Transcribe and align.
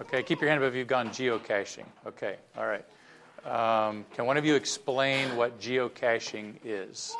Okay, 0.00 0.22
keep 0.22 0.40
your 0.40 0.50
hand 0.50 0.62
up 0.62 0.68
if 0.68 0.74
you've 0.74 0.88
gone 0.88 1.08
geocaching. 1.10 1.86
Okay, 2.06 2.36
all 2.58 2.66
right. 2.66 2.84
Um, 3.46 4.04
can 4.14 4.26
one 4.26 4.36
of 4.36 4.44
you 4.44 4.54
explain 4.54 5.36
what 5.36 5.60
geocaching 5.60 6.58
is? 6.64 7.14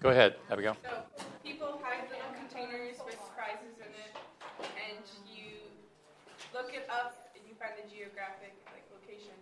Go 0.00 0.10
ahead, 0.10 0.36
Abigail. 0.50 0.76
So 0.82 1.02
people 1.42 1.80
hide 1.82 2.06
little 2.10 2.30
containers 2.38 2.98
with 3.04 3.18
prizes 3.34 3.78
in 3.82 3.90
it, 3.98 4.14
and 4.62 5.02
you 5.26 5.58
look 6.54 6.70
it 6.70 6.86
up 6.86 7.30
and 7.34 7.42
you 7.50 7.54
find 7.58 7.74
the 7.78 7.86
geographic 7.90 8.54
like 8.70 8.86
location, 8.94 9.34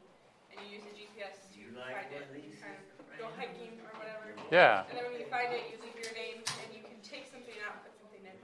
and 0.48 0.56
you 0.64 0.80
use 0.80 0.84
the 0.88 0.96
GPS 0.96 1.44
to 1.52 1.60
find 1.76 2.08
it. 2.08 2.24
Kind 2.60 2.72
of 2.72 3.18
go 3.20 3.28
hiking 3.36 3.76
or 3.84 3.92
whatever. 4.00 4.32
Yeah. 4.48 4.88
And 4.88 4.96
then 4.96 5.04
when 5.12 5.20
you 5.20 5.28
find 5.28 5.52
it, 5.52 5.68
you 5.68 5.76
leave 5.84 5.96
your 5.96 6.12
name, 6.16 6.40
and 6.40 6.68
you 6.72 6.80
can 6.80 6.96
take 7.04 7.28
something 7.28 7.56
out, 7.68 7.84
put 7.84 7.92
something 8.00 8.24
in. 8.24 8.36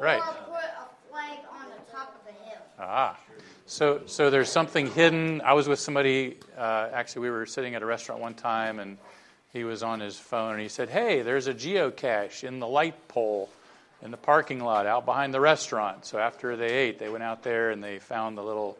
Right. 0.00 0.20
Or 0.20 0.32
put 0.48 0.64
a 0.64 0.88
flag 1.08 1.38
on 1.52 1.70
the 1.70 1.80
top 1.92 2.16
of 2.16 2.23
the 2.23 2.23
hill. 2.23 2.23
Ah, 2.78 3.16
so 3.66 4.02
so 4.06 4.30
there's 4.30 4.50
something 4.50 4.90
hidden. 4.90 5.40
I 5.42 5.52
was 5.52 5.68
with 5.68 5.78
somebody. 5.78 6.38
Uh, 6.58 6.88
actually, 6.92 7.22
we 7.22 7.30
were 7.30 7.46
sitting 7.46 7.76
at 7.76 7.82
a 7.82 7.86
restaurant 7.86 8.20
one 8.20 8.34
time, 8.34 8.80
and 8.80 8.98
he 9.52 9.62
was 9.62 9.84
on 9.84 10.00
his 10.00 10.18
phone, 10.18 10.54
and 10.54 10.60
he 10.60 10.68
said, 10.68 10.88
"Hey, 10.88 11.22
there's 11.22 11.46
a 11.46 11.54
geocache 11.54 12.42
in 12.42 12.58
the 12.58 12.66
light 12.66 13.06
pole 13.06 13.48
in 14.02 14.10
the 14.10 14.16
parking 14.16 14.58
lot 14.58 14.86
out 14.86 15.06
behind 15.06 15.32
the 15.32 15.40
restaurant." 15.40 16.04
So 16.04 16.18
after 16.18 16.56
they 16.56 16.66
ate, 16.66 16.98
they 16.98 17.08
went 17.08 17.22
out 17.22 17.44
there 17.44 17.70
and 17.70 17.82
they 17.82 18.00
found 18.00 18.36
the 18.36 18.42
little 18.42 18.76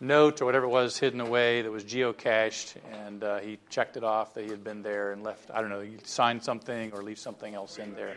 note 0.00 0.40
or 0.40 0.46
whatever 0.46 0.64
it 0.64 0.70
was 0.70 0.96
hidden 0.96 1.20
away 1.20 1.60
that 1.60 1.70
was 1.70 1.84
geocached, 1.84 2.76
and 3.06 3.22
uh, 3.22 3.38
he 3.38 3.58
checked 3.68 3.98
it 3.98 4.04
off 4.04 4.32
that 4.34 4.44
he 4.44 4.50
had 4.50 4.64
been 4.64 4.82
there 4.82 5.12
and 5.12 5.22
left. 5.22 5.50
I 5.52 5.60
don't 5.60 5.70
know, 5.70 5.80
he 5.80 5.96
signed 6.04 6.42
something 6.42 6.92
or 6.92 7.02
leave 7.02 7.18
something 7.18 7.54
else 7.54 7.76
in 7.76 7.94
there. 7.94 8.16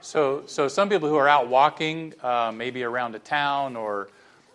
So, 0.00 0.42
so 0.46 0.68
some 0.68 0.88
people 0.88 1.08
who 1.08 1.16
are 1.16 1.28
out 1.28 1.48
walking, 1.48 2.14
uh, 2.22 2.52
maybe 2.54 2.82
around 2.82 3.14
a 3.14 3.18
town 3.18 3.76
or 3.76 4.08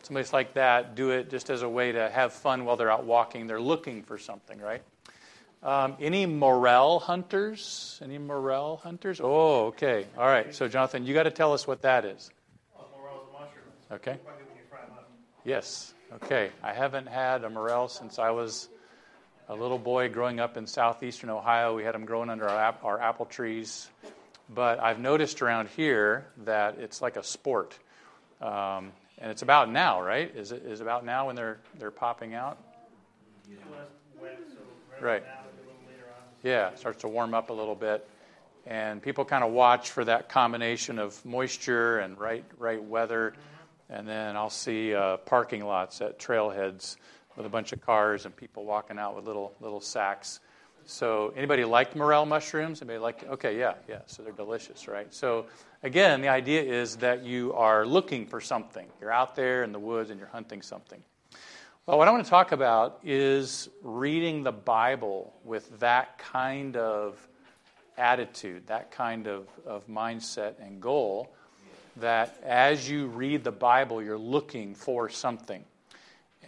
someplace 0.10 0.34
like 0.34 0.56
that, 0.56 0.96
do 0.96 1.12
it 1.12 1.30
just 1.30 1.52
as 1.52 1.62
a 1.62 1.70
way 1.70 1.92
to 1.92 2.10
have 2.10 2.34
fun 2.34 2.66
while 2.66 2.76
they're 2.76 2.92
out 2.92 3.06
walking. 3.06 3.46
They're 3.46 3.62
looking 3.62 4.02
for 4.02 4.18
something, 4.18 4.60
right? 4.60 4.82
Um, 5.62 5.98
any 6.02 6.26
morel 6.26 6.98
hunters? 6.98 8.00
Any 8.04 8.18
morel 8.18 8.78
hunters? 8.78 9.22
Oh, 9.24 9.68
okay. 9.68 10.08
All 10.18 10.26
right. 10.26 10.56
So, 10.56 10.68
Jonathan, 10.68 11.06
you 11.06 11.14
got 11.14 11.24
to 11.24 11.32
tell 11.32 11.54
us 11.54 11.68
what 11.68 11.84
that 11.84 12.06
is. 12.06 12.32
Okay. 13.92 14.18
Yes. 15.46 15.94
Okay. 16.16 16.50
I 16.64 16.74
haven't 16.74 17.08
had 17.08 17.44
a 17.44 17.50
morel 17.52 17.88
since 17.88 18.18
I 18.18 18.32
was 18.32 18.68
a 19.48 19.56
little 19.56 19.78
boy 19.78 20.10
growing 20.10 20.40
up 20.40 20.58
in 20.58 20.66
southeastern 20.66 21.30
Ohio. 21.30 21.76
We 21.76 21.84
had 21.84 21.94
them 21.94 22.06
growing 22.06 22.32
under 22.32 22.50
our, 22.50 22.60
ap- 22.60 22.84
our 22.84 23.00
apple 23.00 23.28
trees. 23.28 23.88
But 24.50 24.80
I've 24.80 25.00
noticed 25.00 25.44
around 25.44 25.70
here 25.70 26.26
that 26.46 26.80
it's 26.80 27.00
like 27.00 27.16
a 27.16 27.24
sport. 27.24 27.78
Um, 28.42 28.92
and 29.20 29.30
it's 29.32 29.42
about 29.42 29.70
now, 29.70 30.02
right? 30.02 30.34
Is 30.36 30.52
it 30.52 30.64
is 30.66 30.82
about 30.82 31.06
now 31.06 31.28
when 31.28 31.36
they're 31.36 31.60
they're 31.78 31.92
popping 31.92 32.34
out? 32.34 32.58
Right. 35.02 35.24
Yeah, 36.44 36.74
starts 36.76 37.02
to 37.02 37.08
warm 37.08 37.34
up 37.34 37.50
a 37.50 37.54
little 37.54 37.76
bit. 37.76 38.08
And 38.66 39.02
people 39.02 39.26
kind 39.26 39.44
of 39.44 39.52
watch 39.52 39.92
for 39.92 40.06
that 40.06 40.30
combination 40.30 41.00
of 41.00 41.24
moisture 41.26 42.00
and 42.00 42.18
right 42.20 42.46
right 42.58 42.84
weather. 42.84 43.34
And 43.90 44.08
then 44.08 44.36
I'll 44.36 44.50
see 44.50 44.94
uh, 44.94 45.18
parking 45.18 45.66
lots 45.66 46.02
at 46.02 46.20
trailheads 46.20 46.98
with 47.36 47.46
a 47.46 47.50
bunch 47.50 47.74
of 47.74 47.82
cars 47.82 48.26
and 48.26 48.36
people 48.36 48.66
walking 48.66 49.00
out 49.00 49.16
with 49.16 49.26
little 49.26 49.54
little 49.60 49.82
sacks. 49.82 50.40
So 50.90 51.32
anybody 51.36 51.66
like 51.66 51.96
morel 51.96 52.26
mushrooms? 52.26 52.82
Anybody 52.82 52.98
like? 52.98 53.24
Okay, 53.24 53.60
yeah, 53.60 53.76
yeah. 53.88 54.00
So 54.08 54.24
they're 54.24 54.34
delicious, 54.34 54.88
right? 54.88 55.14
So 55.14 55.46
again, 55.84 56.22
the 56.22 56.30
idea 56.30 56.64
is 56.64 56.98
that 56.98 57.24
you 57.24 57.54
are 57.54 57.86
looking 57.86 58.26
for 58.26 58.42
something. 58.42 58.88
You're 59.00 59.12
out 59.12 59.36
there 59.36 59.64
in 59.64 59.72
the 59.72 59.78
woods 59.78 60.10
and 60.10 60.20
you're 60.20 60.30
hunting 60.30 60.64
something. 60.64 61.00
Well, 61.86 62.00
what 62.00 62.08
I 62.08 62.12
want 62.12 62.24
to 62.24 62.30
talk 62.30 62.54
about 62.54 63.00
is 63.04 63.70
reading 63.84 64.42
the 64.42 64.52
Bible 64.52 65.32
with 65.44 65.80
that 65.80 66.18
kind 66.18 66.76
of 66.76 67.20
attitude, 67.96 68.66
that 68.66 68.90
kind 68.90 69.28
of, 69.28 69.48
of 69.68 69.88
mindset 69.88 70.54
and 70.60 70.82
goal, 70.82 71.32
that 71.98 72.36
as 72.44 72.90
you 72.90 73.06
read 73.08 73.44
the 73.44 73.52
Bible, 73.52 74.02
you're 74.02 74.18
looking 74.18 74.74
for 74.74 75.08
something. 75.08 75.64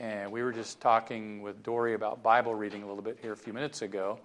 And 0.02 0.32
we 0.32 0.42
were 0.42 0.52
just 0.52 0.82
talking 0.82 1.44
with 1.44 1.62
Dory 1.62 1.94
about 1.94 2.24
Bible 2.24 2.56
reading 2.56 2.82
a 2.82 2.88
little 2.88 3.04
bit 3.04 3.20
here 3.22 3.34
a 3.34 3.38
few 3.38 3.54
minutes 3.54 3.84
ago. 3.84 4.18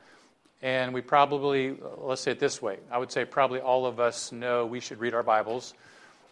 And 0.63 0.95
we 0.95 1.03
probably, 1.03 1.77
let's 1.99 2.23
say 2.23 2.31
it 2.31 2.41
this 2.41 2.63
way 2.63 2.79
I 2.91 2.97
would 2.97 3.13
say 3.13 3.27
probably 3.27 3.61
all 3.61 3.85
of 3.85 4.01
us 4.01 4.33
know 4.33 4.65
we 4.65 4.81
should 4.81 4.99
read 4.99 5.13
our 5.13 5.23
Bibles, 5.23 5.75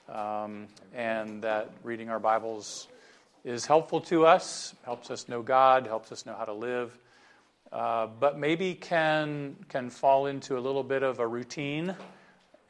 um, 0.08 0.66
and 0.94 1.42
that 1.42 1.70
reading 1.82 2.08
our 2.08 2.18
Bibles 2.18 2.88
is 3.44 3.66
helpful 3.66 4.00
to 4.00 4.24
us, 4.24 4.74
helps 4.82 5.10
us 5.10 5.28
know 5.28 5.42
God, 5.42 5.86
helps 5.86 6.10
us 6.10 6.24
know 6.24 6.34
how 6.34 6.46
to 6.46 6.54
live, 6.54 6.98
uh, 7.70 8.06
but 8.18 8.38
maybe 8.38 8.72
can, 8.74 9.56
can 9.68 9.90
fall 9.90 10.24
into 10.24 10.56
a 10.56 10.60
little 10.60 10.82
bit 10.82 11.02
of 11.02 11.18
a 11.18 11.26
routine 11.26 11.94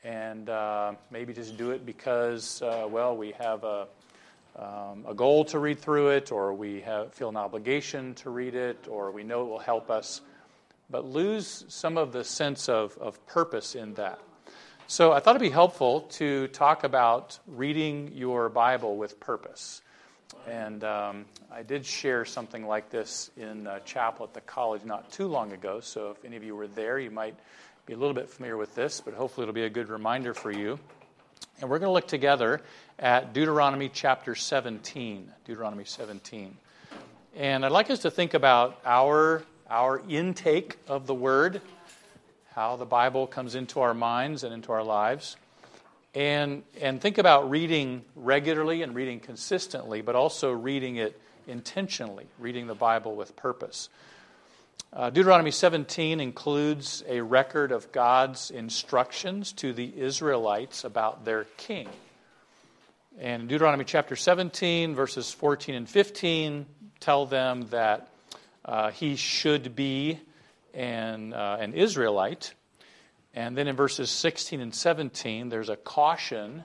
and 0.03 0.51
uh, 0.51 0.95
maybe 1.13 1.33
just 1.33 1.57
do 1.57 1.71
it 1.71 1.87
because, 1.87 2.63
uh, 2.63 2.85
well, 2.91 3.17
we 3.17 3.31
have 3.39 3.63
a, 3.63 3.87
um, 4.57 5.05
a 5.09 5.15
goal 5.15 5.45
to 5.47 5.59
read 5.59 5.81
through 5.81 6.11
it, 6.11 6.31
or 6.31 6.55
we 6.55 6.81
have, 6.83 7.13
feel 7.13 7.29
an 7.29 7.37
obligation 7.37 8.15
to 8.17 8.31
read 8.31 8.55
it, 8.55 8.87
or 8.89 9.11
we 9.11 9.25
know 9.25 9.43
it 9.43 9.49
will 9.49 9.59
help 9.59 9.91
us, 9.91 10.21
but 10.91 11.05
lose 11.05 11.65
some 11.69 11.99
of 11.99 12.13
the 12.13 12.25
sense 12.25 12.69
of, 12.69 12.97
of 12.99 13.25
purpose 13.27 13.75
in 13.75 13.95
that. 13.95 14.19
So 14.87 15.13
I 15.13 15.21
thought 15.21 15.37
it'd 15.37 15.43
be 15.43 15.51
helpful 15.51 16.03
to 16.03 16.47
talk 16.49 16.85
about 16.85 17.39
reading 17.47 18.13
your 18.15 18.49
Bible 18.49 18.97
with 18.97 19.19
purpose. 19.19 19.81
And 20.47 20.85
um, 20.85 21.25
I 21.51 21.63
did 21.63 21.87
share 21.87 22.25
something 22.25 22.67
like 22.67 22.91
this 22.91 23.31
in 23.37 23.67
uh, 23.67 23.81
chapel 23.81 24.27
at 24.27 24.35
the 24.35 24.43
college 24.43 24.85
not 24.85 25.11
too 25.11 25.27
long 25.27 25.53
ago. 25.53 25.81
So 25.81 26.11
if 26.11 26.25
any 26.25 26.37
of 26.37 26.45
you 26.45 26.55
were 26.55 26.69
there, 26.69 26.99
you 26.99 27.11
might 27.11 27.35
be 27.87 27.95
a 27.95 27.97
little 27.97 28.15
bit 28.15 28.29
familiar 28.29 28.57
with 28.57 28.75
this, 28.75 29.01
but 29.01 29.15
hopefully 29.15 29.45
it'll 29.45 29.55
be 29.55 29.65
a 29.65 29.71
good 29.71 29.89
reminder 29.89 30.35
for 30.35 30.51
you. 30.51 30.79
And 31.61 31.71
we're 31.71 31.79
going 31.79 31.89
to 31.89 31.93
look 31.93 32.09
together 32.09 32.63
at 32.99 33.33
Deuteronomy 33.33 33.89
chapter 33.89 34.35
17. 34.35 35.31
Deuteronomy 35.45 35.85
17. 35.85 36.57
And 37.37 37.65
I'd 37.65 37.73
like 37.73 37.91
us 37.91 38.01
to 38.01 38.11
think 38.11 38.35
about 38.35 38.81
our, 38.85 39.43
our 39.71 40.03
intake 40.09 40.77
of 40.89 41.07
the 41.07 41.15
Word, 41.15 41.61
how 42.55 42.77
the 42.77 42.85
Bible 42.85 43.27
comes 43.27 43.55
into 43.55 43.81
our 43.81 43.95
minds 43.95 44.43
and 44.43 44.53
into 44.53 44.73
our 44.73 44.83
lives 44.83 45.37
and, 46.15 46.63
and 46.81 47.01
think 47.01 47.19
about 47.19 47.51
reading 47.51 48.05
regularly 48.15 48.83
and 48.83 48.95
reading 48.95 49.21
consistently, 49.21 50.01
but 50.01 50.15
also 50.15 50.53
reading 50.53 50.97
it 50.97 51.21
intentionally, 51.47 52.27
reading 52.39 52.67
the 52.67 52.75
Bible 52.75 53.17
with 53.17 53.37
purpose. 53.37 53.89
Uh, 54.95 55.11
Deuteronomy 55.11 55.51
17 55.51 56.21
includes 56.21 57.03
a 57.09 57.21
record 57.21 57.73
of 57.73 57.91
God's 57.91 58.53
instructions 58.53 59.53
to 59.55 59.73
the 59.73 59.93
Israelites 59.97 60.85
about 60.85 61.25
their 61.25 61.45
king. 61.57 61.89
And 63.19 63.49
Deuteronomy 63.49 63.85
chapter 63.85 64.15
17, 64.15 64.95
verses 64.95 65.33
14 65.33 65.75
and 65.75 65.89
15 65.89 66.67
tell 67.01 67.27
them 67.27 67.67
that 67.71 68.09
uh, 68.65 68.93
he 68.93 69.17
should 69.17 69.75
be 69.75 70.21
an, 70.73 71.33
uh, 71.33 71.57
an 71.59 71.75
Israelite 71.75 72.55
and 73.35 73.57
then 73.57 73.67
in 73.67 73.75
verses 73.75 74.11
16 74.11 74.61
and 74.61 74.75
17, 74.75 75.49
there's 75.49 75.69
a 75.69 75.77
caution 75.77 76.63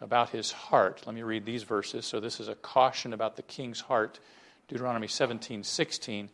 about 0.00 0.30
his 0.30 0.50
heart. 0.50 1.02
Let 1.04 1.14
me 1.14 1.22
read 1.22 1.44
these 1.44 1.62
verses. 1.62 2.06
So 2.06 2.20
this 2.20 2.40
is 2.40 2.48
a 2.48 2.54
caution 2.54 3.12
about 3.12 3.36
the 3.36 3.42
king's 3.42 3.80
heart. 3.80 4.18
Deuteronomy 4.68 5.08
17, 5.08 5.62
16. 5.62 6.30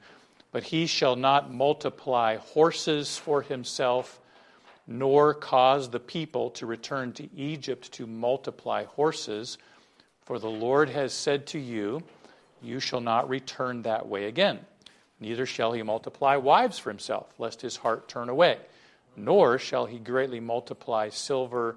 But 0.53 0.65
he 0.65 0.87
shall 0.87 1.17
not 1.17 1.53
multiply 1.53 2.37
horses 2.37 3.17
for 3.17 3.43
himself, 3.43 4.21
nor 4.87 5.35
cause 5.35 5.91
the 5.91 6.01
people 6.01 6.51
to 6.51 6.67
return 6.67 7.13
to 7.15 7.29
Egypt 7.37 7.93
to 7.93 8.07
multiply 8.07 8.85
horses. 8.85 9.59
For 10.25 10.39
the 10.39 10.51
Lord 10.51 10.89
has 10.91 11.13
said 11.13 11.47
to 11.49 11.59
you, 11.59 12.03
You 12.63 12.81
shall 12.81 13.01
not 13.01 13.29
return 13.29 13.83
that 13.83 14.07
way 14.09 14.27
again. 14.27 14.61
Neither 15.21 15.47
shall 15.47 15.73
he 15.73 15.83
multiply 15.83 16.37
wives 16.37 16.79
for 16.79 16.91
himself, 16.91 17.33
lest 17.39 17.63
his 17.63 17.77
heart 17.77 18.09
turn 18.09 18.29
away 18.29 18.59
nor 19.17 19.59
shall 19.59 19.87
he 19.87 19.99
greatly 19.99 20.41
multiply 20.41 21.09
silver 21.09 21.77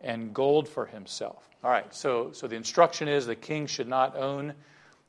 and 0.00 0.34
gold 0.34 0.68
for 0.68 0.86
himself. 0.86 1.48
All 1.64 1.70
right, 1.70 1.92
so, 1.94 2.30
so 2.32 2.46
the 2.46 2.56
instruction 2.56 3.08
is 3.08 3.26
the 3.26 3.34
king 3.34 3.66
should 3.66 3.88
not 3.88 4.16
own 4.16 4.54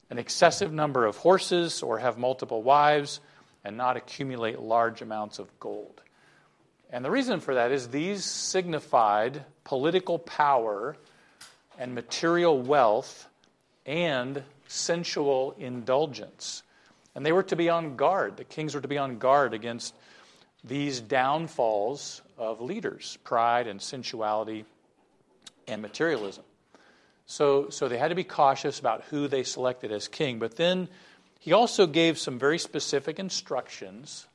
an 0.09 0.17
excessive 0.17 0.71
number 0.71 1.05
of 1.05 1.17
horses 1.17 1.81
or 1.81 1.99
have 1.99 2.17
multiple 2.17 2.61
wives 2.61 3.19
and 3.63 3.75
not 3.77 3.97
accumulate 3.97 4.59
large 4.59 5.01
amounts 5.01 5.39
of 5.39 5.59
gold. 5.59 6.01
And 6.91 7.03
the 7.03 7.11
reason 7.11 7.39
for 7.39 7.55
that 7.55 7.71
is 7.71 7.87
these 7.87 8.23
signified 8.23 9.43
political 9.63 10.19
power 10.19 10.95
and 11.79 11.93
material 11.93 12.61
wealth 12.61 13.27
and 13.85 14.43
sensual 14.67 15.55
indulgence. 15.57 16.63
And 17.15 17.25
they 17.25 17.31
were 17.31 17.43
to 17.43 17.55
be 17.55 17.69
on 17.69 17.95
guard. 17.95 18.37
The 18.37 18.43
kings 18.43 18.75
were 18.75 18.81
to 18.81 18.87
be 18.87 18.97
on 18.97 19.17
guard 19.17 19.53
against 19.53 19.95
these 20.63 20.99
downfalls 20.99 22.21
of 22.37 22.61
leaders 22.61 23.17
pride 23.23 23.67
and 23.67 23.81
sensuality 23.81 24.65
and 25.67 25.81
materialism. 25.81 26.43
So, 27.25 27.69
so 27.69 27.87
they 27.87 27.97
had 27.97 28.09
to 28.09 28.15
be 28.15 28.23
cautious 28.23 28.79
about 28.79 29.03
who 29.05 29.27
they 29.27 29.43
selected 29.43 29.91
as 29.91 30.07
king. 30.07 30.39
But 30.39 30.55
then 30.55 30.87
he 31.39 31.53
also 31.53 31.87
gave 31.87 32.17
some 32.17 32.39
very 32.39 32.59
specific 32.59 33.19
instructions 33.19 34.27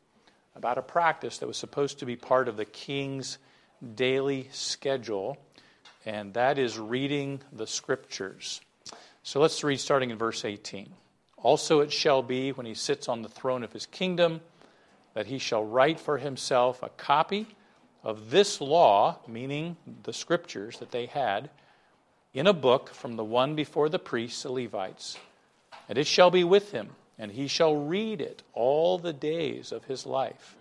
about 0.57 0.79
a 0.79 0.83
practice 0.83 1.39
that 1.39 1.47
was 1.47 1.57
supposed 1.57 2.01
to 2.01 2.07
be 2.07 2.17
part 2.17 2.49
of 2.49 2.57
the 2.57 2.65
king's 2.65 3.39
daily 3.95 4.49
schedule, 4.53 5.39
and 6.05 6.35
that 6.35 6.59
is 6.59 6.79
reading 6.79 7.41
the 7.53 7.67
scriptures. 7.67 8.61
So 9.23 9.41
let's 9.41 9.63
read 9.63 9.81
starting 9.81 10.11
in 10.11 10.19
verse 10.19 10.45
18. 10.45 10.93
Also, 11.37 11.81
it 11.81 11.93
shall 11.93 12.23
be 12.23 12.53
when 12.53 12.67
he 12.67 12.75
sits 12.75 13.09
on 13.09 13.23
the 13.23 13.29
throne 13.29 13.63
of 13.63 13.73
his 13.73 13.87
kingdom 13.87 14.41
that 15.15 15.27
he 15.27 15.39
shall 15.39 15.65
write 15.65 15.99
for 15.99 16.19
himself 16.19 16.83
a 16.83 16.89
copy 16.91 17.47
of 18.03 18.31
this 18.31 18.61
law, 18.61 19.19
meaning 19.27 19.77
the 20.03 20.13
scriptures 20.13 20.79
that 20.79 20.91
they 20.91 21.07
had, 21.07 21.51
in 22.33 22.47
a 22.47 22.53
book 22.53 22.95
from 22.95 23.17
the 23.17 23.25
one 23.25 23.55
before 23.55 23.89
the 23.89 23.99
priests, 23.99 24.43
the 24.43 24.53
Levites. 24.53 25.19
And 25.89 25.99
it 25.99 26.07
shall 26.07 26.31
be 26.31 26.45
with 26.45 26.73
him, 26.73 26.91
and 27.19 27.33
he 27.33 27.49
shall 27.49 27.75
read 27.75 28.21
it 28.21 28.43
all 28.53 28.99
the 28.99 29.13
days 29.13 29.73
of 29.73 29.85
his 29.85 30.07
life, 30.07 30.57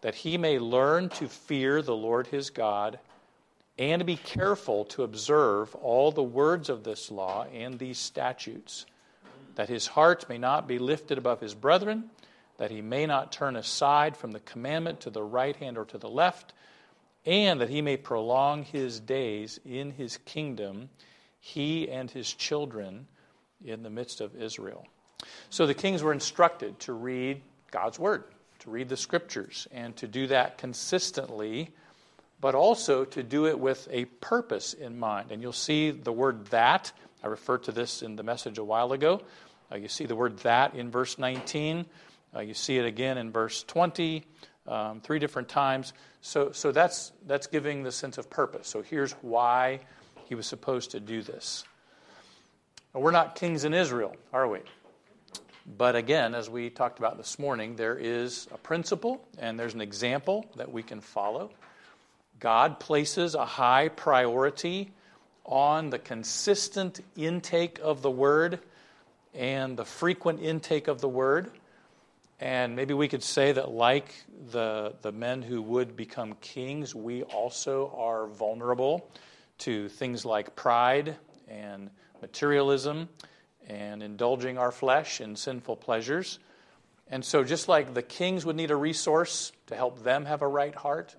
that 0.00 0.14
he 0.14 0.38
may 0.38 0.58
learn 0.58 1.08
to 1.10 1.28
fear 1.28 1.82
the 1.82 1.96
Lord 1.96 2.28
his 2.28 2.50
God, 2.50 2.98
and 3.78 4.06
be 4.06 4.16
careful 4.16 4.84
to 4.86 5.02
observe 5.02 5.74
all 5.76 6.12
the 6.12 6.22
words 6.22 6.68
of 6.68 6.84
this 6.84 7.10
law 7.10 7.46
and 7.52 7.78
these 7.78 7.98
statutes, 7.98 8.86
that 9.56 9.68
his 9.68 9.88
heart 9.88 10.28
may 10.28 10.38
not 10.38 10.68
be 10.68 10.78
lifted 10.78 11.18
above 11.18 11.40
his 11.40 11.54
brethren 11.54 12.10
that 12.58 12.70
he 12.70 12.80
may 12.80 13.06
not 13.06 13.32
turn 13.32 13.56
aside 13.56 14.16
from 14.16 14.32
the 14.32 14.40
commandment 14.40 15.00
to 15.00 15.10
the 15.10 15.22
right 15.22 15.56
hand 15.56 15.76
or 15.76 15.84
to 15.86 15.98
the 15.98 16.08
left, 16.08 16.52
and 17.26 17.60
that 17.60 17.70
he 17.70 17.82
may 17.82 17.96
prolong 17.96 18.64
his 18.64 19.00
days 19.00 19.58
in 19.64 19.90
his 19.90 20.18
kingdom, 20.18 20.90
he 21.40 21.88
and 21.88 22.10
his 22.10 22.32
children 22.32 23.06
in 23.64 23.82
the 23.82 23.90
midst 23.90 24.20
of 24.20 24.36
Israel. 24.36 24.86
So 25.50 25.66
the 25.66 25.74
kings 25.74 26.02
were 26.02 26.12
instructed 26.12 26.78
to 26.80 26.92
read 26.92 27.40
God's 27.70 27.98
word, 27.98 28.24
to 28.60 28.70
read 28.70 28.88
the 28.88 28.96
scriptures, 28.96 29.66
and 29.72 29.96
to 29.96 30.06
do 30.06 30.26
that 30.26 30.58
consistently, 30.58 31.70
but 32.40 32.54
also 32.54 33.04
to 33.06 33.22
do 33.22 33.46
it 33.46 33.58
with 33.58 33.88
a 33.90 34.04
purpose 34.04 34.74
in 34.74 34.98
mind. 34.98 35.30
And 35.30 35.40
you'll 35.40 35.52
see 35.52 35.90
the 35.90 36.12
word 36.12 36.46
that. 36.46 36.92
I 37.22 37.28
referred 37.28 37.64
to 37.64 37.72
this 37.72 38.02
in 38.02 38.16
the 38.16 38.22
message 38.22 38.58
a 38.58 38.64
while 38.64 38.92
ago. 38.92 39.22
Uh, 39.72 39.76
you 39.76 39.88
see 39.88 40.04
the 40.04 40.16
word 40.16 40.38
that 40.40 40.74
in 40.74 40.90
verse 40.90 41.18
19. 41.18 41.86
Uh, 42.34 42.40
you 42.40 42.52
see 42.52 42.76
it 42.76 42.84
again 42.84 43.16
in 43.16 43.30
verse 43.30 43.62
20, 43.62 44.24
um, 44.66 45.00
three 45.00 45.18
different 45.18 45.48
times. 45.48 45.92
So, 46.20 46.52
so 46.52 46.72
that's, 46.72 47.12
that's 47.26 47.46
giving 47.46 47.82
the 47.82 47.92
sense 47.92 48.18
of 48.18 48.30
purpose. 48.30 48.68
So 48.68 48.82
here's 48.82 49.12
why 49.22 49.80
he 50.26 50.34
was 50.34 50.46
supposed 50.46 50.92
to 50.92 51.00
do 51.00 51.22
this. 51.22 51.64
we're 52.92 53.10
not 53.10 53.34
kings 53.34 53.64
in 53.64 53.74
Israel, 53.74 54.16
are 54.32 54.48
we? 54.48 54.60
But 55.66 55.96
again, 55.96 56.34
as 56.34 56.50
we 56.50 56.68
talked 56.68 56.98
about 56.98 57.16
this 57.16 57.38
morning, 57.38 57.76
there 57.76 57.96
is 57.96 58.46
a 58.52 58.58
principle 58.58 59.26
and 59.38 59.58
there's 59.58 59.74
an 59.74 59.80
example 59.80 60.46
that 60.56 60.70
we 60.70 60.82
can 60.82 61.00
follow. 61.00 61.50
God 62.38 62.78
places 62.80 63.34
a 63.34 63.46
high 63.46 63.88
priority 63.88 64.92
on 65.44 65.90
the 65.90 65.98
consistent 65.98 67.00
intake 67.16 67.78
of 67.82 68.02
the 68.02 68.10
word 68.10 68.60
and 69.34 69.76
the 69.76 69.84
frequent 69.84 70.42
intake 70.42 70.88
of 70.88 71.00
the 71.00 71.08
word. 71.08 71.50
And 72.40 72.74
maybe 72.74 72.94
we 72.94 73.08
could 73.08 73.22
say 73.22 73.52
that, 73.52 73.70
like 73.70 74.14
the, 74.50 74.94
the 75.02 75.12
men 75.12 75.42
who 75.42 75.62
would 75.62 75.96
become 75.96 76.34
kings, 76.40 76.94
we 76.94 77.22
also 77.22 77.92
are 77.96 78.26
vulnerable 78.26 79.08
to 79.58 79.88
things 79.88 80.24
like 80.24 80.56
pride 80.56 81.16
and 81.48 81.90
materialism 82.20 83.08
and 83.66 84.02
indulging 84.02 84.58
our 84.58 84.72
flesh 84.72 85.20
in 85.20 85.36
sinful 85.36 85.76
pleasures. 85.76 86.38
And 87.08 87.24
so, 87.24 87.44
just 87.44 87.68
like 87.68 87.94
the 87.94 88.02
kings 88.02 88.44
would 88.44 88.56
need 88.56 88.70
a 88.70 88.76
resource 88.76 89.52
to 89.66 89.76
help 89.76 90.02
them 90.02 90.24
have 90.24 90.42
a 90.42 90.48
right 90.48 90.74
heart, 90.74 91.14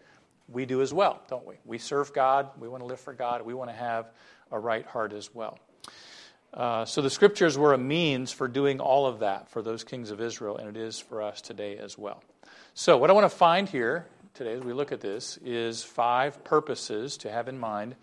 we 0.48 0.66
do 0.66 0.82
as 0.82 0.94
well, 0.94 1.22
don't 1.28 1.46
we? 1.46 1.56
We 1.64 1.78
serve 1.78 2.14
God, 2.14 2.50
we 2.60 2.68
want 2.68 2.84
to 2.84 2.88
live 2.88 3.00
for 3.00 3.14
God, 3.14 3.44
we 3.44 3.54
want 3.54 3.70
to 3.70 3.76
have 3.76 4.12
a 4.52 4.60
right 4.60 4.86
heart 4.86 5.14
as 5.14 5.34
well. 5.34 5.60
Uh, 6.56 6.86
so 6.86 7.02
the 7.02 7.10
scriptures 7.10 7.58
were 7.58 7.74
a 7.74 7.78
means 7.78 8.32
for 8.32 8.48
doing 8.48 8.80
all 8.80 9.06
of 9.06 9.20
that 9.20 9.50
for 9.50 9.62
those 9.62 9.84
kings 9.84 10.10
of 10.10 10.22
Israel, 10.22 10.58
and 10.58 10.70
it 10.70 10.80
is 10.80 10.98
for 10.98 11.22
us 11.22 11.42
today 11.42 11.78
as 11.78 11.98
well. 11.98 12.24
So, 12.74 12.98
what 12.98 13.10
I 13.10 13.14
want 13.14 13.30
to 13.30 13.38
find 13.38 13.68
here 13.68 14.06
today 14.34 14.54
as 14.54 14.62
we 14.62 14.72
look 14.72 14.94
at 14.94 15.02
this 15.02 15.38
is 15.44 15.84
five 15.84 16.46
purposes 16.46 17.18
to 17.18 17.32
have 17.32 17.50
in 17.50 17.60
mind 17.60 17.96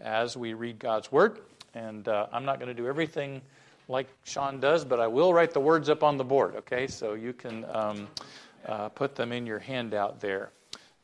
as 0.00 0.36
we 0.36 0.54
read 0.54 0.80
God's 0.80 1.12
Word. 1.12 1.38
And 1.72 2.06
uh, 2.08 2.26
I'm 2.32 2.44
not 2.44 2.58
going 2.58 2.68
to 2.68 2.74
do 2.74 2.88
everything 2.88 3.42
like 3.86 4.08
Sean 4.24 4.58
does, 4.58 4.84
but 4.84 4.98
I 4.98 5.06
will 5.06 5.32
write 5.32 5.52
the 5.52 5.60
words 5.60 5.88
up 5.88 6.02
on 6.02 6.16
the 6.16 6.24
board, 6.24 6.56
okay? 6.56 6.88
So 6.88 7.14
you 7.14 7.32
can 7.32 7.64
um, 7.68 8.08
uh, 8.66 8.88
put 8.88 9.14
them 9.14 9.30
in 9.30 9.46
your 9.46 9.60
handout 9.60 10.20
there. 10.20 10.50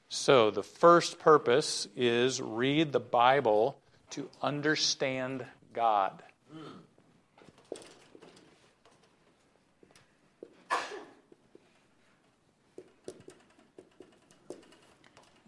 So, 0.09 0.51
the 0.51 0.65
first 0.65 1.21
purpose 1.21 1.87
is 1.95 2.41
read 2.41 2.91
the 2.91 2.99
Bible 2.99 3.79
to 4.11 4.29
understand 4.43 5.45
God. 5.73 6.21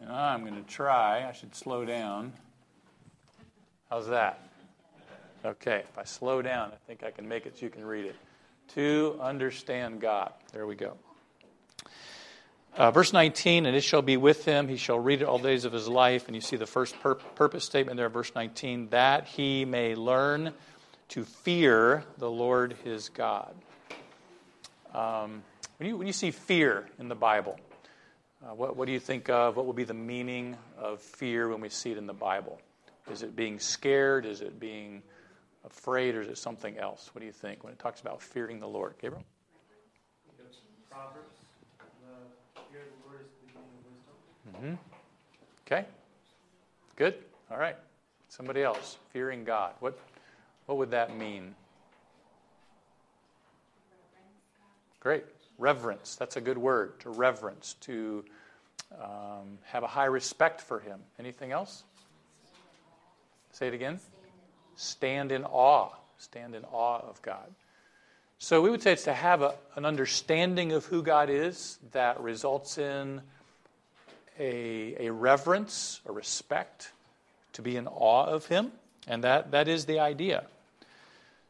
I'm 0.08 0.42
going 0.42 0.54
to 0.54 0.70
try. 0.70 1.28
I 1.28 1.32
should 1.32 1.54
slow 1.54 1.84
down. 1.84 2.32
How's 3.90 4.08
that? 4.08 4.48
Okay, 5.44 5.82
if 5.88 5.98
I 5.98 6.04
slow 6.04 6.42
down, 6.42 6.70
I 6.70 6.76
think 6.86 7.02
I 7.02 7.10
can 7.10 7.28
make 7.28 7.46
it 7.46 7.58
so 7.58 7.66
you 7.66 7.70
can 7.70 7.84
read 7.84 8.04
it. 8.04 8.16
To 8.74 9.18
understand 9.20 10.00
God. 10.00 10.32
There 10.52 10.66
we 10.66 10.74
go. 10.74 10.96
Uh, 12.76 12.90
verse 12.90 13.12
19, 13.12 13.66
and 13.66 13.76
it 13.76 13.82
shall 13.82 14.00
be 14.00 14.16
with 14.16 14.44
him, 14.44 14.68
he 14.68 14.76
shall 14.76 14.98
read 14.98 15.20
it 15.20 15.24
all 15.24 15.38
days 15.38 15.64
of 15.64 15.72
his 15.72 15.88
life. 15.88 16.26
And 16.26 16.34
you 16.34 16.40
see 16.40 16.56
the 16.56 16.66
first 16.66 16.98
pur- 17.00 17.16
purpose 17.16 17.64
statement 17.64 17.96
there, 17.96 18.08
verse 18.08 18.32
19, 18.34 18.88
that 18.90 19.26
he 19.26 19.64
may 19.64 19.94
learn 19.94 20.54
to 21.12 21.24
fear 21.24 22.04
the 22.16 22.30
Lord 22.30 22.74
his 22.84 23.10
God. 23.10 23.54
Um, 24.94 25.42
when, 25.76 25.90
you, 25.90 25.96
when 25.98 26.06
you 26.06 26.12
see 26.14 26.30
fear 26.30 26.88
in 26.98 27.08
the 27.08 27.14
Bible, 27.14 27.60
uh, 28.42 28.54
what, 28.54 28.76
what 28.76 28.86
do 28.86 28.92
you 28.92 28.98
think 28.98 29.28
of? 29.28 29.56
What 29.56 29.66
will 29.66 29.74
be 29.74 29.84
the 29.84 29.92
meaning 29.92 30.56
of 30.78 31.02
fear 31.02 31.50
when 31.50 31.60
we 31.60 31.68
see 31.68 31.92
it 31.92 31.98
in 31.98 32.06
the 32.06 32.14
Bible? 32.14 32.58
Is 33.10 33.22
it 33.22 33.36
being 33.36 33.58
scared? 33.58 34.24
Is 34.24 34.40
it 34.40 34.58
being 34.58 35.02
afraid? 35.66 36.14
Or 36.14 36.22
is 36.22 36.28
it 36.28 36.38
something 36.38 36.78
else? 36.78 37.10
What 37.12 37.20
do 37.20 37.26
you 37.26 37.32
think 37.32 37.62
when 37.62 37.74
it 37.74 37.78
talks 37.78 38.00
about 38.00 38.22
fearing 38.22 38.58
the 38.58 38.68
Lord? 38.68 38.94
Gabriel? 38.98 39.22
Proverbs. 40.90 41.36
The 42.54 42.60
fear 42.70 42.80
of 42.80 42.86
the 42.86 43.08
Lord 43.08 43.20
is 43.20 43.28
the 43.40 43.46
beginning 43.46 43.68
of 43.76 44.56
wisdom. 44.56 44.76
Mm-hmm. 44.76 45.74
Okay. 45.74 45.86
Good. 46.96 47.16
All 47.50 47.58
right. 47.58 47.76
Somebody 48.28 48.62
else. 48.62 48.96
Fearing 49.12 49.44
God. 49.44 49.74
What, 49.80 49.98
what 50.66 50.78
would 50.78 50.90
that 50.92 51.16
mean? 51.16 51.54
Great. 55.00 55.24
Reverence. 55.58 56.16
That's 56.16 56.36
a 56.36 56.40
good 56.40 56.58
word. 56.58 57.00
To 57.00 57.10
reverence. 57.10 57.74
To 57.82 58.24
um, 59.00 59.58
have 59.64 59.82
a 59.82 59.88
high 59.88 60.06
respect 60.06 60.60
for 60.60 60.80
Him. 60.80 61.00
Anything 61.18 61.52
else? 61.52 61.82
Say 63.50 63.68
it 63.68 63.74
again. 63.74 63.98
Stand 64.76 65.32
in 65.32 65.44
awe. 65.44 65.90
Stand 66.18 66.54
in 66.54 66.64
awe 66.64 67.00
of 67.00 67.20
God. 67.22 67.52
So 68.38 68.60
we 68.60 68.70
would 68.70 68.82
say 68.82 68.92
it's 68.92 69.04
to 69.04 69.12
have 69.12 69.42
a, 69.42 69.54
an 69.76 69.84
understanding 69.84 70.72
of 70.72 70.84
who 70.86 71.02
God 71.02 71.30
is 71.30 71.78
that 71.92 72.20
results 72.20 72.78
in 72.78 73.20
a, 74.38 75.06
a 75.06 75.12
reverence, 75.12 76.00
a 76.06 76.12
respect, 76.12 76.92
to 77.52 77.62
be 77.62 77.76
in 77.76 77.86
awe 77.86 78.26
of 78.26 78.46
Him. 78.46 78.72
And 79.06 79.24
that, 79.24 79.50
that 79.50 79.68
is 79.68 79.86
the 79.86 79.98
idea. 79.98 80.44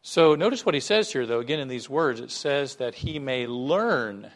So 0.02 0.34
notice 0.34 0.66
what 0.66 0.74
he 0.74 0.80
says 0.80 1.12
here, 1.12 1.26
though, 1.26 1.38
again 1.38 1.60
in 1.60 1.68
these 1.68 1.88
words. 1.88 2.20
It 2.20 2.32
says 2.32 2.76
that 2.76 2.94
he 2.94 3.18
may 3.18 3.46
learn 3.46 4.30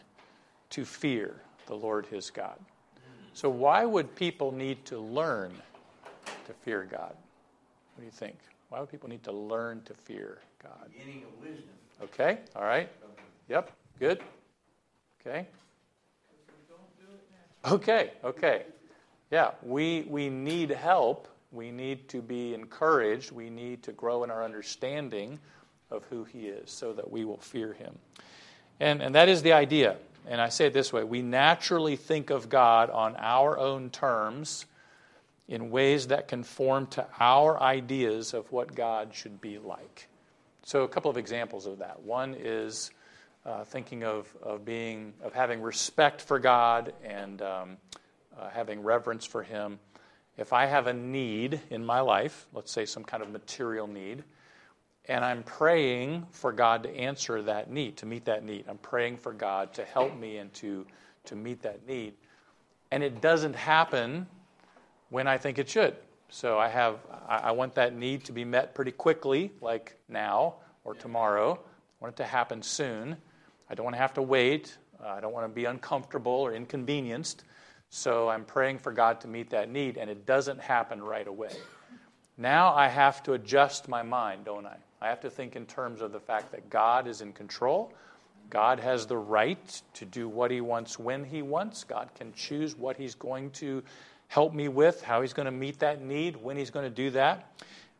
to 0.71 0.85
fear 0.85 1.41
the 1.67 1.75
Lord 1.75 2.05
his 2.05 2.29
God. 2.29 2.57
So, 3.33 3.49
why 3.49 3.85
would 3.85 4.15
people 4.15 4.51
need 4.51 4.83
to 4.85 4.97
learn 4.97 5.51
to 6.47 6.53
fear 6.63 6.87
God? 6.89 7.15
What 7.93 7.99
do 7.99 8.05
you 8.05 8.11
think? 8.11 8.37
Why 8.69 8.79
would 8.79 8.89
people 8.89 9.09
need 9.09 9.23
to 9.25 9.31
learn 9.31 9.81
to 9.83 9.93
fear 9.93 10.39
God? 10.63 10.91
Beginning 10.91 11.23
of 11.23 11.39
wisdom. 11.39 11.69
Okay, 12.01 12.39
all 12.55 12.63
right. 12.63 12.89
Yep, 13.49 13.71
good. 13.99 14.21
Okay. 15.21 15.47
Okay, 17.65 18.11
okay. 18.23 18.63
Yeah, 19.29 19.51
we, 19.61 20.05
we 20.09 20.29
need 20.29 20.69
help. 20.69 21.27
We 21.51 21.71
need 21.71 22.09
to 22.09 22.21
be 22.21 22.53
encouraged. 22.53 23.31
We 23.31 23.49
need 23.49 23.83
to 23.83 23.91
grow 23.91 24.23
in 24.23 24.31
our 24.31 24.43
understanding 24.43 25.39
of 25.89 26.03
who 26.05 26.23
He 26.25 26.47
is 26.47 26.69
so 26.69 26.93
that 26.93 27.09
we 27.09 27.25
will 27.25 27.37
fear 27.37 27.73
Him. 27.73 27.97
And, 28.79 29.01
and 29.01 29.15
that 29.15 29.29
is 29.29 29.41
the 29.41 29.53
idea. 29.53 29.97
And 30.27 30.41
I 30.41 30.49
say 30.49 30.67
it 30.67 30.73
this 30.73 30.91
way 30.91 31.03
we 31.03 31.21
naturally 31.21 31.95
think 31.95 32.29
of 32.29 32.49
God 32.49 32.89
on 32.89 33.15
our 33.17 33.57
own 33.57 33.89
terms 33.89 34.65
in 35.47 35.71
ways 35.71 36.07
that 36.07 36.27
conform 36.27 36.87
to 36.87 37.05
our 37.19 37.61
ideas 37.61 38.33
of 38.33 38.51
what 38.51 38.75
God 38.75 39.13
should 39.13 39.39
be 39.39 39.57
like. 39.57 40.07
So, 40.63 40.83
a 40.83 40.87
couple 40.87 41.09
of 41.09 41.17
examples 41.17 41.65
of 41.65 41.79
that. 41.79 42.01
One 42.01 42.35
is 42.37 42.91
uh, 43.45 43.63
thinking 43.63 44.03
of, 44.03 44.27
of 44.43 44.65
being 44.65 45.13
of 45.23 45.33
having 45.33 45.61
respect 45.61 46.21
for 46.21 46.39
God 46.39 46.93
and 47.03 47.41
um, 47.41 47.77
uh, 48.37 48.49
having 48.49 48.83
reverence 48.83 49.25
for 49.25 49.43
Him. 49.43 49.79
If 50.37 50.53
I 50.53 50.65
have 50.65 50.87
a 50.87 50.93
need 50.93 51.59
in 51.69 51.85
my 51.85 51.99
life, 51.99 52.47
let's 52.53 52.71
say 52.71 52.85
some 52.85 53.03
kind 53.03 53.23
of 53.23 53.31
material 53.31 53.87
need, 53.87 54.23
and 55.05 55.23
I'm 55.23 55.43
praying 55.43 56.27
for 56.31 56.51
God 56.51 56.83
to 56.83 56.95
answer 56.95 57.41
that 57.43 57.71
need, 57.71 57.97
to 57.97 58.05
meet 58.05 58.25
that 58.25 58.43
need. 58.43 58.65
I'm 58.67 58.77
praying 58.77 59.17
for 59.17 59.33
God 59.33 59.73
to 59.75 59.85
help 59.85 60.17
me 60.17 60.37
and 60.37 60.53
to, 60.55 60.85
to 61.25 61.35
meet 61.35 61.61
that 61.63 61.87
need. 61.87 62.13
And 62.91 63.01
it 63.01 63.21
doesn't 63.21 63.55
happen 63.55 64.27
when 65.09 65.27
I 65.27 65.37
think 65.37 65.59
it 65.59 65.69
should. 65.69 65.95
So 66.29 66.59
I 66.59 66.67
have 66.67 66.99
I 67.27 67.51
want 67.51 67.75
that 67.75 67.95
need 67.95 68.25
to 68.25 68.33
be 68.33 68.43
met 68.43 68.75
pretty 68.75 68.91
quickly, 68.91 69.51
like 69.61 69.97
now 70.09 70.55
or 70.83 70.93
tomorrow. 70.93 71.53
I 71.53 72.03
want 72.03 72.15
it 72.15 72.17
to 72.17 72.25
happen 72.25 72.61
soon. 72.61 73.15
I 73.69 73.75
don't 73.75 73.85
want 73.85 73.95
to 73.95 74.01
have 74.01 74.13
to 74.15 74.21
wait. 74.21 74.77
I 75.03 75.21
don't 75.21 75.33
want 75.33 75.45
to 75.45 75.53
be 75.53 75.65
uncomfortable 75.65 76.33
or 76.33 76.53
inconvenienced. 76.53 77.43
So 77.89 78.29
I'm 78.29 78.43
praying 78.43 78.79
for 78.79 78.91
God 78.91 79.21
to 79.21 79.27
meet 79.27 79.49
that 79.51 79.69
need, 79.69 79.97
and 79.97 80.09
it 80.09 80.25
doesn't 80.25 80.59
happen 80.59 81.01
right 81.01 81.27
away. 81.27 81.51
Now 82.37 82.73
I 82.73 82.87
have 82.87 83.23
to 83.23 83.33
adjust 83.33 83.87
my 83.87 84.03
mind, 84.03 84.45
don't 84.45 84.65
I? 84.65 84.77
I 85.01 85.07
have 85.09 85.21
to 85.21 85.29
think 85.29 85.55
in 85.55 85.65
terms 85.65 86.01
of 86.01 86.11
the 86.11 86.19
fact 86.19 86.51
that 86.51 86.69
God 86.69 87.07
is 87.07 87.21
in 87.21 87.33
control. 87.33 87.93
God 88.49 88.79
has 88.79 89.05
the 89.05 89.17
right 89.17 89.81
to 89.95 90.05
do 90.05 90.29
what 90.29 90.51
He 90.51 90.61
wants 90.61 90.97
when 90.97 91.23
He 91.23 91.41
wants. 91.41 91.83
God 91.83 92.09
can 92.15 92.33
choose 92.33 92.77
what 92.77 92.97
He's 92.97 93.15
going 93.15 93.51
to 93.51 93.83
help 94.27 94.53
me 94.53 94.67
with, 94.67 95.01
how 95.01 95.21
He's 95.21 95.33
going 95.33 95.45
to 95.45 95.51
meet 95.51 95.79
that 95.79 96.01
need, 96.01 96.35
when 96.37 96.57
He's 96.57 96.69
going 96.69 96.85
to 96.85 96.95
do 96.95 97.09
that. 97.11 97.51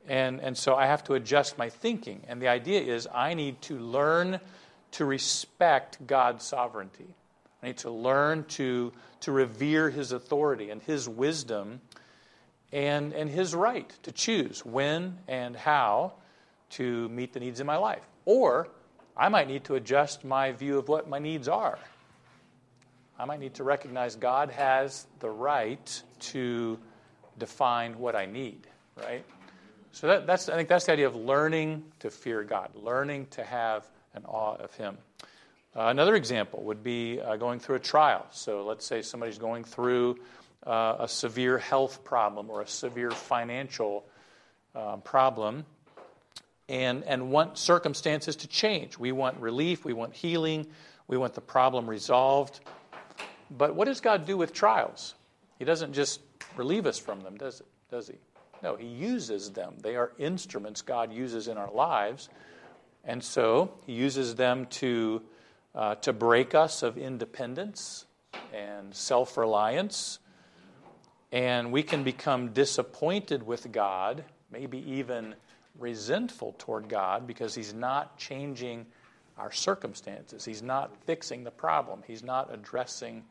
And, 0.07 0.39
and 0.39 0.57
so 0.57 0.75
I 0.75 0.85
have 0.85 1.03
to 1.05 1.13
adjust 1.13 1.57
my 1.57 1.69
thinking. 1.69 2.21
And 2.27 2.41
the 2.41 2.47
idea 2.47 2.81
is 2.81 3.07
I 3.13 3.33
need 3.33 3.61
to 3.63 3.77
learn 3.77 4.39
to 4.91 5.05
respect 5.05 6.05
God's 6.07 6.45
sovereignty. 6.45 7.13
I 7.61 7.67
need 7.67 7.77
to 7.77 7.89
learn 7.89 8.45
to, 8.49 8.93
to 9.21 9.31
revere 9.31 9.89
His 9.89 10.11
authority 10.11 10.69
and 10.69 10.81
His 10.81 11.09
wisdom 11.09 11.81
and, 12.71 13.13
and 13.13 13.29
His 13.29 13.55
right 13.55 13.89
to 14.03 14.11
choose 14.11 14.65
when 14.65 15.17
and 15.27 15.55
how 15.55 16.13
to 16.71 17.09
meet 17.09 17.33
the 17.33 17.39
needs 17.39 17.59
in 17.59 17.67
my 17.67 17.77
life. 17.77 18.03
Or 18.25 18.67
I 19.15 19.29
might 19.29 19.47
need 19.47 19.63
to 19.65 19.75
adjust 19.75 20.23
my 20.23 20.51
view 20.51 20.77
of 20.77 20.87
what 20.87 21.09
my 21.09 21.19
needs 21.19 21.47
are. 21.47 21.79
I 23.19 23.25
might 23.25 23.39
need 23.39 23.55
to 23.55 23.63
recognize 23.63 24.15
God 24.15 24.51
has 24.51 25.07
the 25.19 25.29
right 25.29 26.03
to 26.19 26.77
define 27.39 27.97
what 27.97 28.15
I 28.15 28.27
need, 28.27 28.67
right? 28.95 29.25
So 29.91 30.07
that, 30.07 30.27
that's, 30.27 30.49
I 30.49 30.55
think 30.55 30.69
that's 30.69 30.85
the 30.85 30.91
idea 30.91 31.07
of 31.07 31.15
learning 31.15 31.83
to 31.99 32.11
fear 32.11 32.43
God, 32.43 32.69
learning 32.75 33.27
to 33.31 33.43
have 33.43 33.89
an 34.13 34.25
awe 34.25 34.55
of 34.57 34.75
Him. 34.75 34.99
Uh, 35.77 35.89
another 35.89 36.15
example 36.15 36.63
would 36.63 36.81
be 36.81 37.21
uh, 37.21 37.35
going 37.35 37.59
through 37.59 37.75
a 37.75 37.79
trial. 37.79 38.25
So 38.31 38.65
let's 38.65 38.83
say 38.83 39.03
somebody's 39.03 39.37
going 39.37 39.63
through 39.63 40.17
uh, 40.65 40.95
a 41.01 41.07
severe 41.07 41.59
health 41.59 42.03
problem 42.03 42.49
or 42.49 42.61
a 42.61 42.67
severe 42.67 43.11
financial 43.11 44.03
um, 44.73 45.01
problem 45.01 45.67
and, 46.67 47.03
and 47.03 47.29
want 47.29 47.59
circumstances 47.59 48.37
to 48.37 48.47
change. 48.47 48.97
We 48.97 49.11
want 49.11 49.37
relief, 49.37 49.85
we 49.85 49.93
want 49.93 50.15
healing, 50.15 50.65
we 51.07 51.15
want 51.15 51.35
the 51.35 51.41
problem 51.41 51.87
resolved. 51.87 52.59
But 53.51 53.75
what 53.75 53.85
does 53.85 54.01
God 54.01 54.25
do 54.25 54.35
with 54.35 54.53
trials? 54.53 55.13
He 55.59 55.65
doesn't 55.65 55.93
just 55.93 56.21
relieve 56.55 56.87
us 56.87 56.97
from 56.97 57.21
them, 57.21 57.37
does, 57.37 57.59
it, 57.59 57.67
does 57.91 58.07
He? 58.07 58.15
No, 58.63 58.77
He 58.77 58.87
uses 58.87 59.51
them. 59.51 59.75
They 59.83 59.95
are 59.95 60.11
instruments 60.17 60.81
God 60.81 61.13
uses 61.13 61.47
in 61.47 61.55
our 61.55 61.71
lives. 61.71 62.29
And 63.05 63.23
so 63.23 63.71
He 63.85 63.93
uses 63.93 64.33
them 64.33 64.65
to, 64.65 65.21
uh, 65.77 65.93
to 65.93 66.11
break 66.11 66.55
us 66.55 66.81
of 66.81 66.97
independence 66.97 68.05
and 68.51 68.93
self 68.93 69.37
reliance. 69.37 70.19
And 71.31 71.71
we 71.71 71.83
can 71.83 72.03
become 72.03 72.53
disappointed 72.53 73.43
with 73.43 73.71
God, 73.71 74.23
maybe 74.51 74.79
even 74.91 75.35
resentful 75.77 76.55
toward 76.57 76.89
God 76.89 77.27
because 77.27 77.53
He's 77.53 77.73
not 77.73 78.17
changing 78.17 78.87
our 79.37 79.51
circumstances. 79.51 80.43
He's 80.43 80.63
not 80.63 80.95
fixing 81.05 81.43
the 81.43 81.51
problem. 81.51 82.01
He's 82.07 82.23
not 82.23 82.51
addressing 82.51 83.23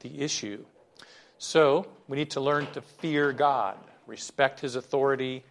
the 0.00 0.20
issue. 0.20 0.64
So 1.38 1.86
we 2.08 2.18
need 2.18 2.30
to 2.32 2.40
learn 2.40 2.66
to 2.72 2.82
fear 2.82 3.32
God, 3.32 3.78
respect 4.06 4.60
His 4.60 4.76
authority 4.76 5.44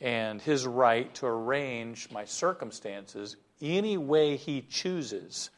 and 0.00 0.42
His 0.42 0.66
right 0.66 1.14
to 1.16 1.26
arrange 1.26 2.10
my 2.10 2.24
circumstances 2.24 3.36
any 3.60 3.96
way 3.96 4.36
He 4.36 4.62
chooses 4.62 5.50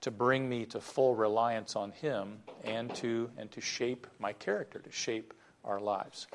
to 0.00 0.10
bring 0.10 0.48
me 0.48 0.64
to 0.66 0.80
full 0.80 1.14
reliance 1.14 1.76
on 1.76 1.92
Him 1.92 2.38
and 2.64 2.94
to, 2.96 3.30
and 3.36 3.50
to 3.52 3.60
shape 3.60 4.06
my 4.18 4.32
character, 4.32 4.78
to 4.78 4.92
shape 4.92 5.34
our 5.64 5.80
lives. 5.80 6.26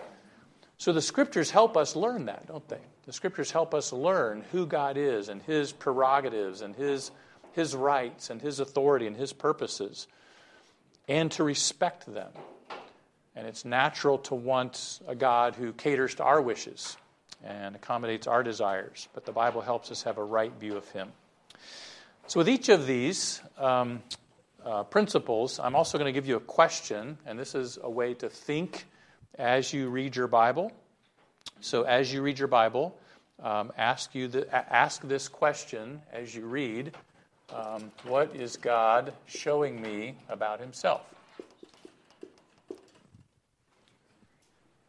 So 0.77 0.91
the 0.91 1.01
scriptures 1.01 1.49
help 1.51 1.77
us 1.77 1.95
learn 1.95 2.25
that, 2.25 2.47
don't 2.47 2.67
they? 2.67 2.81
The 3.05 3.13
scriptures 3.13 3.51
help 3.51 3.73
us 3.73 3.93
learn 3.93 4.43
who 4.51 4.65
God 4.65 4.97
is 4.97 5.29
and 5.29 5.41
his 5.41 5.71
prerogatives 5.71 6.61
and 6.61 6.75
his, 6.75 7.11
his 7.53 7.75
rights 7.75 8.29
and 8.29 8.41
his 8.41 8.59
authority 8.59 9.07
and 9.07 9.15
his 9.15 9.31
purposes, 9.31 10.07
and 11.07 11.31
to 11.33 11.43
respect 11.43 12.11
them. 12.11 12.31
And 13.35 13.47
it's 13.47 13.65
natural 13.65 14.17
to 14.19 14.35
want 14.35 14.99
a 15.07 15.15
God 15.15 15.55
who 15.55 15.73
caters 15.73 16.15
to 16.15 16.23
our 16.23 16.41
wishes 16.41 16.97
and 17.43 17.75
accommodates 17.75 18.27
our 18.27 18.43
desires, 18.43 19.07
but 19.13 19.25
the 19.25 19.31
Bible 19.31 19.61
helps 19.61 19.91
us 19.91 20.03
have 20.03 20.17
a 20.17 20.23
right 20.23 20.53
view 20.53 20.75
of 20.75 20.89
him. 20.89 21.11
So, 22.27 22.39
with 22.39 22.49
each 22.49 22.69
of 22.69 22.87
these 22.87 23.39
um, 23.59 24.01
uh, 24.65 24.81
principles, 24.83 25.59
I'm 25.59 25.75
also 25.75 25.99
going 25.99 26.11
to 26.11 26.11
give 26.11 26.27
you 26.27 26.37
a 26.37 26.39
question, 26.41 27.19
and 27.23 27.37
this 27.37 27.53
is 27.53 27.77
a 27.81 27.89
way 27.89 28.15
to 28.15 28.29
think 28.29 28.87
as 29.37 29.71
you 29.71 29.89
read 29.89 30.15
your 30.15 30.25
Bible. 30.25 30.71
So, 31.61 31.83
as 31.83 32.11
you 32.11 32.23
read 32.23 32.39
your 32.39 32.47
Bible, 32.47 32.97
um, 33.43 33.71
ask, 33.77 34.15
you 34.15 34.27
the, 34.27 34.73
ask 34.73 35.03
this 35.03 35.27
question 35.27 36.01
as 36.11 36.33
you 36.33 36.47
read 36.47 36.97
um, 37.53 37.91
What 38.05 38.35
is 38.35 38.57
God 38.57 39.13
showing 39.27 39.79
me 39.79 40.15
about 40.27 40.59
Himself? 40.59 41.03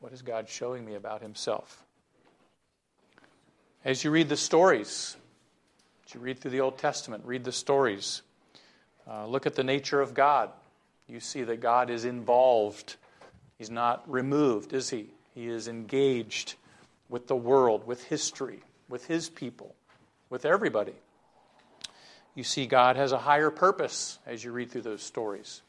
What 0.00 0.14
is 0.14 0.22
God 0.22 0.48
showing 0.48 0.86
me 0.86 0.94
about 0.94 1.20
Himself? 1.20 1.84
As 3.84 4.04
you 4.04 4.10
read 4.10 4.30
the 4.30 4.38
stories, 4.38 5.18
you 6.14 6.20
read 6.20 6.38
through 6.38 6.52
the 6.52 6.60
Old 6.60 6.78
Testament, 6.78 7.24
read 7.26 7.44
the 7.44 7.52
stories, 7.52 8.22
uh, 9.08 9.26
look 9.26 9.46
at 9.46 9.54
the 9.54 9.64
nature 9.64 10.00
of 10.00 10.14
God. 10.14 10.50
You 11.08 11.20
see 11.20 11.42
that 11.44 11.60
God 11.60 11.90
is 11.90 12.04
involved 12.04 12.96
He's 13.58 13.70
not 13.70 14.02
removed, 14.10 14.72
is 14.72 14.90
he? 14.90 15.06
He 15.34 15.48
is 15.48 15.68
engaged 15.68 16.54
with 17.08 17.26
the 17.26 17.36
world, 17.36 17.86
with 17.86 18.04
history, 18.04 18.60
with 18.88 19.06
his 19.06 19.28
people, 19.28 19.74
with 20.28 20.44
everybody. 20.44 20.94
You 22.34 22.44
see, 22.44 22.66
God 22.66 22.96
has 22.96 23.12
a 23.12 23.18
higher 23.18 23.50
purpose 23.50 24.18
as 24.26 24.44
you 24.44 24.52
read 24.52 24.70
through 24.70 24.82
those 24.82 25.02
stories. 25.02 25.62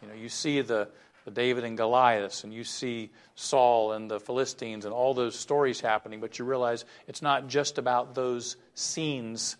You 0.00 0.08
know, 0.08 0.14
you 0.14 0.30
see 0.30 0.62
the, 0.62 0.88
the 1.26 1.30
David 1.30 1.64
and 1.64 1.76
Goliath, 1.76 2.44
and 2.44 2.54
you 2.54 2.64
see 2.64 3.10
Saul 3.34 3.92
and 3.92 4.10
the 4.10 4.20
Philistines, 4.20 4.86
and 4.86 4.94
all 4.94 5.12
those 5.12 5.38
stories 5.38 5.80
happening, 5.80 6.20
but 6.20 6.38
you 6.38 6.46
realize 6.46 6.86
it's 7.06 7.20
not 7.20 7.46
just 7.48 7.76
about 7.76 8.14
those 8.14 8.56
scenes, 8.74 9.56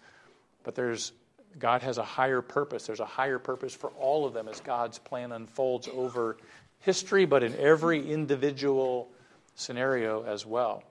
but 0.65 0.75
there's 0.75 1.13
God 1.59 1.83
has 1.83 1.99
a 1.99 2.05
higher 2.05 2.43
purpose. 2.43 2.87
There's 2.87 3.01
a 3.01 3.07
higher 3.07 3.39
purpose 3.39 3.75
for 3.75 3.91
all 3.91 4.27
of 4.27 4.35
them 4.35 4.49
as 4.49 4.61
God's 4.61 4.99
plan 4.99 5.31
unfolds 5.31 5.89
over 5.89 6.37
history, 6.81 7.27
but 7.27 7.43
in 7.43 7.55
every 7.57 8.11
individual 8.11 9.09
scenario 9.55 10.25
as 10.25 10.45
well. 10.45 10.83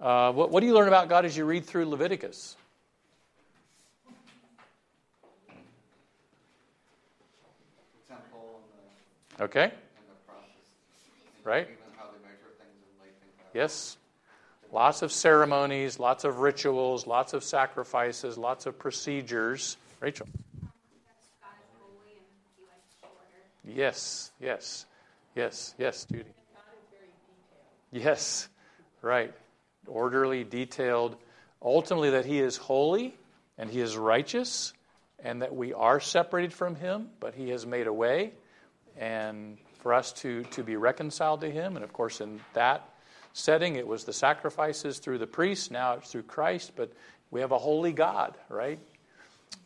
Uh, 0.00 0.32
what, 0.32 0.50
what 0.50 0.60
do 0.60 0.66
you 0.66 0.74
learn 0.74 0.88
about 0.88 1.08
God 1.08 1.24
as 1.24 1.36
you 1.36 1.44
read 1.44 1.64
through 1.64 1.86
Leviticus? 1.86 2.56
Okay. 9.40 9.72
Right? 11.44 11.68
Yes. 13.54 13.96
Lots 14.70 15.02
of 15.02 15.10
ceremonies, 15.10 15.98
lots 15.98 16.24
of 16.24 16.40
rituals, 16.40 17.06
lots 17.06 17.32
of 17.32 17.42
sacrifices, 17.42 18.36
lots 18.36 18.66
of 18.66 18.78
procedures. 18.78 19.76
Rachel. 20.00 20.26
Yes, 23.64 24.30
yes, 24.40 24.86
yes, 25.34 25.74
yes, 25.78 26.06
Judy. 26.10 26.30
Yes, 27.90 28.48
right. 29.02 29.32
Orderly, 29.86 30.44
detailed. 30.44 31.16
Ultimately, 31.62 32.10
that 32.10 32.26
He 32.26 32.38
is 32.38 32.56
holy 32.56 33.14
and 33.56 33.70
He 33.70 33.80
is 33.80 33.96
righteous 33.96 34.72
and 35.18 35.42
that 35.42 35.54
we 35.54 35.72
are 35.72 36.00
separated 36.00 36.52
from 36.52 36.76
Him, 36.76 37.08
but 37.20 37.34
He 37.34 37.50
has 37.50 37.66
made 37.66 37.86
a 37.86 37.92
way 37.92 38.32
and 38.98 39.58
for 39.80 39.94
us 39.94 40.12
to, 40.12 40.44
to 40.44 40.62
be 40.62 40.76
reconciled 40.76 41.40
to 41.40 41.50
Him. 41.50 41.76
And 41.76 41.84
of 41.84 41.92
course, 41.92 42.20
in 42.20 42.40
that 42.54 42.87
setting, 43.38 43.76
it 43.76 43.86
was 43.86 44.04
the 44.04 44.12
sacrifices 44.12 44.98
through 44.98 45.18
the 45.18 45.26
priests. 45.26 45.70
Now 45.70 45.94
it's 45.94 46.10
through 46.10 46.24
Christ. 46.24 46.72
But 46.76 46.92
we 47.30 47.40
have 47.40 47.52
a 47.52 47.58
holy 47.58 47.92
God, 47.92 48.36
right? 48.48 48.78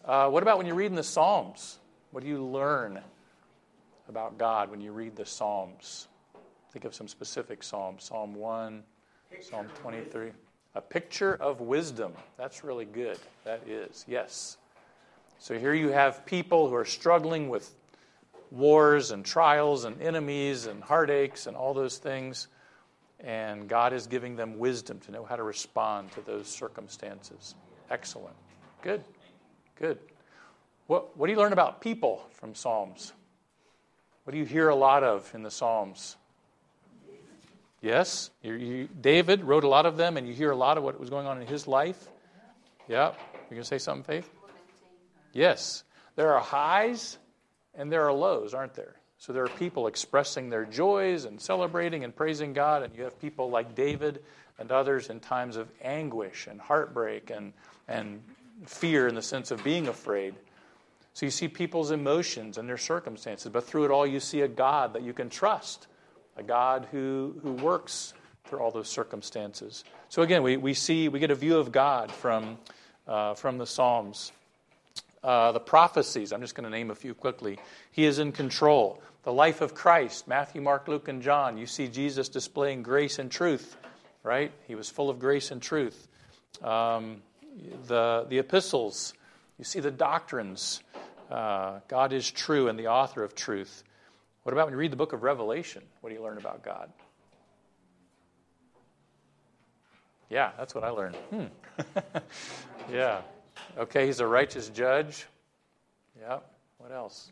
Uh, 0.05 0.29
what 0.29 0.43
about 0.43 0.59
when 0.59 0.67
you 0.67 0.75
read 0.75 0.87
in 0.87 0.95
the 0.95 1.03
Psalms? 1.03 1.79
What 2.11 2.23
do 2.23 2.29
you 2.29 2.45
learn 2.45 3.01
about 4.09 4.37
God 4.37 4.71
when 4.71 4.81
you 4.81 4.93
read 4.93 5.17
the 5.17 5.25
Psalms? 5.25 6.09
Think 6.73 6.85
of 6.85 6.95
some 6.95 7.09
specific 7.09 7.63
Psalms 7.63 8.05
Psalm 8.05 8.35
1, 8.35 8.83
Psalm 9.41 9.67
23. 9.81 10.31
A 10.75 10.81
picture 10.81 11.35
of 11.35 11.61
wisdom. 11.61 12.13
That's 12.39 12.65
really 12.65 12.87
good. 12.87 13.19
That 13.45 13.63
is. 13.67 14.05
Yes. 14.09 14.57
So 15.39 15.59
here 15.59 15.75
you 15.75 15.89
have 15.89 16.25
people 16.25 16.69
who 16.69 16.75
are 16.75 16.85
struggling 16.85 17.49
with 17.49 17.75
wars 18.51 19.11
and 19.11 19.25
trials 19.25 19.85
and 19.85 20.01
enemies 20.01 20.67
and 20.67 20.83
heartaches 20.83 21.47
and 21.47 21.57
all 21.57 21.75
those 21.75 21.99
things. 21.99 22.49
And 23.23 23.69
God 23.69 23.93
is 23.93 24.07
giving 24.07 24.37
them 24.37 24.59
wisdom 24.59 24.99
to 25.01 25.13
know 25.13 25.25
how 25.25 25.37
to 25.37 25.43
respond 25.43 26.11
to 26.13 26.21
those 26.23 26.49
circumstances. 26.49 27.55
Excellent. 27.91 28.35
Good. 28.83 29.05
Good. 29.77 29.99
What, 30.89 31.17
what 31.17 31.27
do 31.27 31.33
you 31.33 31.39
learn 31.39 31.53
about 31.53 31.81
people 31.81 32.27
from 32.33 32.55
Psalms? 32.55 33.13
What 34.25 34.33
do 34.33 34.39
you 34.39 34.45
hear 34.45 34.69
a 34.69 34.75
lot 34.75 35.05
of 35.05 35.31
in 35.35 35.43
the 35.43 35.51
Psalms? 35.51 36.17
Yes, 37.81 38.31
you, 38.43 38.53
you, 38.55 38.89
David 39.01 39.43
wrote 39.43 39.65
a 39.65 39.69
lot 39.69 39.87
of 39.87 39.97
them, 39.97 40.17
and 40.17 40.29
you 40.29 40.33
hear 40.33 40.53
a 40.53 40.57
lot 40.57 40.79
of 40.79 40.85
what 40.85 40.99
was 41.01 41.11
going 41.11 41.27
on 41.27 41.41
in 41.41 41.49
his 41.49 41.67
life. 41.67 42.09
Yeah, 42.89 43.13
you 43.51 43.57
gonna 43.57 43.65
say 43.65 43.79
something, 43.79 44.05
Faith? 44.05 44.31
Yes, 45.33 45.83
there 46.15 46.33
are 46.33 46.41
highs 46.41 47.19
and 47.75 47.91
there 47.91 48.05
are 48.07 48.13
lows, 48.13 48.55
aren't 48.55 48.75
there? 48.75 48.95
So 49.23 49.33
there 49.33 49.45
are 49.45 49.49
people 49.51 49.87
expressing 49.87 50.51
their 50.51 50.65
joys 50.65 51.27
and 51.27 51.41
celebrating 51.41 52.03
and 52.03 52.13
praising 52.15 52.53
God, 52.53 52.83
and 52.83 52.93
you 52.93 53.05
have 53.05 53.21
people 53.21 53.51
like 53.51 53.77
David 53.77 54.21
and 54.59 54.73
others 54.73 55.11
in 55.11 55.21
times 55.21 55.55
of 55.55 55.69
anguish 55.81 56.49
and 56.49 56.61
heartbreak 56.61 57.31
and, 57.31 57.53
and 57.87 58.21
fear 58.67 59.07
in 59.07 59.15
the 59.15 59.23
sense 59.23 59.53
of 59.53 59.63
being 59.63 59.87
afraid. 59.87 60.35
So 61.15 61.25
you 61.25 61.31
see 61.31 61.47
people's 61.47 61.93
emotions 61.93 62.59
and 62.59 62.69
their 62.69 62.77
circumstances, 62.77 63.53
but 63.53 63.63
through 63.63 63.85
it 63.85 63.93
all, 63.93 64.05
you 64.05 64.19
see 64.19 64.41
a 64.41 64.49
God 64.49 64.95
that 64.95 65.03
you 65.03 65.13
can 65.13 65.31
trust, 65.31 65.87
a 66.37 66.43
God 66.43 66.89
who, 66.91 67.37
who 67.45 67.53
works 67.53 68.15
through 68.47 68.59
all 68.59 68.73
those 68.73 68.89
circumstances. 68.89 69.85
So 70.09 70.23
again, 70.23 70.43
we, 70.43 70.57
we 70.57 70.75
see, 70.75 71.09
we 71.09 71.21
get 71.21 71.31
a 71.31 71.37
view 71.37 71.59
of 71.59 71.71
God 71.71 72.11
from, 72.11 72.59
uh, 73.07 73.35
from 73.35 73.59
the 73.59 73.67
Psalms. 73.69 74.33
Uh, 75.23 75.53
the 75.53 75.61
prophecies, 75.61 76.33
I'm 76.33 76.41
just 76.41 76.57
going 76.57 76.65
to 76.65 76.71
name 76.71 76.91
a 76.91 76.97
few 76.97 77.15
quickly. 77.15 77.61
He 77.93 78.05
is 78.05 78.19
in 78.19 78.33
control. 78.33 79.01
The 79.25 79.33
life 79.33 79.61
of 79.61 79.75
Christ, 79.75 80.27
Matthew, 80.27 80.61
Mark, 80.61 80.89
Luke, 80.89 81.09
and 81.09 81.23
John. 81.23 81.57
You 81.57 81.67
see 81.67 81.87
Jesus 81.87 82.29
displaying 82.29 82.83
grace 82.83 83.19
and 83.19 83.31
truth, 83.31 83.77
right? 84.23 84.51
He 84.67 84.75
was 84.75 84.89
full 84.89 85.11
of 85.11 85.21
grace 85.21 85.51
and 85.51 85.63
truth. 85.63 86.09
Um, 86.63 87.23
the, 87.87 88.27
the 88.29 88.39
epistles, 88.39 89.15
you 89.59 89.65
see 89.65 89.81
the 89.81 89.91
doctrines. 89.91 90.83
Uh, 91.31 91.81
God 91.87 92.13
is 92.13 92.31
true 92.31 92.69
and 92.69 92.79
the 92.79 92.89
author 92.89 93.23
of 93.23 93.35
truth. 93.35 93.85
What 94.43 94.53
about 94.53 94.67
when 94.67 94.75
you 94.75 94.79
read 94.79 94.93
the 94.93 94.97
book 94.97 95.13
of 95.13 95.23
Revelation? 95.23 95.83
What 96.01 96.11
do 96.11 96.17
you 96.17 96.23
learn 96.23 96.39
about 96.39 96.65
God? 96.65 96.91
Yeah, 100.29 100.51
that's 100.59 100.75
what 100.75 100.83
I 100.83 100.89
learned. 100.89 101.17
Hmm. 101.31 101.45
yeah. 102.93 103.21
Okay, 103.79 104.07
he's 104.07 104.21
a 104.21 104.27
righteous 104.27 104.69
judge. 104.69 105.27
Yeah. 106.19 106.39
What 106.79 106.91
else? 106.91 107.31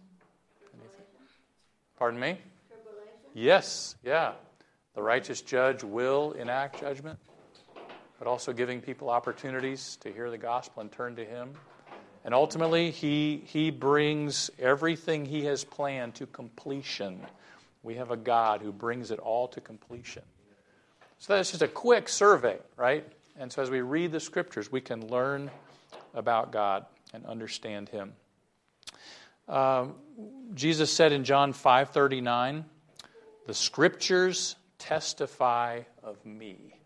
Pardon 2.00 2.18
me? 2.18 2.38
Tribulation? 2.66 3.12
Yes, 3.34 3.94
yeah. 4.02 4.32
The 4.94 5.02
righteous 5.02 5.42
judge 5.42 5.84
will 5.84 6.32
enact 6.32 6.80
judgment, 6.80 7.18
but 8.18 8.26
also 8.26 8.54
giving 8.54 8.80
people 8.80 9.10
opportunities 9.10 9.98
to 10.00 10.10
hear 10.10 10.30
the 10.30 10.38
gospel 10.38 10.80
and 10.80 10.90
turn 10.90 11.14
to 11.16 11.26
him. 11.26 11.50
And 12.24 12.32
ultimately, 12.32 12.90
he, 12.90 13.42
he 13.44 13.70
brings 13.70 14.50
everything 14.58 15.26
he 15.26 15.44
has 15.44 15.62
planned 15.62 16.14
to 16.14 16.26
completion. 16.26 17.20
We 17.82 17.96
have 17.96 18.10
a 18.10 18.16
God 18.16 18.62
who 18.62 18.72
brings 18.72 19.10
it 19.10 19.18
all 19.18 19.46
to 19.48 19.60
completion. 19.60 20.22
So 21.18 21.34
that's 21.34 21.50
just 21.50 21.62
a 21.62 21.68
quick 21.68 22.08
survey, 22.08 22.56
right? 22.78 23.06
And 23.38 23.52
so 23.52 23.60
as 23.60 23.68
we 23.68 23.82
read 23.82 24.10
the 24.10 24.20
scriptures, 24.20 24.72
we 24.72 24.80
can 24.80 25.06
learn 25.08 25.50
about 26.14 26.50
God 26.50 26.86
and 27.12 27.26
understand 27.26 27.90
Him. 27.90 28.14
Um, 29.50 29.96
Jesus 30.54 30.92
said 30.92 31.10
in 31.10 31.24
John 31.24 31.52
5:39, 31.52 32.64
"The 33.46 33.54
Scriptures 33.54 34.54
testify 34.78 35.82
of 36.02 36.24
me." 36.24 36.78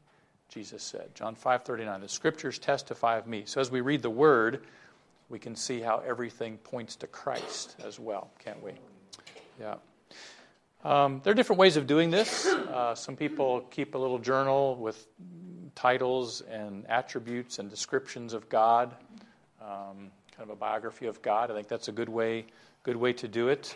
Jesus 0.49 0.83
said, 0.83 1.15
John 1.15 1.37
5:39, 1.37 2.01
"The 2.01 2.09
Scriptures 2.09 2.59
testify 2.59 3.19
of 3.19 3.27
me." 3.27 3.45
So 3.45 3.61
as 3.61 3.71
we 3.71 3.83
read 3.83 4.01
the 4.01 4.11
Word, 4.11 4.65
we 5.29 5.39
can 5.39 5.57
see 5.57 5.81
how 5.81 5.99
everything 6.07 6.57
points 6.59 6.97
to 6.97 7.07
Christ 7.07 7.77
as 7.85 8.01
well, 8.01 8.31
can't 8.39 8.63
we? 8.63 8.73
Yeah. 9.61 9.77
Um, 10.85 11.21
there 11.23 11.33
are 11.33 11.35
different 11.35 11.61
ways 11.61 11.77
of 11.77 11.87
doing 11.87 12.11
this. 12.11 12.47
Uh, 12.47 12.95
some 12.95 13.17
people 13.17 13.61
keep 13.71 13.95
a 13.95 13.99
little 13.99 14.19
journal 14.19 14.77
with 14.77 15.07
titles 15.75 16.41
and 16.43 16.87
attributes 16.89 17.59
and 17.59 17.69
descriptions 17.69 18.33
of 18.33 18.49
God, 18.49 18.95
um, 19.61 20.11
kind 20.37 20.51
of 20.51 20.57
a 20.57 20.59
biography 20.59 21.07
of 21.07 21.23
God. 21.23 21.51
I 21.51 21.55
think 21.55 21.69
that's 21.69 21.89
a 21.89 21.93
good 21.93 22.09
way, 22.09 22.47
good 22.83 22.97
way 22.97 23.13
to 23.15 23.29
do 23.29 23.49
it. 23.49 23.75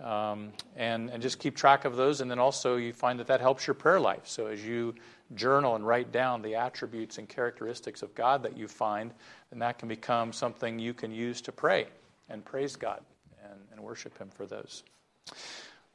Um, 0.00 0.52
and, 0.76 1.10
and 1.10 1.20
just 1.20 1.40
keep 1.40 1.56
track 1.56 1.84
of 1.84 1.96
those. 1.96 2.20
And 2.20 2.30
then 2.30 2.38
also, 2.38 2.76
you 2.76 2.92
find 2.92 3.18
that 3.18 3.26
that 3.26 3.40
helps 3.40 3.66
your 3.66 3.74
prayer 3.74 3.98
life. 3.98 4.22
So, 4.24 4.46
as 4.46 4.64
you 4.64 4.94
journal 5.34 5.74
and 5.74 5.86
write 5.86 6.12
down 6.12 6.40
the 6.40 6.54
attributes 6.54 7.18
and 7.18 7.28
characteristics 7.28 8.02
of 8.02 8.14
God 8.14 8.44
that 8.44 8.56
you 8.56 8.68
find, 8.68 9.12
then 9.50 9.58
that 9.58 9.78
can 9.78 9.88
become 9.88 10.32
something 10.32 10.78
you 10.78 10.94
can 10.94 11.10
use 11.10 11.40
to 11.42 11.52
pray 11.52 11.88
and 12.28 12.44
praise 12.44 12.76
God 12.76 13.00
and, 13.44 13.60
and 13.72 13.80
worship 13.80 14.16
Him 14.18 14.30
for 14.30 14.46
those. 14.46 14.84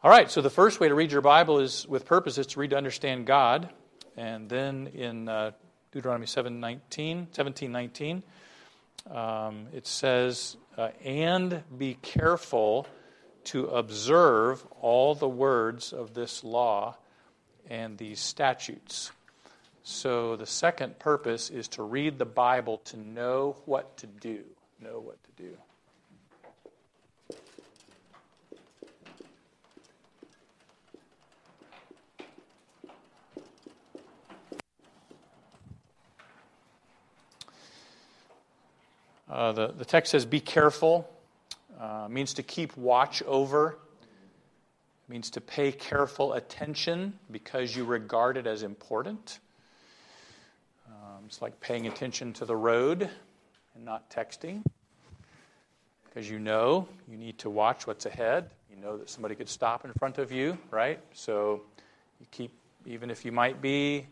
All 0.03 0.11
right, 0.11 0.29
so 0.29 0.41
the 0.41 0.49
first 0.49 0.81
way 0.81 0.89
to 0.89 0.95
read 0.95 1.13
your 1.13 1.21
Bible 1.21 1.59
is 1.59 1.87
with 1.87 2.05
purpose 2.05 2.37
is 2.37 2.47
to 2.47 2.59
read 2.59 2.71
to 2.71 2.77
understand 2.77 3.25
God. 3.25 3.69
And 4.17 4.49
then 4.49 4.87
in 4.87 5.29
uh, 5.29 5.51
Deuteronomy 5.93 6.27
7, 6.27 6.59
19, 6.59 7.27
17 7.31 7.71
19, 7.71 8.23
um, 9.09 9.67
it 9.73 9.87
says, 9.87 10.57
uh, 10.77 10.89
And 11.03 11.63
be 11.77 11.95
careful 12.01 12.87
to 13.45 13.65
observe 13.67 14.65
all 14.79 15.15
the 15.15 15.27
words 15.27 15.93
of 15.93 16.13
this 16.13 16.43
law 16.43 16.95
and 17.69 17.97
these 17.97 18.19
statutes. 18.19 19.11
So 19.83 20.37
the 20.37 20.45
second 20.45 20.97
purpose 20.99 21.49
is 21.49 21.67
to 21.69 21.83
read 21.83 22.17
the 22.17 22.25
Bible 22.25 22.77
to 22.85 22.97
know 22.97 23.57
what 23.65 23.97
to 23.97 24.07
do. 24.07 24.43
Know 24.79 24.99
what 24.99 25.17
to 25.23 25.43
do. 25.43 25.57
Uh, 39.29 39.51
the, 39.51 39.67
the 39.67 39.85
text 39.85 40.11
says, 40.11 40.25
Be 40.25 40.39
careful. 40.39 41.09
Uh, 41.79 42.07
means 42.09 42.33
to 42.35 42.43
keep 42.43 42.75
watch 42.77 43.23
over. 43.23 43.77
Means 45.09 45.29
to 45.31 45.41
pay 45.41 45.71
careful 45.71 46.33
attention 46.33 47.13
because 47.29 47.75
you 47.75 47.83
regard 47.83 48.37
it 48.37 48.47
as 48.47 48.63
important. 48.63 49.39
Um, 50.87 51.23
it's 51.25 51.41
like 51.41 51.59
paying 51.59 51.87
attention 51.87 52.33
to 52.33 52.45
the 52.45 52.55
road 52.55 53.09
and 53.75 53.85
not 53.85 54.09
texting 54.09 54.63
because 56.05 56.29
you 56.29 56.39
know 56.39 56.87
you 57.09 57.17
need 57.17 57.37
to 57.39 57.49
watch 57.49 57.87
what's 57.87 58.05
ahead. 58.05 58.49
You 58.69 58.81
know 58.81 58.97
that 58.97 59.09
somebody 59.09 59.35
could 59.35 59.49
stop 59.49 59.83
in 59.83 59.91
front 59.93 60.19
of 60.19 60.31
you, 60.31 60.57
right? 60.71 60.99
So 61.13 61.61
you 62.19 62.25
keep, 62.31 62.51
even 62.85 63.09
if 63.09 63.25
you 63.25 63.31
might 63.31 63.61
be 63.61 64.05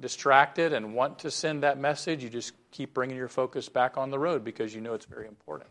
distracted 0.00 0.72
and 0.72 0.94
want 0.94 1.18
to 1.20 1.30
send 1.30 1.62
that 1.62 1.78
message, 1.78 2.22
you 2.22 2.30
just 2.30 2.52
keep 2.70 2.94
bringing 2.94 3.16
your 3.16 3.28
focus 3.28 3.68
back 3.68 3.96
on 3.96 4.10
the 4.10 4.18
road 4.18 4.44
because 4.44 4.74
you 4.74 4.80
know 4.80 4.94
it's 4.94 5.06
very 5.06 5.26
important. 5.26 5.70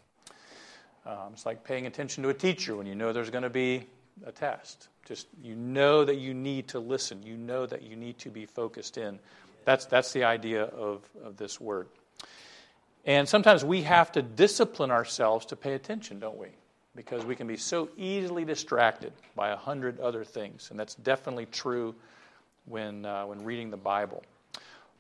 Um, 1.06 1.34
it's 1.34 1.46
like 1.46 1.64
paying 1.64 1.86
attention 1.86 2.24
to 2.24 2.30
a 2.30 2.34
teacher 2.34 2.76
when 2.76 2.88
you 2.88 2.96
know 2.96 3.14
there's 3.14 3.30
going 3.30 3.44
to 3.44 3.50
be 3.50 3.86
a 4.26 4.32
test. 4.32 4.88
Just 5.06 5.28
you 5.42 5.56
know 5.56 6.04
that 6.04 6.16
you 6.16 6.34
need 6.34 6.68
to 6.70 6.80
listen. 6.80 7.22
You 7.22 7.38
know 7.38 7.66
that 7.68 7.84
you 7.84 7.96
need 7.96 8.18
to 8.20 8.30
be 8.30 8.46
focused 8.46 8.98
in. 8.98 9.20
That's 9.66 9.86
that's 9.86 10.14
the 10.14 10.24
idea 10.24 10.64
of, 10.64 11.08
of 11.24 11.38
this 11.38 11.62
word. 11.62 11.88
And 13.06 13.30
sometimes 13.30 13.64
we 13.64 13.84
have 13.84 14.12
to 14.14 14.24
discipline 14.24 14.90
ourselves 14.90 15.46
to 15.48 15.56
pay 15.56 15.74
attention, 15.74 16.20
don't 16.20 16.38
we? 16.38 16.48
Because 16.96 17.24
we 17.24 17.36
can 17.36 17.46
be 17.46 17.58
so 17.58 17.90
easily 17.98 18.46
distracted 18.46 19.14
by 19.36 19.50
a 19.50 19.56
hundred 19.56 20.00
other 20.00 20.24
things, 20.24 20.70
and 20.72 20.80
that's 20.80 20.96
definitely 20.96 21.46
true 21.46 21.94
when, 22.66 23.06
uh, 23.06 23.26
when 23.26 23.44
reading 23.44 23.70
the 23.70 23.78
Bible. 23.78 24.24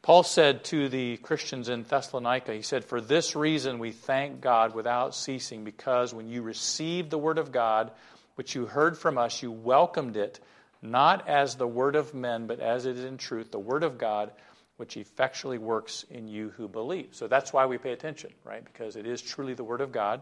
Paul 0.01 0.21
said 0.21 0.63
to 0.65 0.87
the 0.87 1.17
Christians 1.17 1.67
in 1.67 1.81
Thessalonica, 1.81 2.53
he 2.53 2.61
said, 2.61 2.85
For 2.85 3.01
this 3.01 3.35
reason 3.35 3.79
we 3.79 3.91
thank 3.91 4.39
God 4.39 4.75
without 4.75 5.15
ceasing, 5.15 5.63
because 5.63 6.13
when 6.13 6.29
you 6.29 6.43
received 6.43 7.09
the 7.09 7.17
word 7.17 7.39
of 7.39 7.51
God, 7.51 7.89
which 8.35 8.53
you 8.53 8.67
heard 8.67 8.97
from 8.97 9.17
us, 9.17 9.41
you 9.41 9.51
welcomed 9.51 10.15
it, 10.15 10.39
not 10.81 11.27
as 11.27 11.55
the 11.55 11.67
word 11.67 11.95
of 11.95 12.13
men, 12.13 12.45
but 12.45 12.59
as 12.59 12.85
it 12.85 12.97
is 12.97 13.03
in 13.05 13.17
truth, 13.17 13.49
the 13.49 13.57
word 13.57 13.83
of 13.83 13.97
God, 13.97 14.31
which 14.77 14.95
effectually 14.95 15.57
works 15.57 16.05
in 16.11 16.27
you 16.27 16.49
who 16.57 16.67
believe. 16.67 17.09
So 17.11 17.27
that's 17.27 17.51
why 17.51 17.65
we 17.65 17.79
pay 17.79 17.91
attention, 17.91 18.31
right? 18.43 18.63
Because 18.63 18.95
it 18.97 19.07
is 19.07 19.21
truly 19.21 19.55
the 19.55 19.63
word 19.63 19.81
of 19.81 19.91
God, 19.91 20.21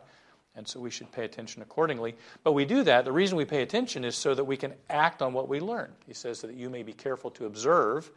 and 0.56 0.68
so 0.68 0.80
we 0.80 0.90
should 0.90 1.12
pay 1.12 1.26
attention 1.26 1.62
accordingly. 1.62 2.16
But 2.44 2.54
we 2.54 2.66
do 2.66 2.84
that, 2.84 3.06
the 3.06 3.12
reason 3.12 3.38
we 3.38 3.46
pay 3.46 3.62
attention 3.62 4.04
is 4.04 4.16
so 4.16 4.34
that 4.36 4.44
we 4.44 4.58
can 4.58 4.74
act 4.90 5.22
on 5.22 5.34
what 5.34 5.48
we 5.48 5.60
learn. 5.60 5.92
He 6.06 6.14
says 6.14 6.42
that 6.42 6.54
you 6.54 6.70
may 6.70 6.84
be 6.84 6.94
careful 6.94 7.32
to 7.32 7.46
observe, 7.46 8.10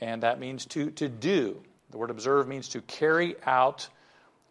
and 0.00 0.22
that 0.22 0.38
means 0.38 0.66
to, 0.66 0.90
to 0.92 1.08
do. 1.08 1.62
The 1.90 1.98
word 1.98 2.10
observe 2.10 2.48
means 2.48 2.68
to 2.70 2.82
carry 2.82 3.36
out 3.46 3.88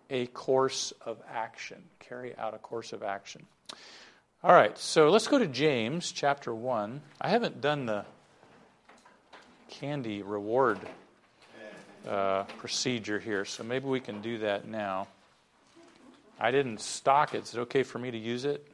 a 0.10 0.28
course 0.28 0.94
of 1.06 1.18
action. 1.32 1.84
Carry 2.00 2.36
out 2.38 2.54
a 2.54 2.58
course 2.58 2.94
of 2.94 3.04
action. 3.04 3.46
All 4.44 4.54
right, 4.54 4.78
so 4.78 5.10
let's 5.10 5.28
go 5.28 5.40
to 5.40 5.48
James 5.48 6.12
chapter 6.12 6.54
1. 6.54 7.02
I 7.20 7.30
haven't 7.30 7.62
done 7.62 7.86
the 7.86 8.06
candy 9.70 10.22
reward 10.22 10.80
uh, 12.08 12.44
procedure 12.60 13.20
here, 13.20 13.46
so 13.46 13.64
maybe 13.64 13.88
we 13.88 14.00
can 14.00 14.22
do 14.22 14.38
that 14.40 14.68
now. 14.68 15.08
I 16.40 16.52
didn't 16.52 16.82
stock 16.82 17.34
it. 17.34 17.44
Is 17.44 17.56
it 17.56 17.60
okay 17.62 17.84
for 17.84 18.00
me 18.00 18.12
to 18.12 18.18
use 18.18 18.46
it? 18.46 18.68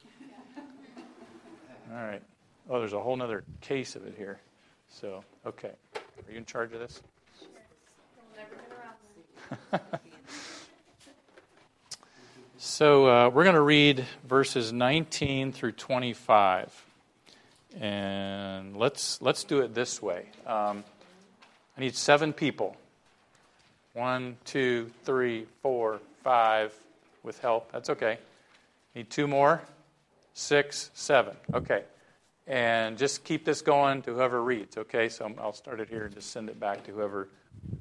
All 1.92 1.98
right. 1.98 2.22
Oh, 2.70 2.80
there's 2.80 2.94
a 2.94 3.00
whole 3.00 3.22
other 3.22 3.44
case 3.60 3.96
of 3.96 4.06
it 4.08 4.16
here. 4.18 4.40
So, 4.90 5.24
okay. 5.46 5.72
Are 5.96 6.32
you 6.32 6.38
in 6.38 6.46
charge 6.46 6.74
of 6.74 6.80
this? 6.80 7.02
so 12.58 13.08
uh, 13.08 13.30
we're 13.30 13.44
going 13.44 13.56
to 13.56 13.62
read 13.62 14.06
verses 14.28 14.72
19 14.72 15.52
through 15.52 15.74
25, 15.74 16.86
and 17.80 18.78
let's 18.78 19.22
let's 19.22 19.44
do 19.44 19.60
it 19.60 19.74
this 19.74 20.02
way. 20.02 20.26
Um, 20.46 20.84
I 21.78 21.82
need 21.82 21.96
seven 21.96 22.32
people. 22.32 22.78
One, 23.94 24.38
two, 24.46 24.92
three, 25.04 25.48
four, 25.62 26.00
five. 26.24 26.74
With 27.24 27.40
help, 27.40 27.72
that's 27.72 27.90
okay. 27.90 28.18
Need 28.96 29.10
two 29.10 29.28
more. 29.28 29.62
Six, 30.34 30.92
seven. 30.94 31.36
Okay. 31.54 31.84
And 32.48 32.98
just 32.98 33.24
keep 33.24 33.46
this 33.46 33.62
going 33.62 34.02
to 34.04 34.14
whoever 34.14 34.44
reads, 34.44 34.78
okay? 34.78 35.08
So 35.10 35.32
I'll 35.38 35.54
start 35.54 35.80
it 35.80 35.90
here 35.90 36.06
and 36.06 36.14
just 36.14 36.32
send 36.32 36.50
it 36.50 36.60
back 36.60 36.84
to 36.86 36.92
whoever 36.92 37.30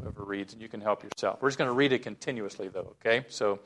whoever 0.00 0.24
reads, 0.24 0.52
and 0.52 0.62
you 0.62 0.68
can 0.68 0.80
help 0.80 1.02
yourself. 1.02 1.40
We're 1.40 1.48
just 1.48 1.58
going 1.58 1.68
to 1.68 1.74
read 1.74 1.92
it 1.92 2.02
continuously, 2.02 2.68
though. 2.68 2.94
Okay, 3.00 3.24
so 3.28 3.60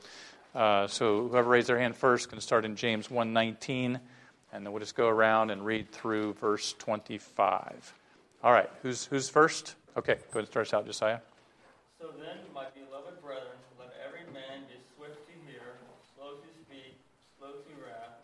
uh, 0.53 0.87
so 0.87 1.27
whoever 1.27 1.49
raised 1.49 1.67
their 1.67 1.79
hand 1.79 1.95
first 1.95 2.29
can 2.29 2.39
start 2.41 2.65
in 2.65 2.75
James 2.75 3.07
1:19, 3.07 3.99
and 4.53 4.65
then 4.65 4.71
we'll 4.71 4.79
just 4.79 4.95
go 4.95 5.07
around 5.07 5.51
and 5.51 5.65
read 5.65 5.91
through 5.91 6.33
verse 6.33 6.73
25. 6.79 7.93
All 8.43 8.51
right, 8.51 8.69
who's 8.81 9.05
who's 9.05 9.29
first? 9.29 9.75
Okay, 9.97 10.15
go 10.15 10.19
ahead 10.19 10.39
and 10.39 10.47
start 10.47 10.67
us 10.67 10.73
out, 10.73 10.85
Josiah. 10.85 11.19
So 11.99 12.11
then, 12.19 12.37
my 12.53 12.65
beloved 12.75 13.21
brethren, 13.21 13.55
let 13.79 13.93
every 14.05 14.27
man 14.33 14.67
be 14.67 14.75
swift 14.95 15.25
to 15.27 15.33
hear, 15.47 15.79
slow 16.15 16.35
to 16.35 16.49
speak, 16.67 16.99
slow 17.39 17.51
to 17.51 17.73
wrath. 17.79 18.19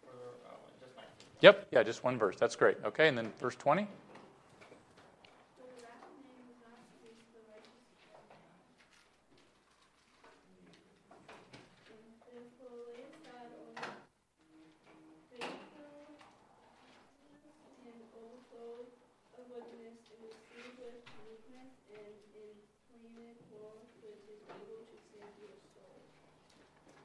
For 0.00 0.14
the, 0.14 0.30
oh, 0.46 0.62
just 0.78 0.94
19. 0.94 1.25
Yep, 1.40 1.68
yeah, 1.70 1.82
just 1.82 2.02
one 2.02 2.18
verse. 2.18 2.36
That's 2.38 2.56
great. 2.56 2.76
Okay, 2.84 3.08
and 3.08 3.16
then 3.16 3.30
verse 3.40 3.56
20. 3.56 3.86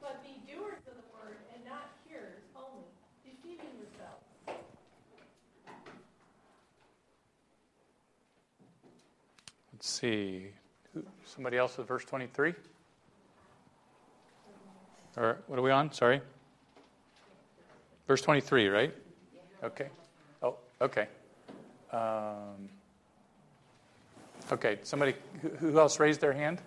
But 0.00 0.20
be 0.22 0.34
doers 0.50 0.82
of 0.90 0.96
the 0.98 1.06
word 1.14 1.38
and 1.54 1.64
not 1.64 1.94
hearers 2.04 2.42
only, 2.58 2.84
deceiving 3.24 3.70
yourselves. 3.78 4.26
Let's 9.82 9.98
see. 9.98 10.46
Somebody 11.24 11.58
else 11.58 11.76
with 11.76 11.88
verse 11.88 12.04
23? 12.04 12.54
Or 15.16 15.38
what 15.48 15.58
are 15.58 15.62
we 15.62 15.72
on? 15.72 15.90
Sorry. 15.90 16.20
Verse 18.06 18.22
23, 18.22 18.68
right? 18.68 18.94
Okay. 19.64 19.88
Oh, 20.40 20.54
okay. 20.80 21.08
Um, 21.92 22.70
okay, 24.52 24.78
somebody, 24.84 25.14
who, 25.42 25.48
who 25.48 25.78
else 25.80 25.98
raised 25.98 26.20
their 26.20 26.32
hand? 26.32 26.60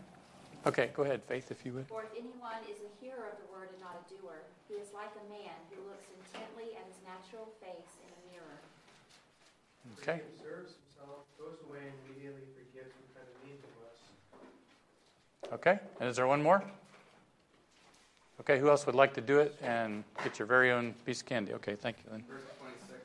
Okay, 0.67 0.89
go 0.93 1.03
ahead, 1.03 1.23
Faith, 1.23 1.51
if 1.51 1.65
you 1.65 1.71
would. 1.71 1.87
For 1.87 2.03
if 2.03 2.11
anyone 2.11 2.59
is 2.67 2.83
a 2.83 2.91
hearer 2.99 3.31
of 3.31 3.37
the 3.39 3.47
word 3.47 3.69
and 3.71 3.79
not 3.79 3.95
a 3.95 4.03
doer, 4.11 4.43
he 4.67 4.75
is 4.75 4.91
like 4.93 5.15
a 5.15 5.25
man 5.31 5.55
who 5.71 5.79
looks 5.87 6.03
intently 6.11 6.75
at 6.75 6.83
his 6.83 6.99
natural 7.07 7.47
face 7.63 7.95
in 8.03 8.11
a 8.11 8.19
mirror. 8.27 8.59
Okay. 10.03 10.19
He 10.19 10.35
observes 10.35 10.75
himself, 10.83 11.23
goes 11.37 11.61
away, 11.69 11.85
and 11.85 11.95
immediately 12.09 12.45
forgets 12.57 12.93
what 12.97 13.09
kind 13.13 13.27
of 13.29 13.37
need 13.45 13.61
there 13.61 13.77
was. 13.85 13.97
Okay, 15.53 15.79
and 15.99 16.09
is 16.09 16.15
there 16.15 16.27
one 16.27 16.41
more? 16.41 16.63
Okay, 18.41 18.59
who 18.59 18.69
else 18.69 18.85
would 18.85 18.95
like 18.95 19.13
to 19.13 19.21
do 19.21 19.39
it 19.39 19.55
and 19.61 20.03
get 20.23 20.37
your 20.39 20.45
very 20.45 20.71
own 20.71 20.93
piece 21.05 21.21
of 21.21 21.27
candy? 21.27 21.53
Okay, 21.53 21.75
thank 21.75 21.97
you, 22.03 22.11
Lynn. 22.11 22.23
Verse 22.29 22.41
26. 22.59 22.99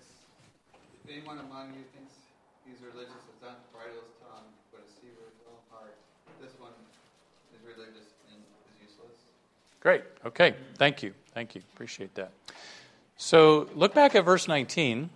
If 1.04 1.10
anyone 1.10 1.38
among 1.38 1.68
you 1.68 1.84
thinks 1.94 2.14
he's 2.66 2.76
religious 2.82 3.12
does 3.12 3.42
not 3.42 3.72
bridle 3.72 4.02
his 4.02 4.12
tongue, 4.20 4.44
but 4.72 4.80
is 4.86 4.92
deceiver 4.94 5.22
of 5.22 5.32
his 5.38 5.46
own 5.46 5.62
heart, 5.70 5.94
this 6.42 6.52
one 6.58 6.72
is 7.54 7.60
religious 7.64 8.10
and 8.32 8.42
is 8.74 8.90
useless. 8.90 9.16
Great. 9.80 10.02
Okay. 10.26 10.54
Thank 10.76 11.02
you. 11.02 11.14
Thank 11.32 11.54
you. 11.54 11.62
Appreciate 11.74 12.14
that. 12.16 12.32
So 13.16 13.68
look 13.74 13.94
back 13.94 14.14
at 14.14 14.24
verse 14.24 14.48
19. 14.48 15.10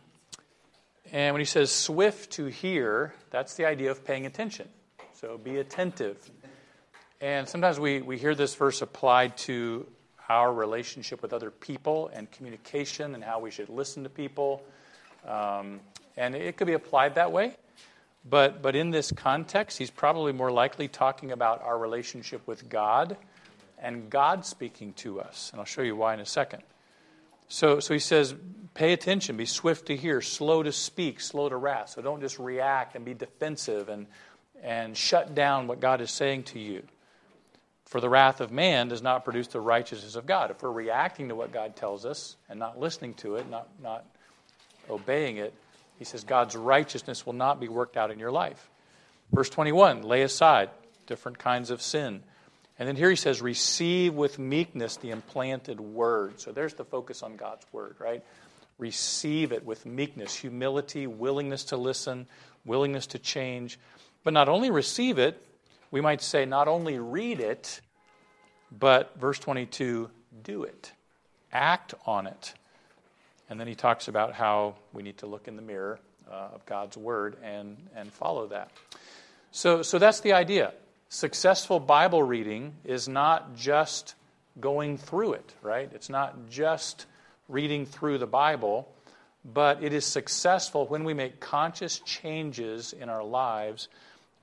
And 1.13 1.35
when 1.35 1.41
he 1.41 1.45
says 1.45 1.73
swift 1.73 2.33
to 2.33 2.47
hear, 2.47 3.15
that's 3.31 3.55
the 3.55 3.67
idea 3.67 3.91
of 3.91 4.05
paying 4.05 4.27
attention. 4.27 4.69
So 5.13 5.39
be 5.39 5.59
attentive. 5.59 6.19
And 7.25 7.49
sometimes 7.49 7.81
we, 7.81 8.03
we 8.03 8.19
hear 8.19 8.35
this 8.35 8.55
verse 8.55 8.83
applied 8.83 9.39
to 9.39 9.87
our 10.29 10.53
relationship 10.53 11.23
with 11.23 11.33
other 11.33 11.51
people 11.51 12.11
and 12.13 12.31
communication 12.31 13.15
and 13.15 13.25
how 13.25 13.41
we 13.41 13.51
should 13.51 13.71
listen 13.71 14.03
to 14.03 14.11
people. 14.11 14.63
Um, 15.27 15.81
and 16.19 16.35
it 16.35 16.59
could 16.59 16.67
be 16.67 16.75
applied 16.75 17.15
that 17.15 17.33
way. 17.33 17.57
But, 18.29 18.61
but 18.61 18.77
in 18.77 18.91
this 18.91 19.11
context, 19.11 19.79
he's 19.79 19.91
probably 19.91 20.35
more 20.35 20.53
likely 20.53 20.87
talking 20.87 21.33
about 21.33 21.63
our 21.63 21.79
relationship 21.79 22.47
with 22.47 22.69
God 22.69 23.17
and 23.79 24.11
God 24.11 24.45
speaking 24.45 24.93
to 24.97 25.23
us. 25.23 25.49
And 25.51 25.61
I'll 25.61 25.65
show 25.65 25.81
you 25.81 25.97
why 25.97 26.13
in 26.13 26.21
a 26.21 26.27
second. 26.27 26.63
So, 27.49 27.81
so 27.81 27.95
he 27.95 28.01
says, 28.01 28.35
pay 28.75 28.93
attention, 28.93 29.39
be 29.39 29.47
swift 29.47 29.87
to 29.87 29.97
hear, 29.97 30.21
slow 30.21 30.63
to 30.63 30.73
speak, 30.73 31.23
slow 31.23 31.49
to 31.49 31.57
wrath. 31.57 31.89
So 31.89 32.03
don't 32.03 32.21
just 32.21 32.39
react 32.39 32.97
and 32.97 33.03
be 33.03 33.15
defensive 33.15 33.89
and, 33.89 34.09
and 34.63 34.95
shut 34.95 35.35
down 35.35 35.69
what 35.69 35.81
God 35.81 36.03
is 36.03 36.11
saying 36.11 36.43
to 36.43 36.59
you. 36.59 36.83
For 37.87 38.01
the 38.01 38.09
wrath 38.09 38.41
of 38.41 38.51
man 38.51 38.89
does 38.89 39.03
not 39.03 39.25
produce 39.25 39.49
the 39.49 39.61
righteousness 39.61 40.17
of 40.17 40.27
God. 40.27 40.51
If 40.51 40.63
we're 40.63 40.71
reacting 40.71 41.29
to 41.29 41.35
what 41.35 41.53
God 41.53 41.77
tells 41.77 42.07
us 42.07 42.37
and 42.49 42.59
not 42.59 42.79
listening 42.79 43.15
to 43.15 43.37
it, 43.37 43.49
not, 43.49 43.69
not 43.83 44.05
obeying 44.89 45.37
it, 45.37 45.55
he 45.99 46.05
says 46.05 46.25
God's 46.25 46.57
righteousness 46.57 47.25
will 47.25 47.35
not 47.35 47.61
be 47.61 47.69
worked 47.69 47.97
out 47.97 48.11
in 48.11 48.19
your 48.19 48.33
life. 48.33 48.71
Verse 49.33 49.51
21 49.51 50.03
lay 50.03 50.23
aside 50.23 50.71
different 51.07 51.39
kinds 51.39 51.71
of 51.71 51.83
sin. 51.83 52.23
And 52.79 52.89
then 52.89 52.97
here 52.97 53.11
he 53.11 53.17
says, 53.17 53.41
receive 53.41 54.15
with 54.15 54.39
meekness 54.39 54.97
the 54.97 55.11
implanted 55.11 55.79
word. 55.81 56.41
So 56.41 56.51
there's 56.51 56.75
the 56.75 56.85
focus 56.85 57.23
on 57.23 57.37
God's 57.37 57.65
word, 57.73 57.97
right? 58.01 58.25
Receive 58.79 59.53
it 59.53 59.65
with 59.65 59.87
meekness, 59.87 60.35
humility, 60.35 61.07
willingness 61.07 61.65
to 61.65 61.77
listen, 61.77 62.27
willingness 62.65 63.07
to 63.09 63.21
change. 63.21 63.79
But 64.25 64.33
not 64.33 64.49
only 64.49 64.73
receive 64.73 65.19
it, 65.19 65.41
we 65.95 66.01
might 66.01 66.21
say 66.21 66.45
not 66.45 66.67
only 66.67 66.99
read 66.99 67.39
it, 67.39 67.81
but 68.77 69.17
verse 69.17 69.39
22, 69.39 70.11
do 70.43 70.65
it. 70.65 70.91
Act 71.53 71.95
on 72.05 72.27
it. 72.27 72.53
And 73.49 73.61
then 73.61 73.69
he 73.69 73.77
talks 73.77 74.09
about 74.09 74.33
how 74.33 74.75
we 74.93 75.05
need 75.05 75.19
to 75.19 75.27
look 75.27 75.47
in 75.47 75.55
the 75.55 75.63
mirror 75.63 76.01
uh, 76.29 76.49
of 76.53 76.67
God's 76.67 76.97
word 76.97 77.37
and, 77.45 77.77
and 77.95 78.13
follow 78.13 78.49
that. 78.49 78.73
So, 79.53 79.83
so 79.83 80.01
that's 80.01 80.19
the 80.19 80.33
idea. 80.33 80.73
Successful 81.11 81.79
Bible 81.79 82.25
reading 82.25 82.75
is 82.85 83.07
not 83.07 83.55
just 83.55 84.17
going 84.59 84.99
through 84.99 85.35
it, 85.35 85.55
right? 85.63 85.89
It's 85.95 86.11
not 86.11 86.51
just 86.51 87.07
reading 87.49 87.87
through 87.87 88.19
the 88.19 88.27
Bible, 88.27 88.93
but 89.45 89.81
it 89.85 89.93
is 89.93 90.05
successful 90.05 90.89
when 90.89 91.05
we 91.05 91.15
make 91.15 91.39
conscious 91.39 92.01
changes 92.01 92.93
in 92.93 93.09
our 93.09 93.23
lives 93.23 93.87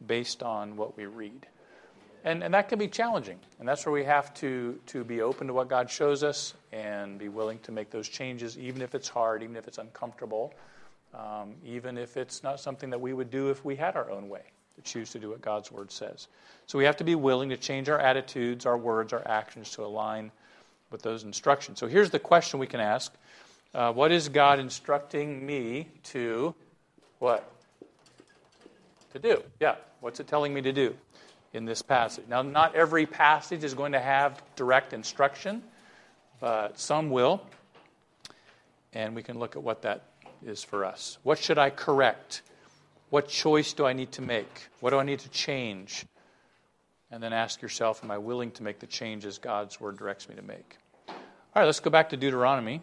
based 0.07 0.43
on 0.43 0.75
what 0.75 0.97
we 0.97 1.05
read. 1.05 1.47
And, 2.23 2.43
and 2.43 2.53
that 2.53 2.69
can 2.69 2.77
be 2.77 2.87
challenging. 2.87 3.39
And 3.59 3.67
that's 3.67 3.85
where 3.85 3.93
we 3.93 4.03
have 4.03 4.33
to, 4.35 4.79
to 4.87 5.03
be 5.03 5.21
open 5.21 5.47
to 5.47 5.53
what 5.53 5.69
God 5.69 5.89
shows 5.89 6.23
us 6.23 6.53
and 6.71 7.17
be 7.17 7.29
willing 7.29 7.59
to 7.59 7.71
make 7.71 7.89
those 7.89 8.07
changes, 8.07 8.57
even 8.59 8.81
if 8.81 8.93
it's 8.93 9.09
hard, 9.09 9.41
even 9.41 9.55
if 9.55 9.67
it's 9.67 9.79
uncomfortable, 9.79 10.53
um, 11.15 11.55
even 11.65 11.97
if 11.97 12.17
it's 12.17 12.43
not 12.43 12.59
something 12.59 12.91
that 12.91 13.01
we 13.01 13.13
would 13.13 13.31
do 13.31 13.49
if 13.49 13.65
we 13.65 13.75
had 13.75 13.95
our 13.95 14.09
own 14.11 14.29
way, 14.29 14.43
to 14.75 14.81
choose 14.81 15.09
to 15.11 15.19
do 15.19 15.31
what 15.31 15.41
God's 15.41 15.71
Word 15.71 15.91
says. 15.91 16.27
So 16.67 16.77
we 16.77 16.85
have 16.85 16.97
to 16.97 17.03
be 17.03 17.15
willing 17.15 17.49
to 17.49 17.57
change 17.57 17.89
our 17.89 17.99
attitudes, 17.99 18.65
our 18.67 18.77
words, 18.77 19.13
our 19.13 19.27
actions 19.27 19.71
to 19.71 19.83
align 19.83 20.31
with 20.91 21.01
those 21.01 21.23
instructions. 21.23 21.79
So 21.79 21.87
here's 21.87 22.11
the 22.11 22.19
question 22.19 22.59
we 22.59 22.67
can 22.67 22.79
ask 22.79 23.11
uh, 23.73 23.91
What 23.91 24.11
is 24.11 24.29
God 24.29 24.59
instructing 24.59 25.43
me 25.43 25.87
to 26.03 26.53
what? 27.17 27.51
To 29.13 29.19
do. 29.19 29.43
Yeah. 29.59 29.75
What's 30.01 30.19
it 30.19 30.25
telling 30.25 30.51
me 30.51 30.61
to 30.63 30.73
do 30.73 30.95
in 31.53 31.65
this 31.65 31.83
passage? 31.83 32.25
Now, 32.27 32.41
not 32.41 32.75
every 32.75 33.05
passage 33.05 33.63
is 33.63 33.75
going 33.75 33.91
to 33.91 33.99
have 33.99 34.41
direct 34.55 34.93
instruction, 34.93 35.61
but 36.39 36.79
some 36.79 37.11
will. 37.11 37.45
And 38.93 39.15
we 39.15 39.21
can 39.21 39.37
look 39.37 39.55
at 39.55 39.61
what 39.61 39.83
that 39.83 40.05
is 40.43 40.63
for 40.63 40.85
us. 40.85 41.19
What 41.21 41.37
should 41.37 41.59
I 41.59 41.69
correct? 41.69 42.41
What 43.11 43.27
choice 43.27 43.73
do 43.73 43.85
I 43.85 43.93
need 43.93 44.11
to 44.13 44.23
make? 44.23 44.69
What 44.79 44.89
do 44.89 44.97
I 44.97 45.03
need 45.03 45.19
to 45.19 45.29
change? 45.29 46.03
And 47.11 47.21
then 47.21 47.31
ask 47.31 47.61
yourself, 47.61 48.03
am 48.03 48.09
I 48.09 48.17
willing 48.17 48.49
to 48.51 48.63
make 48.63 48.79
the 48.79 48.87
changes 48.87 49.37
God's 49.37 49.79
word 49.79 49.99
directs 49.99 50.27
me 50.27 50.33
to 50.35 50.41
make? 50.41 50.77
All 51.09 51.15
right, 51.57 51.65
let's 51.65 51.79
go 51.79 51.91
back 51.91 52.09
to 52.09 52.17
Deuteronomy 52.17 52.81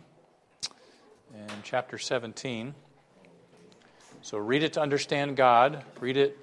in 1.35 1.49
chapter 1.65 1.99
17. 1.99 2.75
So 4.23 4.39
read 4.39 4.63
it 4.63 4.75
to 4.75 4.81
understand 4.81 5.37
God, 5.37 5.83
read 6.01 6.17
it 6.17 6.39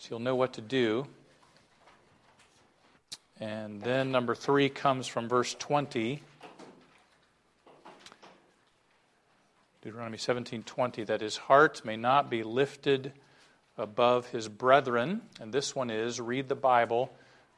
so 0.00 0.06
you'll 0.12 0.20
know 0.20 0.34
what 0.34 0.54
to 0.54 0.62
do. 0.62 1.06
And 3.38 3.82
then 3.82 4.10
number 4.10 4.34
three 4.34 4.70
comes 4.70 5.06
from 5.06 5.28
verse 5.28 5.54
20. 5.58 6.22
Deuteronomy 9.82 10.16
17:20 10.16 11.04
that 11.04 11.20
his 11.20 11.36
heart 11.36 11.84
may 11.84 11.96
not 11.96 12.30
be 12.30 12.42
lifted 12.42 13.12
above 13.76 14.28
his 14.28 14.48
brethren 14.48 15.22
and 15.38 15.52
this 15.52 15.74
one 15.74 15.90
is 15.90 16.20
read 16.20 16.48
the 16.48 16.54
bible 16.54 17.10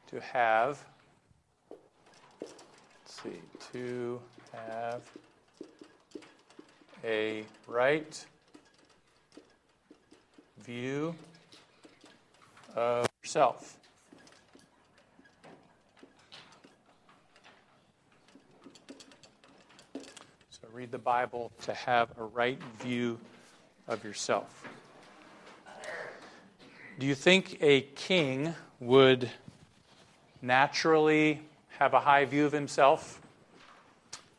to 0.07 0.21
have 0.21 0.85
let's 2.39 3.21
see 3.21 3.41
to 3.73 4.21
have 4.53 5.01
a 7.03 7.43
right 7.67 8.25
view 10.59 11.13
of 12.75 13.07
yourself. 13.21 13.77
So 20.49 20.67
read 20.71 20.91
the 20.91 20.97
Bible 20.97 21.51
to 21.63 21.73
have 21.73 22.09
a 22.17 22.23
right 22.23 22.61
view 22.79 23.19
of 23.87 24.03
yourself. 24.03 24.67
Do 26.99 27.05
you 27.05 27.15
think 27.15 27.57
a 27.61 27.81
king 27.81 28.53
would 28.79 29.29
naturally 30.41 31.41
have 31.79 31.93
a 31.93 31.99
high 31.99 32.25
view 32.25 32.45
of 32.45 32.51
himself? 32.51 33.19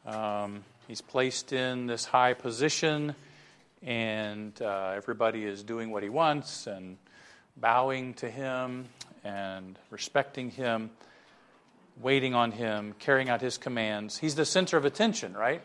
Um, 0.06 0.62
he's 0.86 1.00
placed 1.00 1.52
in 1.52 1.86
this 1.86 2.04
high 2.04 2.34
position, 2.34 3.14
and 3.82 4.60
uh, 4.62 4.92
everybody 4.94 5.44
is 5.44 5.62
doing 5.62 5.90
what 5.90 6.02
he 6.02 6.08
wants 6.08 6.66
and 6.66 6.96
bowing 7.56 8.14
to 8.14 8.30
him 8.30 8.86
and 9.22 9.78
respecting 9.90 10.50
him, 10.50 10.90
waiting 12.00 12.34
on 12.34 12.52
him, 12.52 12.94
carrying 12.98 13.28
out 13.28 13.40
his 13.40 13.58
commands. 13.58 14.18
He's 14.18 14.34
the 14.34 14.44
center 14.44 14.76
of 14.76 14.84
attention, 14.84 15.34
right? 15.34 15.62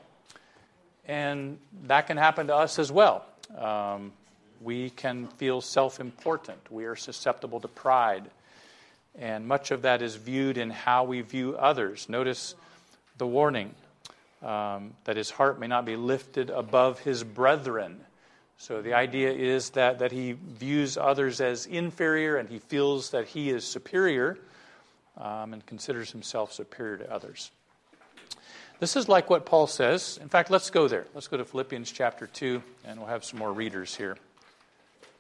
And 1.05 1.57
that 1.83 2.07
can 2.07 2.17
happen 2.17 2.47
to 2.47 2.55
us 2.55 2.79
as 2.79 2.91
well. 2.91 3.25
Um, 3.57 4.13
we 4.61 4.89
can 4.91 5.27
feel 5.27 5.61
self 5.61 5.99
important. 5.99 6.59
We 6.71 6.85
are 6.85 6.95
susceptible 6.95 7.59
to 7.61 7.67
pride. 7.67 8.29
And 9.17 9.47
much 9.47 9.71
of 9.71 9.81
that 9.81 10.01
is 10.01 10.15
viewed 10.15 10.57
in 10.57 10.69
how 10.69 11.03
we 11.03 11.21
view 11.21 11.57
others. 11.57 12.07
Notice 12.07 12.55
the 13.17 13.25
warning 13.27 13.73
um, 14.41 14.93
that 15.05 15.17
his 15.17 15.29
heart 15.29 15.59
may 15.59 15.67
not 15.67 15.85
be 15.85 15.95
lifted 15.95 16.49
above 16.49 16.99
his 16.99 17.23
brethren. 17.23 17.99
So 18.61 18.81
the 18.81 18.93
idea 18.93 19.31
is 19.31 19.69
that, 19.71 19.99
that 19.99 20.11
he 20.11 20.33
views 20.33 20.97
others 20.97 21.39
as 21.39 21.65
inferior 21.65 22.35
and 22.35 22.49
he 22.49 22.59
feels 22.59 23.11
that 23.11 23.25
he 23.25 23.49
is 23.49 23.63
superior 23.63 24.37
um, 25.17 25.53
and 25.53 25.65
considers 25.65 26.11
himself 26.11 26.51
superior 26.51 26.97
to 26.97 27.09
others. 27.11 27.51
This 28.81 28.97
is 28.97 29.07
like 29.07 29.29
what 29.29 29.45
Paul 29.45 29.65
says. 29.65 30.19
In 30.21 30.27
fact, 30.27 30.51
let's 30.51 30.69
go 30.69 30.89
there. 30.89 31.05
Let's 31.13 31.29
go 31.29 31.37
to 31.37 31.45
Philippians 31.45 31.89
chapter 31.89 32.27
2, 32.27 32.61
and 32.83 32.99
we'll 32.99 33.07
have 33.07 33.23
some 33.23 33.39
more 33.39 33.53
readers 33.53 33.95
here. 33.95 34.17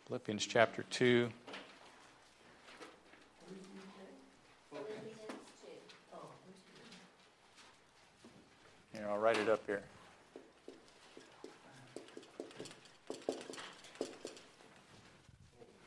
Philippians 0.07 0.45
chapter 0.45 0.83
2. 0.89 1.29
Here, 8.93 9.07
I'll 9.09 9.17
write 9.17 9.37
it 9.37 9.47
up 9.47 9.61
here. 9.65 9.81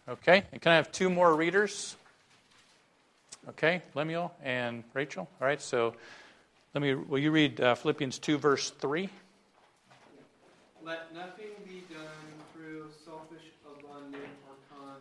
Okay, 0.09 0.43
and 0.51 0.61
can 0.61 0.73
I 0.73 0.77
have 0.77 0.91
two 0.91 1.09
more 1.09 1.33
readers? 1.35 1.97
Okay, 3.51 3.83
Lemuel 3.95 4.35
and 4.43 4.83
Rachel. 4.95 5.29
All 5.41 5.47
right, 5.47 5.63
so 5.63 5.95
let 6.75 6.83
me. 6.83 6.95
Will 6.95 7.21
you 7.21 7.31
read 7.31 7.61
uh, 7.61 7.77
Philippians 7.77 8.19
two, 8.19 8.37
verse 8.37 8.71
three? 8.71 9.09
Let 10.85 11.15
nothing 11.15 11.51
be 11.65 11.85
done 11.95 12.03
through 12.53 12.91
selfish 13.05 13.47
abundance 13.65 14.27
or 14.49 14.99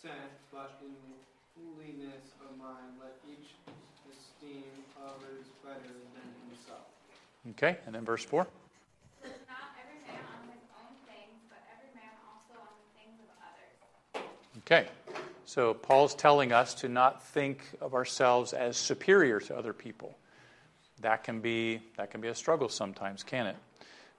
consent, 0.00 0.32
but 0.50 0.80
in 0.82 0.94
holiness 1.54 2.32
of 2.40 2.56
mind, 2.56 2.96
let 2.98 3.18
each 3.28 3.50
esteem 4.08 4.64
others 4.96 5.44
better 5.62 5.92
than 6.14 6.48
himself. 6.48 6.86
Okay, 7.50 7.76
and 7.84 7.94
then 7.94 8.06
verse 8.06 8.24
four. 8.24 8.46
Okay, 14.70 14.86
so 15.46 15.72
Paul's 15.72 16.14
telling 16.14 16.52
us 16.52 16.74
to 16.74 16.90
not 16.90 17.24
think 17.28 17.62
of 17.80 17.94
ourselves 17.94 18.52
as 18.52 18.76
superior 18.76 19.40
to 19.40 19.56
other 19.56 19.72
people. 19.72 20.14
That 21.00 21.24
can 21.24 21.40
be 21.40 21.80
that 21.96 22.10
can 22.10 22.20
be 22.20 22.28
a 22.28 22.34
struggle 22.34 22.68
sometimes, 22.68 23.22
can 23.22 23.46
it? 23.46 23.56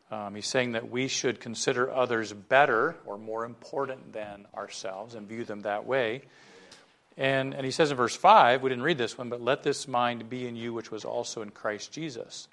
Um, 0.09 0.33
he's 0.33 0.47
saying 0.47 0.71
that 0.71 0.89
we 0.89 1.07
should 1.07 1.39
consider 1.39 1.91
others 1.91 2.33
better 2.33 2.95
or 3.05 3.19
more 3.19 3.45
important 3.45 4.11
than 4.11 4.47
ourselves 4.55 5.13
and 5.13 5.27
view 5.27 5.45
them 5.45 5.61
that 5.61 5.85
way. 5.85 6.23
And, 7.15 7.53
and 7.53 7.63
he 7.63 7.71
says 7.71 7.91
in 7.91 7.97
verse 7.97 8.15
5, 8.15 8.63
we 8.63 8.71
didn't 8.71 8.83
read 8.83 8.97
this 8.97 9.19
one, 9.19 9.29
but 9.29 9.39
let 9.39 9.61
this 9.61 9.87
mind 9.87 10.31
be 10.31 10.47
in 10.47 10.55
you, 10.55 10.73
which 10.73 10.89
was 10.89 11.05
also 11.05 11.43
in 11.43 11.51
Christ 11.51 11.91
Jesus. 11.91 12.47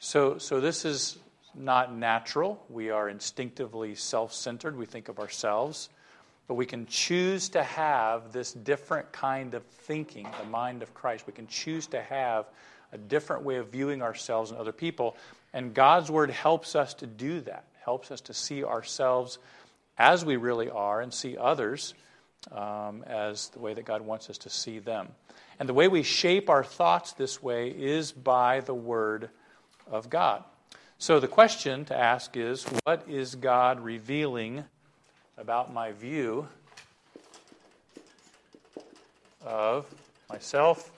So, 0.00 0.36
so 0.36 0.60
this 0.60 0.84
is 0.84 1.16
not 1.54 1.94
natural. 1.94 2.62
We 2.68 2.90
are 2.90 3.08
instinctively 3.08 3.94
self 3.94 4.34
centered. 4.34 4.76
We 4.76 4.84
think 4.84 5.08
of 5.08 5.18
ourselves. 5.18 5.88
But 6.48 6.54
we 6.54 6.66
can 6.66 6.86
choose 6.86 7.48
to 7.50 7.62
have 7.62 8.32
this 8.32 8.52
different 8.52 9.10
kind 9.12 9.54
of 9.54 9.64
thinking, 9.64 10.28
the 10.40 10.48
mind 10.48 10.82
of 10.82 10.94
Christ. 10.94 11.26
We 11.26 11.32
can 11.32 11.46
choose 11.46 11.86
to 11.88 12.00
have 12.02 12.46
a 12.92 12.98
different 12.98 13.42
way 13.42 13.56
of 13.56 13.68
viewing 13.68 14.02
ourselves 14.02 14.50
and 14.50 14.60
other 14.60 14.72
people. 14.72 15.16
And 15.52 15.74
God's 15.74 16.10
Word 16.10 16.30
helps 16.30 16.76
us 16.76 16.94
to 16.94 17.06
do 17.06 17.40
that, 17.42 17.64
helps 17.84 18.10
us 18.10 18.20
to 18.22 18.34
see 18.34 18.62
ourselves 18.62 19.38
as 19.98 20.24
we 20.24 20.36
really 20.36 20.70
are 20.70 21.00
and 21.00 21.12
see 21.12 21.36
others 21.36 21.94
um, 22.52 23.02
as 23.06 23.48
the 23.48 23.58
way 23.58 23.74
that 23.74 23.84
God 23.84 24.02
wants 24.02 24.30
us 24.30 24.38
to 24.38 24.50
see 24.50 24.78
them. 24.78 25.08
And 25.58 25.68
the 25.68 25.74
way 25.74 25.88
we 25.88 26.02
shape 26.02 26.50
our 26.50 26.62
thoughts 26.62 27.12
this 27.12 27.42
way 27.42 27.70
is 27.70 28.12
by 28.12 28.60
the 28.60 28.74
Word 28.74 29.30
of 29.90 30.10
God. 30.10 30.44
So 30.98 31.20
the 31.20 31.28
question 31.28 31.84
to 31.86 31.96
ask 31.96 32.36
is 32.36 32.64
what 32.84 33.04
is 33.08 33.34
God 33.34 33.80
revealing 33.80 34.64
about 35.38 35.72
my 35.72 35.92
view 35.92 36.48
of 39.44 39.86
myself 40.28 40.90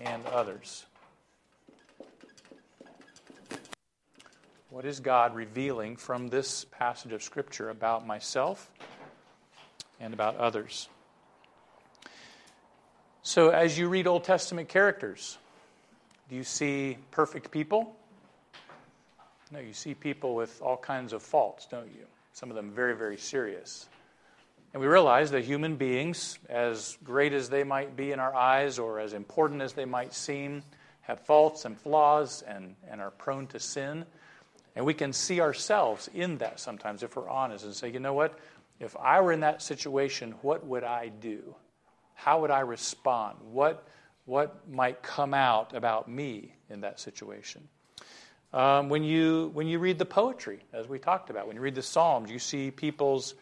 and 0.00 0.24
others. 0.26 0.86
What 4.70 4.84
is 4.84 5.00
God 5.00 5.34
revealing 5.34 5.96
from 5.96 6.28
this 6.28 6.66
passage 6.66 7.12
of 7.12 7.22
Scripture 7.22 7.70
about 7.70 8.06
myself 8.06 8.70
and 10.00 10.12
about 10.12 10.36
others? 10.36 10.88
So, 13.22 13.48
as 13.48 13.78
you 13.78 13.88
read 13.88 14.06
Old 14.06 14.24
Testament 14.24 14.68
characters, 14.68 15.38
do 16.28 16.36
you 16.36 16.44
see 16.44 16.98
perfect 17.10 17.50
people? 17.50 17.96
No, 19.52 19.60
you 19.60 19.72
see 19.72 19.94
people 19.94 20.34
with 20.34 20.60
all 20.60 20.76
kinds 20.76 21.12
of 21.12 21.22
faults, 21.22 21.66
don't 21.70 21.86
you? 21.86 22.06
Some 22.32 22.50
of 22.50 22.56
them 22.56 22.70
very, 22.70 22.96
very 22.96 23.16
serious. 23.16 23.86
And 24.72 24.80
we 24.80 24.88
realize 24.88 25.30
that 25.30 25.44
human 25.44 25.76
beings, 25.76 26.38
as 26.48 26.98
great 27.04 27.32
as 27.32 27.48
they 27.48 27.64
might 27.64 27.96
be 27.96 28.12
in 28.12 28.18
our 28.18 28.34
eyes 28.34 28.78
or 28.78 28.98
as 28.98 29.12
important 29.12 29.62
as 29.62 29.72
they 29.72 29.84
might 29.84 30.12
seem, 30.12 30.62
have 31.02 31.20
faults 31.20 31.64
and 31.64 31.78
flaws 31.78 32.42
and, 32.42 32.74
and 32.90 33.00
are 33.00 33.12
prone 33.12 33.46
to 33.48 33.60
sin. 33.60 34.04
And 34.74 34.84
we 34.84 34.92
can 34.92 35.12
see 35.12 35.40
ourselves 35.40 36.10
in 36.12 36.38
that 36.38 36.58
sometimes 36.58 37.02
if 37.02 37.16
we're 37.16 37.28
honest 37.28 37.64
and 37.64 37.74
say, 37.74 37.88
you 37.88 38.00
know 38.00 38.12
what? 38.12 38.38
If 38.80 38.96
I 38.96 39.20
were 39.20 39.32
in 39.32 39.40
that 39.40 39.62
situation, 39.62 40.34
what 40.42 40.66
would 40.66 40.84
I 40.84 41.08
do? 41.08 41.54
How 42.14 42.40
would 42.40 42.50
I 42.50 42.60
respond? 42.60 43.38
What, 43.52 43.86
what 44.24 44.68
might 44.68 45.02
come 45.02 45.32
out 45.32 45.74
about 45.74 46.08
me 46.08 46.52
in 46.68 46.80
that 46.80 46.98
situation? 46.98 47.68
Um, 48.52 48.88
when, 48.88 49.02
you, 49.02 49.50
when 49.52 49.66
you 49.66 49.78
read 49.78 49.98
the 49.98 50.06
poetry, 50.06 50.60
as 50.72 50.88
we 50.88 50.98
talked 50.98 51.30
about, 51.30 51.46
when 51.46 51.56
you 51.56 51.62
read 51.62 51.74
the 51.74 51.82
Psalms, 51.82 52.30
you 52.30 52.38
see 52.38 52.70
people's 52.70 53.34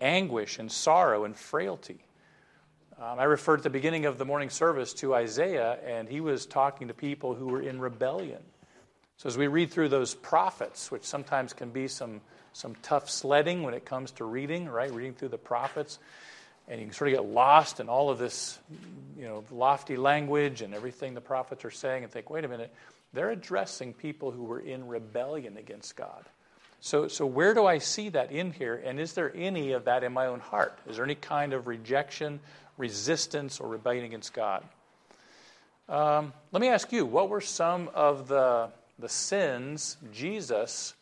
anguish 0.00 0.58
and 0.58 0.70
sorrow 0.70 1.24
and 1.24 1.36
frailty. 1.36 2.04
Um, 2.98 3.18
I 3.18 3.24
referred 3.24 3.60
at 3.60 3.62
the 3.62 3.70
beginning 3.70 4.06
of 4.06 4.16
the 4.16 4.24
morning 4.24 4.48
service 4.48 4.94
to 4.94 5.14
Isaiah, 5.14 5.78
and 5.86 6.08
he 6.08 6.20
was 6.20 6.46
talking 6.46 6.88
to 6.88 6.94
people 6.94 7.34
who 7.34 7.46
were 7.46 7.60
in 7.60 7.78
rebellion. 7.78 8.42
So 9.18 9.28
as 9.28 9.38
we 9.38 9.46
read 9.46 9.70
through 9.70 9.90
those 9.90 10.14
prophets, 10.14 10.90
which 10.90 11.04
sometimes 11.04 11.52
can 11.52 11.70
be 11.70 11.88
some, 11.88 12.22
some 12.52 12.74
tough 12.82 13.08
sledding 13.10 13.62
when 13.62 13.74
it 13.74 13.84
comes 13.84 14.10
to 14.12 14.24
reading, 14.24 14.66
right? 14.66 14.90
Reading 14.90 15.14
through 15.14 15.28
the 15.28 15.38
prophets, 15.38 15.98
and 16.68 16.80
you 16.80 16.86
can 16.86 16.94
sort 16.94 17.12
of 17.12 17.16
get 17.16 17.24
lost 17.26 17.80
in 17.80 17.88
all 17.88 18.10
of 18.10 18.18
this, 18.18 18.58
you 19.18 19.24
know, 19.24 19.44
lofty 19.50 19.96
language 19.96 20.62
and 20.62 20.74
everything 20.74 21.14
the 21.14 21.20
prophets 21.20 21.64
are 21.64 21.70
saying, 21.70 22.02
and 22.02 22.12
think, 22.12 22.30
wait 22.30 22.44
a 22.44 22.48
minute, 22.48 22.72
they're 23.12 23.30
addressing 23.30 23.94
people 23.94 24.30
who 24.30 24.44
were 24.44 24.60
in 24.60 24.86
rebellion 24.88 25.56
against 25.56 25.96
God. 25.96 26.24
So, 26.80 27.08
so 27.08 27.26
where 27.26 27.54
do 27.54 27.66
I 27.66 27.78
see 27.78 28.10
that 28.10 28.30
in 28.30 28.52
here? 28.52 28.80
And 28.84 29.00
is 29.00 29.14
there 29.14 29.32
any 29.34 29.72
of 29.72 29.86
that 29.86 30.04
in 30.04 30.12
my 30.12 30.26
own 30.26 30.40
heart? 30.40 30.78
Is 30.88 30.96
there 30.96 31.04
any 31.04 31.14
kind 31.14 31.52
of 31.52 31.66
rejection, 31.66 32.40
resistance, 32.76 33.58
or 33.58 33.68
rebellion 33.68 34.04
against 34.04 34.34
God? 34.34 34.62
Um, 35.88 36.32
let 36.52 36.60
me 36.60 36.68
ask 36.68 36.92
you, 36.92 37.06
what 37.06 37.28
were 37.28 37.40
some 37.40 37.90
of 37.94 38.28
the, 38.28 38.70
the 38.98 39.08
sins 39.08 39.96
Jesus 40.12 40.94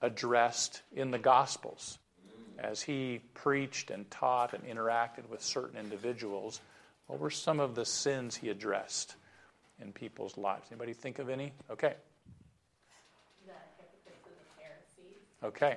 addressed 0.00 0.82
in 0.94 1.10
the 1.10 1.18
Gospels 1.18 1.98
as 2.58 2.82
he 2.82 3.20
preached 3.34 3.90
and 3.90 4.10
taught 4.10 4.52
and 4.52 4.64
interacted 4.64 5.28
with 5.28 5.42
certain 5.42 5.78
individuals? 5.78 6.60
What 7.06 7.20
were 7.20 7.30
some 7.30 7.58
of 7.58 7.74
the 7.74 7.86
sins 7.86 8.36
he 8.36 8.50
addressed 8.50 9.16
in 9.80 9.92
people's 9.92 10.36
lives? 10.36 10.68
Anybody 10.70 10.92
think 10.92 11.18
of 11.18 11.28
any? 11.28 11.52
Okay. 11.70 11.94
Okay. 15.42 15.76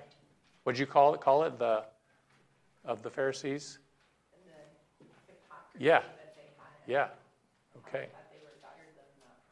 What'd 0.64 0.80
you 0.80 0.88
call 0.88 1.14
it? 1.14 1.22
Call 1.22 1.44
it 1.44 1.60
the 1.60 1.84
of 2.84 3.04
the 3.04 3.10
Pharisees? 3.10 3.78
The 5.76 5.84
yeah. 5.84 6.02
Yeah. 6.88 7.08
Okay. 7.88 8.08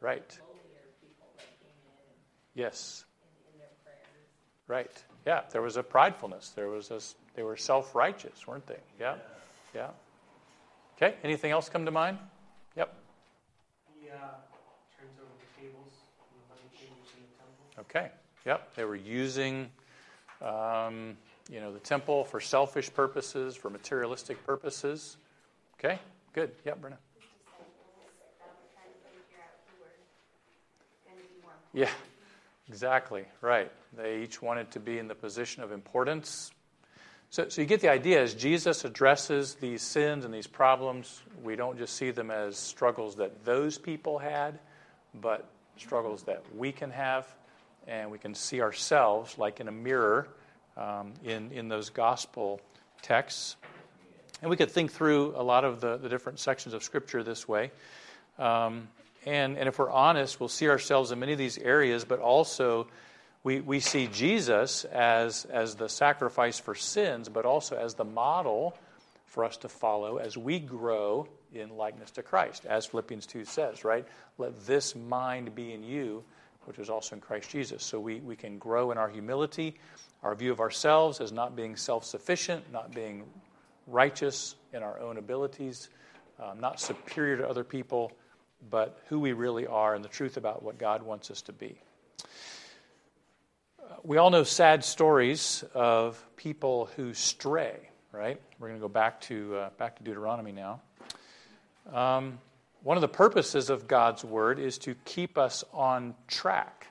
Right. 0.00 0.38
Yes. 2.54 3.04
Right. 4.66 5.04
Yeah. 5.26 5.42
There 5.52 5.62
was 5.62 5.76
a 5.76 5.82
pridefulness. 5.82 6.54
There 6.54 6.68
was 6.68 6.90
a. 6.90 7.00
They 7.36 7.42
were 7.42 7.56
self-righteous, 7.56 8.46
weren't 8.46 8.66
they? 8.66 8.78
Yeah. 8.98 9.14
Yeah. 9.74 9.90
Okay. 10.96 11.14
Anything 11.22 11.52
else 11.52 11.68
come 11.68 11.84
to 11.84 11.90
mind? 11.90 12.18
Yep. 12.76 12.99
Okay. 17.78 18.10
Yep. 18.44 18.74
They 18.74 18.84
were 18.84 18.96
using 18.96 19.70
um, 20.42 21.16
you 21.50 21.60
know, 21.60 21.72
the 21.72 21.80
temple 21.80 22.24
for 22.24 22.40
selfish 22.40 22.92
purposes, 22.92 23.56
for 23.56 23.70
materialistic 23.70 24.44
purposes. 24.46 25.16
Okay, 25.78 25.98
good. 26.32 26.50
Yeah, 26.64 26.72
Brenna. 26.74 26.96
Yeah, 31.72 31.90
exactly. 32.68 33.24
Right. 33.40 33.70
They 33.96 34.22
each 34.22 34.42
wanted 34.42 34.70
to 34.72 34.80
be 34.80 34.98
in 34.98 35.08
the 35.08 35.14
position 35.14 35.62
of 35.62 35.72
importance. 35.72 36.50
So, 37.32 37.48
so 37.48 37.60
you 37.60 37.66
get 37.68 37.80
the 37.80 37.90
idea 37.90 38.20
as 38.20 38.34
Jesus 38.34 38.84
addresses 38.84 39.54
these 39.54 39.82
sins 39.82 40.24
and 40.24 40.34
these 40.34 40.48
problems, 40.48 41.22
we 41.44 41.54
don't 41.54 41.78
just 41.78 41.94
see 41.94 42.10
them 42.10 42.28
as 42.28 42.56
struggles 42.56 43.14
that 43.16 43.44
those 43.44 43.78
people 43.78 44.18
had, 44.18 44.58
but 45.20 45.48
struggles 45.76 46.24
that 46.24 46.42
we 46.56 46.72
can 46.72 46.90
have 46.90 47.28
and 47.86 48.10
we 48.10 48.18
can 48.18 48.34
see 48.34 48.60
ourselves 48.60 49.38
like 49.38 49.60
in 49.60 49.68
a 49.68 49.72
mirror 49.72 50.26
um, 50.76 51.12
in, 51.24 51.52
in 51.52 51.68
those 51.68 51.88
gospel 51.88 52.60
texts. 53.00 53.54
And 54.42 54.50
we 54.50 54.56
could 54.56 54.72
think 54.72 54.90
through 54.90 55.34
a 55.36 55.42
lot 55.42 55.64
of 55.64 55.80
the, 55.80 55.98
the 55.98 56.08
different 56.08 56.40
sections 56.40 56.74
of 56.74 56.82
Scripture 56.82 57.22
this 57.22 57.46
way. 57.46 57.70
Um, 58.40 58.88
and, 59.24 59.56
and 59.56 59.68
if 59.68 59.78
we're 59.78 59.90
honest, 59.90 60.40
we'll 60.40 60.48
see 60.48 60.68
ourselves 60.68 61.12
in 61.12 61.20
many 61.20 61.30
of 61.30 61.38
these 61.38 61.58
areas, 61.58 62.04
but 62.04 62.18
also 62.18 62.88
we, 63.42 63.60
we 63.60 63.80
see 63.80 64.06
Jesus 64.06 64.84
as, 64.84 65.46
as 65.46 65.76
the 65.76 65.88
sacrifice 65.88 66.58
for 66.58 66.74
sins, 66.74 67.28
but 67.28 67.46
also 67.46 67.76
as 67.76 67.94
the 67.94 68.04
model 68.04 68.76
for 69.26 69.44
us 69.44 69.56
to 69.58 69.68
follow 69.68 70.18
as 70.18 70.36
we 70.36 70.58
grow 70.58 71.26
in 71.54 71.76
likeness 71.76 72.10
to 72.12 72.22
Christ, 72.22 72.66
as 72.66 72.86
Philippians 72.86 73.26
2 73.26 73.44
says, 73.44 73.84
right? 73.84 74.06
Let 74.38 74.66
this 74.66 74.94
mind 74.94 75.54
be 75.54 75.72
in 75.72 75.82
you, 75.82 76.22
which 76.64 76.78
is 76.78 76.90
also 76.90 77.14
in 77.14 77.20
Christ 77.20 77.50
Jesus. 77.50 77.82
So 77.82 77.98
we, 77.98 78.16
we 78.20 78.36
can 78.36 78.58
grow 78.58 78.90
in 78.90 78.98
our 78.98 79.08
humility, 79.08 79.78
our 80.22 80.34
view 80.34 80.52
of 80.52 80.60
ourselves 80.60 81.20
as 81.20 81.32
not 81.32 81.56
being 81.56 81.76
self 81.76 82.04
sufficient, 82.04 82.70
not 82.72 82.94
being 82.94 83.24
righteous 83.86 84.54
in 84.72 84.82
our 84.82 85.00
own 85.00 85.16
abilities, 85.16 85.88
um, 86.38 86.60
not 86.60 86.80
superior 86.80 87.38
to 87.38 87.48
other 87.48 87.64
people, 87.64 88.12
but 88.68 88.98
who 89.08 89.18
we 89.18 89.32
really 89.32 89.66
are 89.66 89.94
and 89.94 90.04
the 90.04 90.08
truth 90.08 90.36
about 90.36 90.62
what 90.62 90.78
God 90.78 91.02
wants 91.02 91.30
us 91.30 91.42
to 91.42 91.52
be. 91.52 91.80
We 94.02 94.16
all 94.16 94.30
know 94.30 94.44
sad 94.44 94.84
stories 94.84 95.64
of 95.74 96.22
people 96.36 96.88
who 96.96 97.12
stray, 97.12 97.76
right? 98.12 98.40
We're 98.58 98.68
going 98.68 98.80
to 98.80 98.82
go 98.82 98.88
back 98.88 99.20
to, 99.22 99.56
uh, 99.56 99.70
back 99.78 99.96
to 99.96 100.02
Deuteronomy 100.02 100.52
now. 100.52 100.80
Um, 101.92 102.38
one 102.82 102.96
of 102.96 103.02
the 103.02 103.08
purposes 103.08 103.68
of 103.68 103.86
God's 103.86 104.24
word 104.24 104.58
is 104.58 104.78
to 104.78 104.94
keep 105.04 105.36
us 105.36 105.64
on 105.72 106.14
track. 106.28 106.86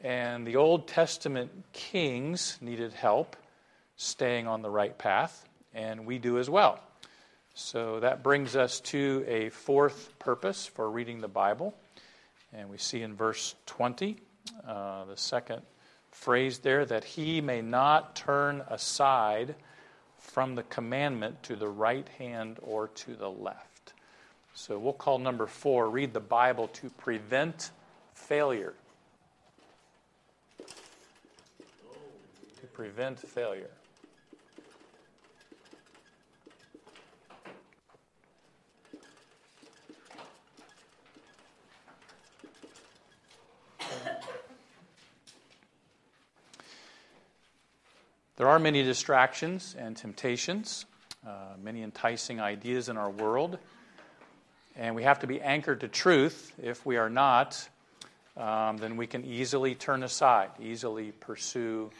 And 0.00 0.46
the 0.46 0.56
Old 0.56 0.86
Testament 0.86 1.50
kings 1.72 2.58
needed 2.60 2.92
help 2.92 3.36
staying 3.96 4.46
on 4.46 4.62
the 4.62 4.70
right 4.70 4.96
path, 4.96 5.44
and 5.74 6.06
we 6.06 6.18
do 6.18 6.38
as 6.38 6.48
well. 6.48 6.80
So 7.54 8.00
that 8.00 8.22
brings 8.22 8.56
us 8.56 8.80
to 8.80 9.24
a 9.26 9.50
fourth 9.50 10.18
purpose 10.18 10.66
for 10.66 10.88
reading 10.90 11.20
the 11.20 11.28
Bible. 11.28 11.74
And 12.52 12.68
we 12.68 12.78
see 12.78 13.02
in 13.02 13.14
verse 13.14 13.54
20, 13.66 14.16
uh, 14.66 15.04
the 15.04 15.16
second 15.16 15.62
phrase 16.12 16.58
there, 16.58 16.84
that 16.84 17.02
he 17.04 17.40
may 17.40 17.60
not 17.60 18.14
turn 18.14 18.62
aside 18.68 19.56
from 20.18 20.54
the 20.54 20.62
commandment 20.62 21.42
to 21.42 21.56
the 21.56 21.68
right 21.68 22.08
hand 22.18 22.58
or 22.62 22.88
to 22.88 23.14
the 23.16 23.28
left. 23.30 23.92
So 24.54 24.78
we'll 24.78 24.92
call 24.92 25.18
number 25.18 25.46
four 25.46 25.90
read 25.90 26.12
the 26.12 26.20
Bible 26.20 26.68
to 26.68 26.90
prevent 26.90 27.70
failure. 28.14 28.74
To 32.60 32.66
prevent 32.72 33.18
failure. 33.18 33.70
There 48.36 48.48
are 48.48 48.58
many 48.58 48.82
distractions 48.82 49.76
and 49.78 49.94
temptations, 49.94 50.86
uh, 51.26 51.54
many 51.62 51.82
enticing 51.82 52.40
ideas 52.40 52.88
in 52.88 52.96
our 52.96 53.10
world. 53.10 53.58
And 54.74 54.94
we 54.94 55.02
have 55.02 55.20
to 55.20 55.26
be 55.26 55.42
anchored 55.42 55.80
to 55.80 55.88
truth. 55.88 56.50
If 56.62 56.86
we 56.86 56.96
are 56.96 57.10
not, 57.10 57.68
um, 58.38 58.78
then 58.78 58.96
we 58.96 59.06
can 59.06 59.26
easily 59.26 59.74
turn 59.74 60.02
aside, 60.02 60.48
easily 60.62 61.12
pursue 61.12 61.90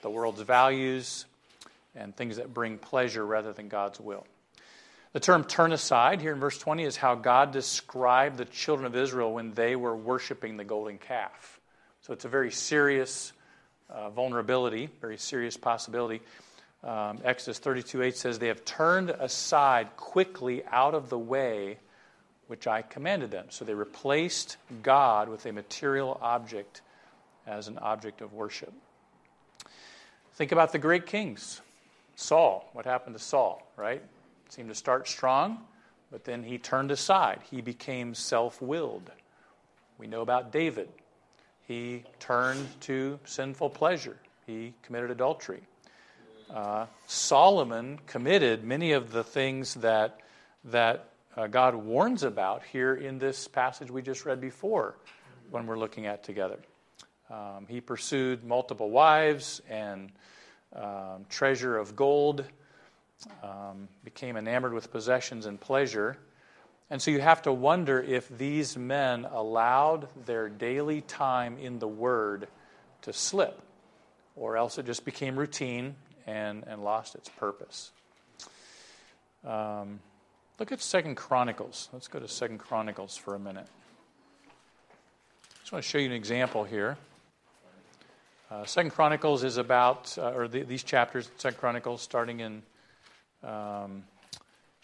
the 0.00 0.08
world's 0.08 0.40
values 0.40 1.26
and 1.94 2.16
things 2.16 2.36
that 2.36 2.54
bring 2.54 2.78
pleasure 2.78 3.24
rather 3.24 3.52
than 3.52 3.68
God's 3.68 4.00
will. 4.00 4.26
The 5.12 5.20
term 5.20 5.44
turn 5.44 5.72
aside 5.72 6.22
here 6.22 6.32
in 6.32 6.40
verse 6.40 6.58
20 6.58 6.82
is 6.84 6.96
how 6.96 7.14
God 7.14 7.52
described 7.52 8.38
the 8.38 8.46
children 8.46 8.86
of 8.86 8.96
Israel 8.96 9.34
when 9.34 9.52
they 9.52 9.76
were 9.76 9.94
worshiping 9.94 10.56
the 10.56 10.64
golden 10.64 10.96
calf. 10.96 11.60
So 12.00 12.14
it's 12.14 12.24
a 12.24 12.28
very 12.28 12.50
serious 12.50 13.34
uh, 13.90 14.10
vulnerability, 14.10 14.88
very 15.00 15.16
serious 15.16 15.56
possibility. 15.56 16.20
Um, 16.82 17.18
Exodus 17.24 17.58
32 17.58 18.02
8 18.02 18.16
says, 18.16 18.38
They 18.38 18.48
have 18.48 18.64
turned 18.64 19.10
aside 19.10 19.96
quickly 19.96 20.62
out 20.66 20.94
of 20.94 21.08
the 21.08 21.18
way 21.18 21.78
which 22.46 22.66
I 22.66 22.82
commanded 22.82 23.30
them. 23.30 23.46
So 23.48 23.64
they 23.64 23.74
replaced 23.74 24.58
God 24.82 25.28
with 25.28 25.46
a 25.46 25.52
material 25.52 26.18
object 26.20 26.82
as 27.46 27.68
an 27.68 27.78
object 27.78 28.20
of 28.20 28.32
worship. 28.32 28.72
Think 30.34 30.52
about 30.52 30.72
the 30.72 30.78
great 30.78 31.06
kings 31.06 31.60
Saul. 32.16 32.68
What 32.72 32.84
happened 32.84 33.16
to 33.16 33.22
Saul, 33.22 33.66
right? 33.76 34.02
Seemed 34.48 34.68
to 34.68 34.74
start 34.74 35.08
strong, 35.08 35.58
but 36.10 36.24
then 36.24 36.42
he 36.42 36.58
turned 36.58 36.90
aside. 36.90 37.40
He 37.50 37.60
became 37.60 38.14
self 38.14 38.60
willed. 38.60 39.10
We 39.98 40.06
know 40.06 40.22
about 40.22 40.52
David. 40.52 40.88
He 41.66 42.04
turned 42.20 42.68
to 42.82 43.18
sinful 43.24 43.70
pleasure, 43.70 44.16
he 44.46 44.74
committed 44.82 45.10
adultery. 45.10 45.62
Uh, 46.50 46.86
Solomon 47.06 47.98
committed 48.06 48.64
many 48.64 48.92
of 48.92 49.12
the 49.12 49.24
things 49.24 49.74
that, 49.74 50.20
that 50.64 51.08
uh, 51.36 51.46
God 51.46 51.74
warns 51.74 52.22
about 52.22 52.62
here 52.64 52.94
in 52.94 53.18
this 53.18 53.48
passage 53.48 53.90
we 53.90 54.02
just 54.02 54.24
read 54.24 54.40
before 54.40 54.94
when 55.50 55.66
we're 55.66 55.78
looking 55.78 56.06
at 56.06 56.22
together. 56.22 56.58
Um, 57.30 57.66
he 57.68 57.80
pursued 57.80 58.44
multiple 58.44 58.90
wives 58.90 59.62
and 59.68 60.12
um, 60.74 61.24
treasure 61.28 61.78
of 61.78 61.96
gold, 61.96 62.44
um, 63.42 63.88
became 64.04 64.36
enamored 64.36 64.74
with 64.74 64.92
possessions 64.92 65.46
and 65.46 65.58
pleasure. 65.58 66.18
And 66.90 67.00
so 67.00 67.10
you 67.10 67.20
have 67.20 67.42
to 67.42 67.52
wonder 67.52 68.00
if 68.00 68.28
these 68.28 68.76
men 68.76 69.24
allowed 69.24 70.08
their 70.26 70.48
daily 70.48 71.00
time 71.00 71.58
in 71.58 71.78
the 71.78 71.88
Word 71.88 72.46
to 73.02 73.12
slip, 73.12 73.60
or 74.36 74.56
else 74.56 74.78
it 74.78 74.86
just 74.86 75.04
became 75.04 75.36
routine 75.38 75.96
and, 76.26 76.64
and 76.66 76.84
lost 76.84 77.14
its 77.14 77.28
purpose. 77.28 77.90
Um, 79.44 80.00
look 80.58 80.72
at 80.72 80.80
Second 80.80 81.16
Chronicles. 81.16 81.88
Let's 81.92 82.08
go 82.08 82.18
to 82.18 82.28
Second 82.28 82.58
Chronicles 82.58 83.16
for 83.16 83.34
a 83.34 83.38
minute. 83.38 83.66
I 84.46 85.60
just 85.60 85.72
want 85.72 85.84
to 85.84 85.90
show 85.90 85.98
you 85.98 86.06
an 86.06 86.12
example 86.12 86.64
here. 86.64 86.96
Uh, 88.50 88.64
Second 88.66 88.90
Chronicles 88.90 89.42
is 89.42 89.56
about, 89.56 90.16
uh, 90.18 90.32
or 90.32 90.48
the, 90.48 90.62
these 90.62 90.82
chapters, 90.82 91.30
Second 91.38 91.58
Chronicles, 91.58 92.02
starting 92.02 92.40
in 92.40 92.62
um, 93.42 94.04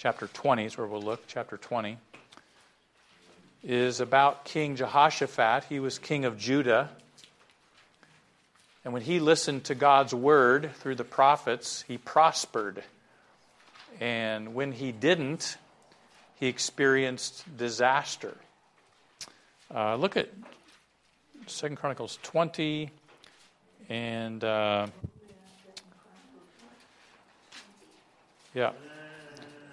chapter 0.01 0.29
20 0.29 0.65
is 0.65 0.79
where 0.79 0.87
we'll 0.87 1.03
look. 1.03 1.25
Chapter 1.27 1.59
20 1.59 1.99
is 3.63 4.01
about 4.01 4.47
King 4.47 4.75
Jehoshaphat. 4.75 5.65
He 5.65 5.79
was 5.79 5.99
king 5.99 6.25
of 6.25 6.39
Judah. 6.39 6.89
And 8.83 8.95
when 8.95 9.03
he 9.03 9.21
listened 9.21 9.65
to 9.65 9.75
God's 9.75 10.15
word 10.15 10.71
through 10.77 10.95
the 10.95 11.05
prophets, 11.05 11.85
he 11.87 11.99
prospered. 11.99 12.83
And 14.01 14.55
when 14.55 14.73
he 14.73 14.91
didn't, 14.91 15.59
he 16.37 16.47
experienced 16.47 17.45
disaster. 17.59 18.35
Uh, 19.73 19.97
look 19.97 20.17
at 20.17 20.31
Second 21.47 21.77
Chronicles 21.77 22.19
20 22.23 22.91
and 23.91 24.43
uh, 24.43 24.87
yeah, 28.55 28.71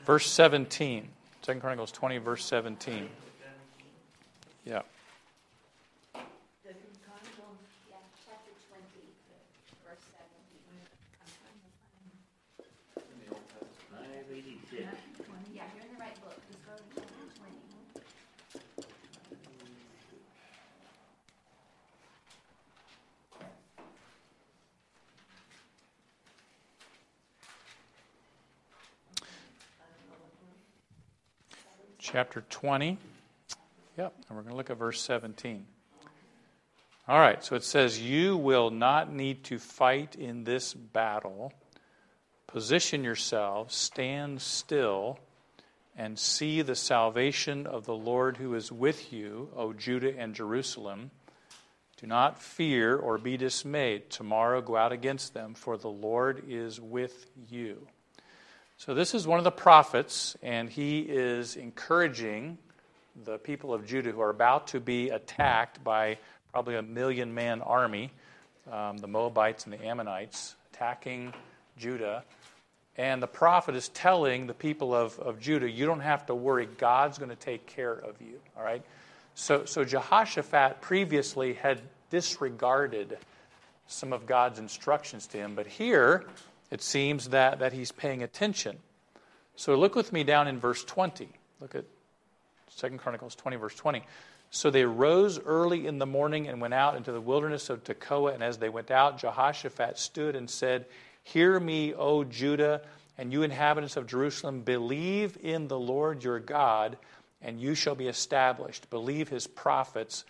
verse 0.08 0.26
17. 0.26 1.06
Second 1.42 1.60
Chronicles 1.62 1.92
20, 1.92 2.18
verse 2.20 2.46
17. 2.46 3.10
Yeah. 4.66 4.82
Chapter 32.10 32.46
20. 32.50 32.98
Yep, 33.98 34.14
and 34.30 34.38
we're 34.38 34.44
going 34.44 34.54
to 34.54 34.58
look 34.58 34.70
at 34.70 34.78
verse 34.78 35.02
17. 35.02 35.66
All 37.06 37.20
right, 37.20 37.44
so 37.44 37.58
it 37.58 37.66
says, 37.66 38.00
You 38.02 38.38
will 38.38 38.70
not 38.70 39.12
need 39.12 39.44
to 39.46 39.60
fight 39.60 40.16
in 40.16 40.46
this 40.46 40.74
battle. 40.74 41.52
Position 42.48 43.04
yourselves, 43.04 43.76
stand 43.76 44.42
still, 44.42 45.20
and 45.98 46.18
see 46.18 46.62
the 46.62 46.76
salvation 46.76 47.68
of 47.68 47.86
the 47.86 47.96
Lord 47.96 48.38
who 48.38 48.56
is 48.56 48.72
with 48.72 49.12
you, 49.12 49.50
O 49.54 49.74
Judah 49.74 50.18
and 50.18 50.34
Jerusalem. 50.34 51.12
Do 51.98 52.08
not 52.08 52.42
fear 52.42 52.96
or 52.96 53.18
be 53.18 53.36
dismayed. 53.36 54.10
Tomorrow 54.10 54.62
go 54.62 54.78
out 54.78 54.94
against 54.94 55.34
them, 55.34 55.56
for 55.56 55.78
the 55.78 55.90
Lord 55.90 56.46
is 56.48 56.80
with 56.80 57.26
you. 57.50 57.86
So, 58.80 58.94
this 58.94 59.16
is 59.16 59.26
one 59.26 59.40
of 59.40 59.44
the 59.44 59.50
prophets, 59.50 60.38
and 60.44 60.70
he 60.70 61.00
is 61.00 61.56
encouraging 61.56 62.60
the 63.26 63.40
people 63.40 63.74
of 63.74 63.88
Judah 63.88 64.12
who 64.12 64.22
are 64.22 64.30
about 64.30 64.68
to 64.68 64.80
be 64.80 65.10
attacked 65.10 65.84
by 65.84 66.20
probably 66.52 66.76
a 66.76 66.84
million 66.84 67.34
man 67.34 67.64
army, 67.64 68.12
um, 68.72 68.98
the 68.98 69.08
Moabites 69.08 69.66
and 69.66 69.74
the 69.74 69.84
Ammonites, 69.84 70.56
attacking 70.72 71.34
Judah. 71.80 72.24
And 72.98 73.22
the 73.22 73.28
prophet 73.28 73.76
is 73.76 73.90
telling 73.90 74.46
the 74.46 74.54
people 74.54 74.94
of, 74.94 75.18
of 75.18 75.40
Judah, 75.40 75.68
you 75.68 75.88
don't 75.88 76.02
have 76.02 76.28
to 76.28 76.36
worry, 76.36 76.68
God's 76.78 77.18
going 77.18 77.32
to 77.32 77.36
take 77.36 77.66
care 77.66 77.94
of 77.94 78.22
you. 78.22 78.40
All 78.56 78.64
right? 78.64 78.84
So, 79.34 79.66
so 79.66 79.84
Jehoshaphat 79.84 80.82
previously 80.82 81.54
had 81.54 81.82
disregarded 82.12 83.18
some 83.88 84.14
of 84.14 84.28
God's 84.28 84.60
instructions 84.60 85.26
to 85.28 85.38
him, 85.38 85.56
but 85.56 85.66
here, 85.66 86.28
it 86.70 86.82
seems 86.82 87.30
that, 87.30 87.60
that 87.60 87.74
he's 87.74 87.92
paying 87.92 88.24
attention. 88.24 88.78
So 89.56 89.76
look 89.76 89.96
with 89.96 90.14
me 90.14 90.24
down 90.24 90.48
in 90.48 90.60
verse 90.60 90.84
20. 90.84 91.30
Look 91.60 91.76
at 91.76 91.86
2 92.78 92.98
Chronicles 92.98 93.36
20, 93.36 93.58
verse 93.58 93.76
20. 93.76 94.04
So 94.50 94.70
they 94.70 94.86
rose 94.86 95.40
early 95.40 95.88
in 95.88 96.00
the 96.00 96.06
morning 96.06 96.48
and 96.48 96.62
went 96.62 96.74
out 96.74 96.96
into 96.96 97.12
the 97.12 97.22
wilderness 97.22 97.70
of 97.70 97.84
Tekoa. 97.84 98.34
And 98.34 98.44
as 98.44 98.58
they 98.58 98.70
went 98.70 98.92
out, 98.92 99.18
Jehoshaphat 99.20 99.98
stood 99.98 100.36
and 100.36 100.50
said, 100.50 100.86
Hear 101.24 101.60
me, 101.60 101.94
O 101.94 102.24
Judah, 102.24 102.82
and 103.18 103.34
you 103.34 103.44
inhabitants 103.44 103.98
of 103.98 104.08
Jerusalem, 104.08 104.62
believe 104.62 105.38
in 105.42 105.68
the 105.68 105.80
Lord 105.80 106.24
your 106.24 106.40
God, 106.40 106.98
and 107.42 107.60
you 107.60 107.76
shall 107.76 107.96
be 107.96 108.08
established. 108.08 108.90
Believe 108.90 109.28
his 109.28 109.48
prophets, 109.48 110.24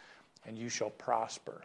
and 0.46 0.58
you 0.58 0.70
shall 0.70 0.90
prosper. 0.90 1.62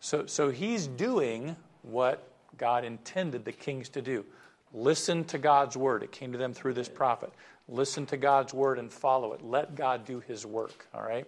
So, 0.00 0.26
so 0.26 0.50
he's 0.50 0.86
doing 0.86 1.56
what 1.82 2.28
God 2.58 2.84
intended 2.84 3.44
the 3.44 3.52
kings 3.52 3.88
to 3.90 4.02
do. 4.02 4.24
Listen 4.72 5.24
to 5.24 5.38
God's 5.38 5.76
word. 5.76 6.02
It 6.02 6.12
came 6.12 6.32
to 6.32 6.38
them 6.38 6.52
through 6.52 6.74
this 6.74 6.88
prophet. 6.88 7.32
Listen 7.68 8.06
to 8.06 8.16
God's 8.16 8.52
word 8.52 8.78
and 8.78 8.92
follow 8.92 9.32
it. 9.32 9.42
Let 9.42 9.74
God 9.74 10.04
do 10.04 10.20
his 10.20 10.44
work, 10.44 10.86
all 10.94 11.02
right? 11.02 11.26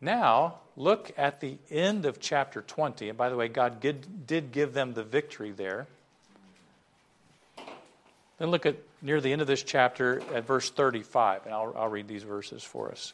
Now, 0.00 0.58
look 0.76 1.12
at 1.16 1.40
the 1.40 1.58
end 1.70 2.06
of 2.06 2.20
chapter 2.20 2.62
20. 2.62 3.08
And 3.08 3.18
by 3.18 3.28
the 3.28 3.36
way, 3.36 3.48
God 3.48 3.80
did, 3.80 4.26
did 4.26 4.52
give 4.52 4.72
them 4.72 4.94
the 4.94 5.02
victory 5.02 5.50
there. 5.50 5.86
Then 8.38 8.50
look 8.50 8.66
at 8.66 8.76
near 9.02 9.20
the 9.20 9.32
end 9.32 9.40
of 9.40 9.48
this 9.48 9.62
chapter 9.62 10.22
at 10.32 10.46
verse 10.46 10.70
35, 10.70 11.46
and 11.46 11.54
I'll, 11.54 11.74
I'll 11.76 11.88
read 11.88 12.06
these 12.06 12.22
verses 12.22 12.62
for 12.62 12.90
us. 12.90 13.12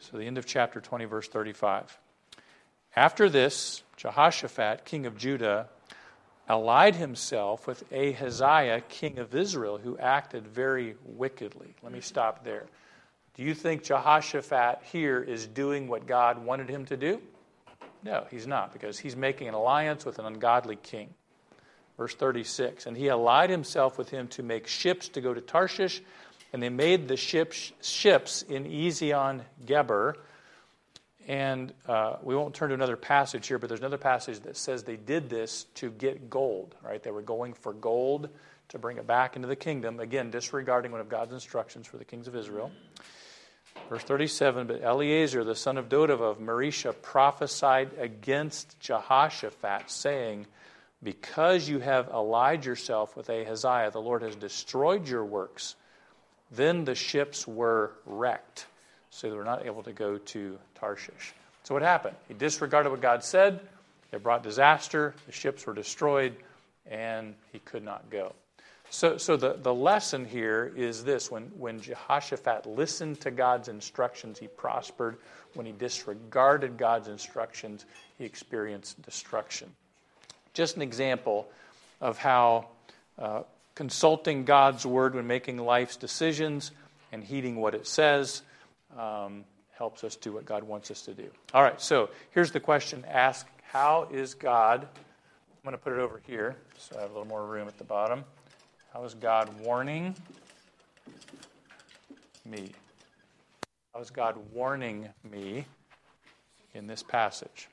So, 0.00 0.16
the 0.16 0.24
end 0.24 0.36
of 0.36 0.46
chapter 0.46 0.80
20, 0.80 1.04
verse 1.04 1.28
35. 1.28 1.96
After 2.96 3.30
this, 3.30 3.84
Jehoshaphat, 3.96 4.84
king 4.84 5.06
of 5.06 5.16
Judah, 5.16 5.68
allied 6.48 6.96
himself 6.96 7.66
with 7.66 7.84
Ahaziah, 7.92 8.82
king 8.88 9.18
of 9.18 9.34
Israel, 9.34 9.78
who 9.78 9.96
acted 9.98 10.46
very 10.46 10.96
wickedly. 11.04 11.74
Let 11.82 11.92
me 11.92 12.00
stop 12.00 12.44
there. 12.44 12.66
Do 13.34 13.42
you 13.42 13.54
think 13.54 13.84
Jehoshaphat 13.84 14.80
here 14.92 15.22
is 15.22 15.46
doing 15.46 15.88
what 15.88 16.06
God 16.06 16.44
wanted 16.44 16.68
him 16.68 16.84
to 16.86 16.96
do? 16.96 17.20
No, 18.04 18.26
he's 18.30 18.46
not, 18.46 18.72
because 18.72 18.98
he's 18.98 19.16
making 19.16 19.48
an 19.48 19.54
alliance 19.54 20.04
with 20.04 20.18
an 20.18 20.26
ungodly 20.26 20.76
king. 20.76 21.14
Verse 21.96 22.14
36 22.14 22.86
And 22.86 22.96
he 22.96 23.08
allied 23.08 23.48
himself 23.48 23.96
with 23.96 24.10
him 24.10 24.28
to 24.28 24.42
make 24.42 24.66
ships 24.66 25.08
to 25.10 25.20
go 25.20 25.32
to 25.32 25.40
Tarshish, 25.40 26.02
and 26.52 26.62
they 26.62 26.68
made 26.68 27.08
the 27.08 27.16
ships, 27.16 27.72
ships 27.80 28.42
in 28.42 28.64
Ezion 28.64 29.42
Geber 29.64 30.16
and 31.28 31.72
uh, 31.86 32.16
we 32.22 32.34
won't 32.34 32.54
turn 32.54 32.70
to 32.70 32.74
another 32.74 32.96
passage 32.96 33.46
here, 33.46 33.58
but 33.58 33.68
there's 33.68 33.80
another 33.80 33.98
passage 33.98 34.40
that 34.40 34.56
says 34.56 34.82
they 34.82 34.96
did 34.96 35.30
this 35.30 35.64
to 35.74 35.90
get 35.90 36.28
gold, 36.28 36.74
right? 36.82 37.02
They 37.02 37.10
were 37.10 37.22
going 37.22 37.54
for 37.54 37.72
gold 37.72 38.28
to 38.68 38.78
bring 38.78 38.96
it 38.96 39.06
back 39.06 39.36
into 39.36 39.46
the 39.46 39.56
kingdom, 39.56 40.00
again, 40.00 40.30
disregarding 40.30 40.90
one 40.90 41.00
of 41.00 41.08
God's 41.08 41.32
instructions 41.32 41.86
for 41.86 41.96
the 41.96 42.04
kings 42.04 42.26
of 42.26 42.34
Israel. 42.34 42.72
Verse 43.88 44.02
37 44.02 44.66
But 44.66 44.82
Eleazar, 44.82 45.44
the 45.44 45.54
son 45.54 45.78
of 45.78 45.88
Dodov 45.88 46.20
of 46.20 46.38
Mareshah, 46.38 46.94
prophesied 47.02 47.90
against 47.98 48.78
Jehoshaphat, 48.80 49.90
saying, 49.90 50.46
Because 51.02 51.68
you 51.68 51.78
have 51.78 52.08
allied 52.08 52.64
yourself 52.64 53.16
with 53.16 53.28
Ahaziah, 53.28 53.90
the 53.92 54.00
Lord 54.00 54.22
has 54.22 54.34
destroyed 54.34 55.06
your 55.06 55.24
works. 55.24 55.76
Then 56.50 56.84
the 56.84 56.94
ships 56.94 57.46
were 57.46 57.92
wrecked 58.04 58.66
so 59.12 59.28
they 59.28 59.36
were 59.36 59.44
not 59.44 59.66
able 59.66 59.82
to 59.82 59.92
go 59.92 60.16
to 60.16 60.58
Tarshish. 60.74 61.34
So 61.64 61.74
what 61.74 61.82
happened? 61.82 62.16
He 62.28 62.34
disregarded 62.34 62.90
what 62.90 63.02
God 63.02 63.22
said. 63.22 63.60
It 64.10 64.22
brought 64.22 64.42
disaster. 64.42 65.14
The 65.26 65.32
ships 65.32 65.66
were 65.66 65.74
destroyed, 65.74 66.34
and 66.90 67.34
he 67.52 67.58
could 67.58 67.84
not 67.84 68.08
go. 68.10 68.32
So, 68.88 69.18
so 69.18 69.36
the, 69.36 69.58
the 69.62 69.72
lesson 69.72 70.24
here 70.24 70.72
is 70.74 71.04
this 71.04 71.30
when, 71.30 71.44
when 71.58 71.80
Jehoshaphat 71.80 72.66
listened 72.66 73.20
to 73.20 73.30
God's 73.30 73.68
instructions, 73.68 74.38
he 74.38 74.48
prospered. 74.48 75.18
When 75.54 75.66
he 75.66 75.72
disregarded 75.72 76.78
God's 76.78 77.08
instructions, 77.08 77.84
he 78.16 78.24
experienced 78.24 79.00
destruction. 79.02 79.70
Just 80.54 80.76
an 80.76 80.82
example 80.82 81.48
of 82.00 82.16
how 82.16 82.68
uh, 83.18 83.42
consulting 83.74 84.46
God's 84.46 84.86
word 84.86 85.14
when 85.14 85.26
making 85.26 85.58
life's 85.58 85.96
decisions 85.96 86.70
and 87.12 87.22
heeding 87.22 87.56
what 87.56 87.74
it 87.74 87.86
says 87.86 88.42
um, 88.98 89.44
helps 89.76 90.04
us 90.04 90.16
do 90.16 90.32
what 90.32 90.44
God 90.44 90.62
wants 90.62 90.90
us 90.90 91.02
to 91.02 91.14
do. 91.14 91.28
All 91.54 91.62
right, 91.62 91.80
so 91.80 92.10
here's 92.30 92.52
the 92.52 92.60
question 92.60 93.04
ask 93.08 93.46
How 93.64 94.08
is 94.12 94.34
God? 94.34 94.82
I'm 94.84 95.64
going 95.64 95.78
to 95.78 95.82
put 95.82 95.92
it 95.92 96.00
over 96.00 96.20
here 96.26 96.56
so 96.78 96.96
I 96.98 97.02
have 97.02 97.10
a 97.10 97.12
little 97.12 97.28
more 97.28 97.46
room 97.46 97.68
at 97.68 97.78
the 97.78 97.84
bottom. 97.84 98.24
How 98.92 99.04
is 99.04 99.14
God 99.14 99.48
warning 99.60 100.14
me? 102.44 102.72
How 103.94 104.00
is 104.00 104.10
God 104.10 104.36
warning 104.52 105.08
me 105.30 105.64
in 106.74 106.86
this 106.86 107.02
passage? 107.02 107.68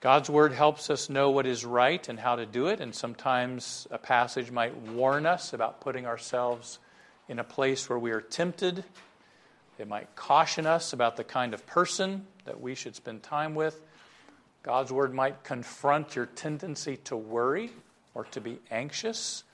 God's 0.00 0.28
word 0.28 0.52
helps 0.52 0.90
us 0.90 1.08
know 1.08 1.30
what 1.30 1.46
is 1.46 1.64
right 1.64 2.06
and 2.10 2.20
how 2.20 2.36
to 2.36 2.44
do 2.44 2.66
it, 2.66 2.80
and 2.80 2.94
sometimes 2.94 3.88
a 3.90 3.96
passage 3.96 4.50
might 4.50 4.76
warn 4.76 5.24
us 5.24 5.54
about 5.54 5.80
putting 5.80 6.04
ourselves 6.04 6.78
in 7.28 7.38
a 7.38 7.44
place 7.44 7.88
where 7.88 7.98
we 7.98 8.10
are 8.10 8.20
tempted. 8.20 8.84
It 9.78 9.88
might 9.88 10.14
caution 10.14 10.66
us 10.66 10.92
about 10.92 11.16
the 11.16 11.24
kind 11.24 11.54
of 11.54 11.66
person 11.66 12.26
that 12.44 12.60
we 12.60 12.74
should 12.74 12.94
spend 12.94 13.22
time 13.22 13.54
with. 13.54 13.80
God's 14.62 14.92
word 14.92 15.12
might 15.12 15.44
confront 15.44 16.16
your 16.16 16.26
tendency 16.26 16.96
to 17.04 17.16
worry 17.16 17.70
or 18.14 18.24
to 18.24 18.40
be 18.40 18.58
anxious. 18.70 19.44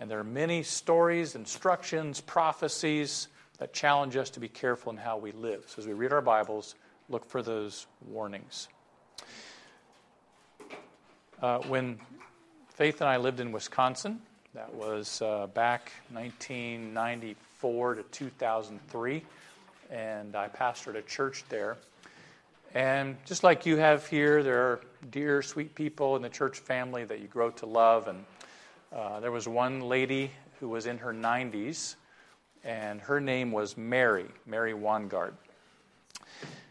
And 0.00 0.10
there 0.10 0.18
are 0.18 0.24
many 0.24 0.62
stories, 0.62 1.34
instructions, 1.34 2.20
prophecies 2.20 3.28
that 3.58 3.72
challenge 3.72 4.16
us 4.16 4.30
to 4.30 4.40
be 4.40 4.48
careful 4.48 4.92
in 4.92 4.98
how 4.98 5.18
we 5.18 5.32
live. 5.32 5.64
So 5.68 5.80
as 5.80 5.86
we 5.86 5.92
read 5.92 6.12
our 6.12 6.22
Bibles, 6.22 6.74
look 7.08 7.24
for 7.24 7.42
those 7.42 7.86
warnings. 8.08 8.68
Uh, 11.40 11.58
when 11.68 11.98
Faith 12.68 13.00
and 13.00 13.10
I 13.10 13.18
lived 13.18 13.40
in 13.40 13.52
Wisconsin, 13.52 14.20
that 14.54 14.74
was 14.74 15.22
uh, 15.22 15.46
back 15.54 15.92
1994 16.12 17.94
to 17.94 18.02
2003, 18.02 19.22
and 19.90 20.36
I 20.36 20.48
pastored 20.48 20.94
a 20.96 21.02
church 21.02 21.44
there. 21.48 21.78
And 22.74 23.16
just 23.24 23.44
like 23.44 23.64
you 23.64 23.78
have 23.78 24.06
here, 24.06 24.42
there 24.42 24.58
are 24.58 24.80
dear, 25.10 25.40
sweet 25.40 25.74
people 25.74 26.16
in 26.16 26.22
the 26.22 26.28
church 26.28 26.58
family 26.58 27.04
that 27.04 27.20
you 27.20 27.28
grow 27.28 27.50
to 27.50 27.66
love. 27.66 28.08
And 28.08 28.24
uh, 28.94 29.20
there 29.20 29.32
was 29.32 29.48
one 29.48 29.80
lady 29.80 30.30
who 30.60 30.68
was 30.68 30.84
in 30.84 30.98
her 30.98 31.14
90s, 31.14 31.94
and 32.62 33.00
her 33.00 33.20
name 33.20 33.52
was 33.52 33.78
Mary, 33.78 34.26
Mary 34.44 34.74
Wangard. 34.74 35.32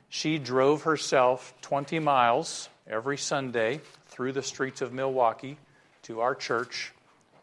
She 0.09 0.37
drove 0.37 0.83
herself 0.83 1.55
20 1.61 1.97
miles 1.97 2.69
every 2.87 3.17
Sunday 3.17 3.81
through 4.07 4.33
the 4.33 4.43
streets 4.43 4.81
of 4.81 4.93
Milwaukee 4.93 5.57
to 6.03 6.21
our 6.21 6.35
church, 6.35 6.93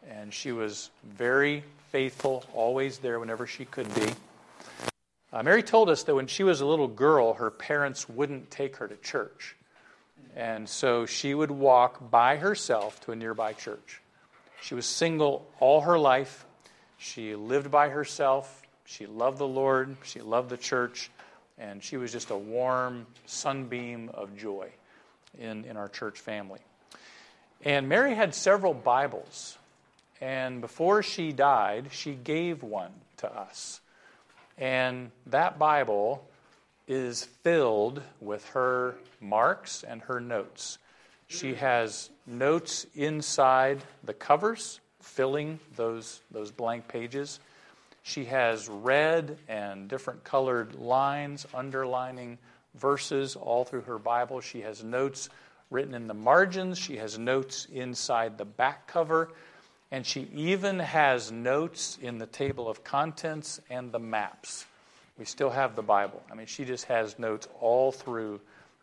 and 0.07 0.33
she 0.33 0.51
was 0.51 0.89
very 1.03 1.63
faithful, 1.91 2.43
always 2.53 2.99
there 2.99 3.19
whenever 3.19 3.47
she 3.47 3.65
could 3.65 3.93
be. 3.95 4.07
Uh, 5.31 5.43
Mary 5.43 5.61
told 5.61 5.89
us 5.89 6.03
that 6.03 6.15
when 6.15 6.27
she 6.27 6.43
was 6.43 6.61
a 6.61 6.65
little 6.65 6.87
girl, 6.87 7.33
her 7.33 7.51
parents 7.51 8.09
wouldn't 8.09 8.49
take 8.49 8.77
her 8.77 8.87
to 8.87 8.95
church. 8.97 9.55
And 10.35 10.67
so 10.67 11.05
she 11.05 11.33
would 11.33 11.51
walk 11.51 12.09
by 12.09 12.37
herself 12.37 12.99
to 13.01 13.11
a 13.11 13.15
nearby 13.15 13.53
church. 13.53 14.01
She 14.61 14.73
was 14.73 14.85
single 14.85 15.47
all 15.59 15.81
her 15.81 15.99
life. 15.99 16.45
She 16.97 17.35
lived 17.35 17.69
by 17.69 17.89
herself. 17.89 18.63
She 18.85 19.05
loved 19.05 19.37
the 19.37 19.47
Lord. 19.47 19.97
She 20.03 20.19
loved 20.19 20.49
the 20.49 20.57
church. 20.57 21.11
And 21.59 21.83
she 21.83 21.97
was 21.97 22.11
just 22.11 22.31
a 22.31 22.37
warm 22.37 23.05
sunbeam 23.25 24.09
of 24.13 24.35
joy 24.35 24.69
in, 25.37 25.65
in 25.65 25.77
our 25.77 25.87
church 25.87 26.19
family. 26.19 26.59
And 27.63 27.87
Mary 27.87 28.15
had 28.15 28.33
several 28.33 28.73
Bibles. 28.73 29.58
And 30.21 30.61
before 30.61 31.01
she 31.01 31.31
died, 31.31 31.87
she 31.91 32.13
gave 32.13 32.63
one 32.63 32.91
to 33.17 33.33
us. 33.33 33.81
And 34.57 35.11
that 35.27 35.57
Bible 35.57 36.27
is 36.87 37.23
filled 37.23 38.01
with 38.19 38.45
her 38.49 38.95
marks 39.21 39.83
and 39.83 40.01
her 40.01 40.19
notes. 40.19 40.77
She 41.27 41.53
has 41.55 42.09
notes 42.25 42.87
inside 42.95 43.83
the 44.03 44.13
covers, 44.13 44.79
filling 44.99 45.59
those, 45.75 46.21
those 46.31 46.51
blank 46.51 46.87
pages. 46.87 47.39
She 48.01 48.25
has 48.25 48.67
red 48.67 49.37
and 49.47 49.87
different 49.87 50.23
colored 50.23 50.75
lines 50.75 51.45
underlining 51.53 52.39
verses 52.75 53.35
all 53.35 53.63
through 53.63 53.81
her 53.81 53.99
Bible. 53.99 54.41
She 54.41 54.61
has 54.61 54.83
notes 54.83 55.29
written 55.69 55.93
in 55.93 56.07
the 56.07 56.13
margins. 56.13 56.79
She 56.79 56.97
has 56.97 57.19
notes 57.19 57.67
inside 57.71 58.37
the 58.37 58.45
back 58.45 58.87
cover. 58.87 59.29
And 59.91 60.05
she 60.05 60.27
even 60.35 60.79
has 60.79 61.31
notes 61.31 61.97
in 62.01 62.19
the 62.19 62.27
table 62.27 62.69
of 62.69 62.83
contents 62.83 63.59
and 63.69 63.91
the 63.91 63.99
maps. 63.99 64.65
We 65.17 65.25
still 65.25 65.49
have 65.49 65.75
the 65.75 65.81
Bible. 65.81 66.21
I 66.31 66.35
mean, 66.35 66.45
she 66.45 66.63
just 66.63 66.85
has 66.85 67.17
notes 67.17 67.47
all 67.59 67.91
through 67.91 68.39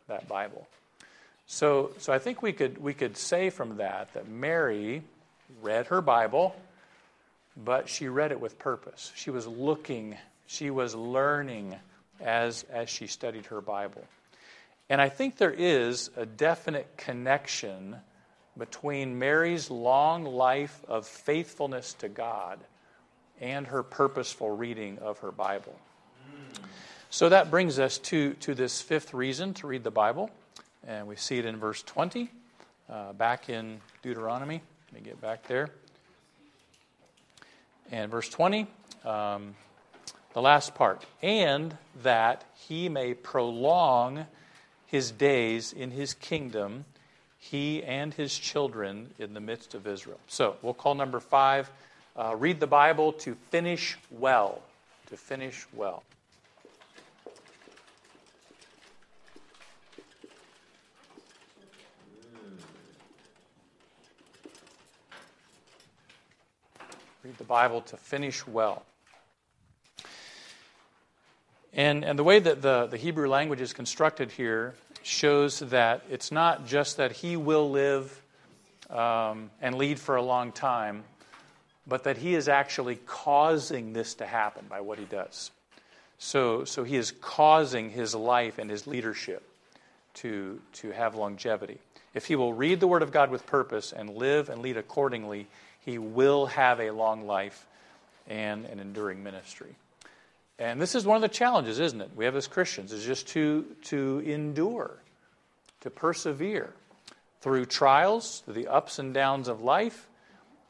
that 0.08 0.28
Bible. 0.28 0.66
So, 1.46 1.92
so 1.98 2.12
I 2.12 2.18
think 2.18 2.42
we 2.42 2.52
could, 2.52 2.78
we 2.78 2.92
could 2.92 3.16
say 3.16 3.50
from 3.50 3.76
that 3.76 4.12
that 4.14 4.28
Mary 4.28 5.02
read 5.62 5.86
her 5.86 6.00
Bible, 6.00 6.56
but 7.56 7.88
she 7.88 8.08
read 8.08 8.32
it 8.32 8.40
with 8.40 8.58
purpose. 8.58 9.12
She 9.14 9.30
was 9.30 9.46
looking, 9.46 10.16
she 10.46 10.70
was 10.70 10.94
learning 10.94 11.76
as, 12.20 12.64
as 12.64 12.90
she 12.90 13.06
studied 13.06 13.46
her 13.46 13.60
Bible. 13.60 14.04
And 14.88 15.00
I 15.00 15.08
think 15.08 15.36
there 15.36 15.52
is 15.52 16.10
a 16.16 16.26
definite 16.26 16.96
connection 16.96 17.96
between 18.58 19.18
Mary's 19.18 19.70
long 19.70 20.24
life 20.24 20.84
of 20.88 21.06
faithfulness 21.06 21.92
to 21.94 22.08
God 22.08 22.58
and 23.40 23.66
her 23.66 23.82
purposeful 23.82 24.50
reading 24.50 24.98
of 24.98 25.18
her 25.18 25.30
Bible. 25.30 25.78
So 27.10 27.28
that 27.28 27.50
brings 27.50 27.78
us 27.78 27.98
to, 27.98 28.34
to 28.34 28.54
this 28.54 28.82
fifth 28.82 29.14
reason 29.14 29.54
to 29.54 29.66
read 29.66 29.84
the 29.84 29.90
Bible. 29.90 30.30
And 30.86 31.06
we 31.06 31.16
see 31.16 31.38
it 31.38 31.46
in 31.46 31.56
verse 31.56 31.82
20, 31.82 32.30
uh, 32.90 33.12
back 33.12 33.48
in 33.48 33.80
Deuteronomy. 34.02 34.60
Let 34.92 35.02
me 35.02 35.08
get 35.08 35.20
back 35.20 35.46
there. 35.46 35.70
And 37.90 38.10
verse 38.10 38.28
20, 38.28 38.66
um, 39.04 39.54
the 40.32 40.42
last 40.42 40.74
part. 40.74 41.04
And 41.22 41.76
that 42.02 42.44
he 42.54 42.88
may 42.88 43.14
prolong 43.14 44.26
his 44.86 45.10
days 45.10 45.72
in 45.72 45.90
his 45.90 46.14
kingdom, 46.14 46.84
he 47.50 47.82
and 47.84 48.12
his 48.12 48.36
children 48.36 49.10
in 49.18 49.34
the 49.34 49.40
midst 49.40 49.74
of 49.74 49.86
Israel. 49.86 50.18
So 50.26 50.56
we'll 50.62 50.74
call 50.74 50.94
number 50.94 51.20
five 51.20 51.70
uh, 52.16 52.34
read 52.34 52.60
the 52.60 52.66
Bible 52.66 53.12
to 53.12 53.34
finish 53.50 53.98
well. 54.10 54.62
To 55.08 55.16
finish 55.18 55.66
well. 55.74 56.02
Read 67.22 67.36
the 67.36 67.44
Bible 67.44 67.82
to 67.82 67.96
finish 67.98 68.46
well. 68.46 68.82
And, 71.74 72.02
and 72.02 72.18
the 72.18 72.24
way 72.24 72.38
that 72.38 72.62
the, 72.62 72.86
the 72.86 72.96
Hebrew 72.96 73.28
language 73.28 73.60
is 73.60 73.74
constructed 73.74 74.30
here 74.30 74.74
shows 75.06 75.60
that 75.60 76.02
it's 76.10 76.32
not 76.32 76.66
just 76.66 76.96
that 76.96 77.12
he 77.12 77.36
will 77.36 77.70
live 77.70 78.22
um, 78.90 79.50
and 79.60 79.76
lead 79.76 79.98
for 79.98 80.16
a 80.16 80.22
long 80.22 80.52
time, 80.52 81.04
but 81.86 82.04
that 82.04 82.16
he 82.16 82.34
is 82.34 82.48
actually 82.48 82.96
causing 83.06 83.92
this 83.92 84.14
to 84.14 84.26
happen 84.26 84.66
by 84.68 84.80
what 84.80 84.98
he 84.98 85.04
does. 85.04 85.50
So, 86.18 86.64
so 86.64 86.82
he 86.82 86.96
is 86.96 87.12
causing 87.20 87.90
his 87.90 88.14
life 88.14 88.58
and 88.58 88.70
his 88.70 88.86
leadership 88.86 89.42
to, 90.14 90.60
to 90.74 90.90
have 90.90 91.14
longevity. 91.14 91.78
If 92.14 92.26
he 92.26 92.34
will 92.34 92.54
read 92.54 92.80
the 92.80 92.86
Word 92.86 93.02
of 93.02 93.12
God 93.12 93.30
with 93.30 93.46
purpose 93.46 93.92
and 93.92 94.10
live 94.10 94.48
and 94.48 94.62
lead 94.62 94.76
accordingly, 94.76 95.46
he 95.84 95.98
will 95.98 96.46
have 96.46 96.80
a 96.80 96.90
long 96.90 97.26
life 97.26 97.66
and 98.26 98.64
an 98.64 98.80
enduring 98.80 99.22
ministry. 99.22 99.76
And 100.58 100.80
this 100.80 100.94
is 100.94 101.04
one 101.04 101.16
of 101.16 101.22
the 101.22 101.28
challenges, 101.28 101.78
isn't 101.78 102.00
it? 102.00 102.10
We 102.16 102.24
have 102.24 102.36
as 102.36 102.46
Christians, 102.46 102.92
is 102.92 103.04
just 103.04 103.28
to, 103.28 103.66
to 103.84 104.20
endure, 104.20 104.96
to 105.82 105.90
persevere 105.90 106.72
through 107.40 107.66
trials, 107.66 108.42
through 108.44 108.54
the 108.54 108.68
ups 108.68 108.98
and 108.98 109.12
downs 109.12 109.48
of 109.48 109.60
life, 109.60 110.08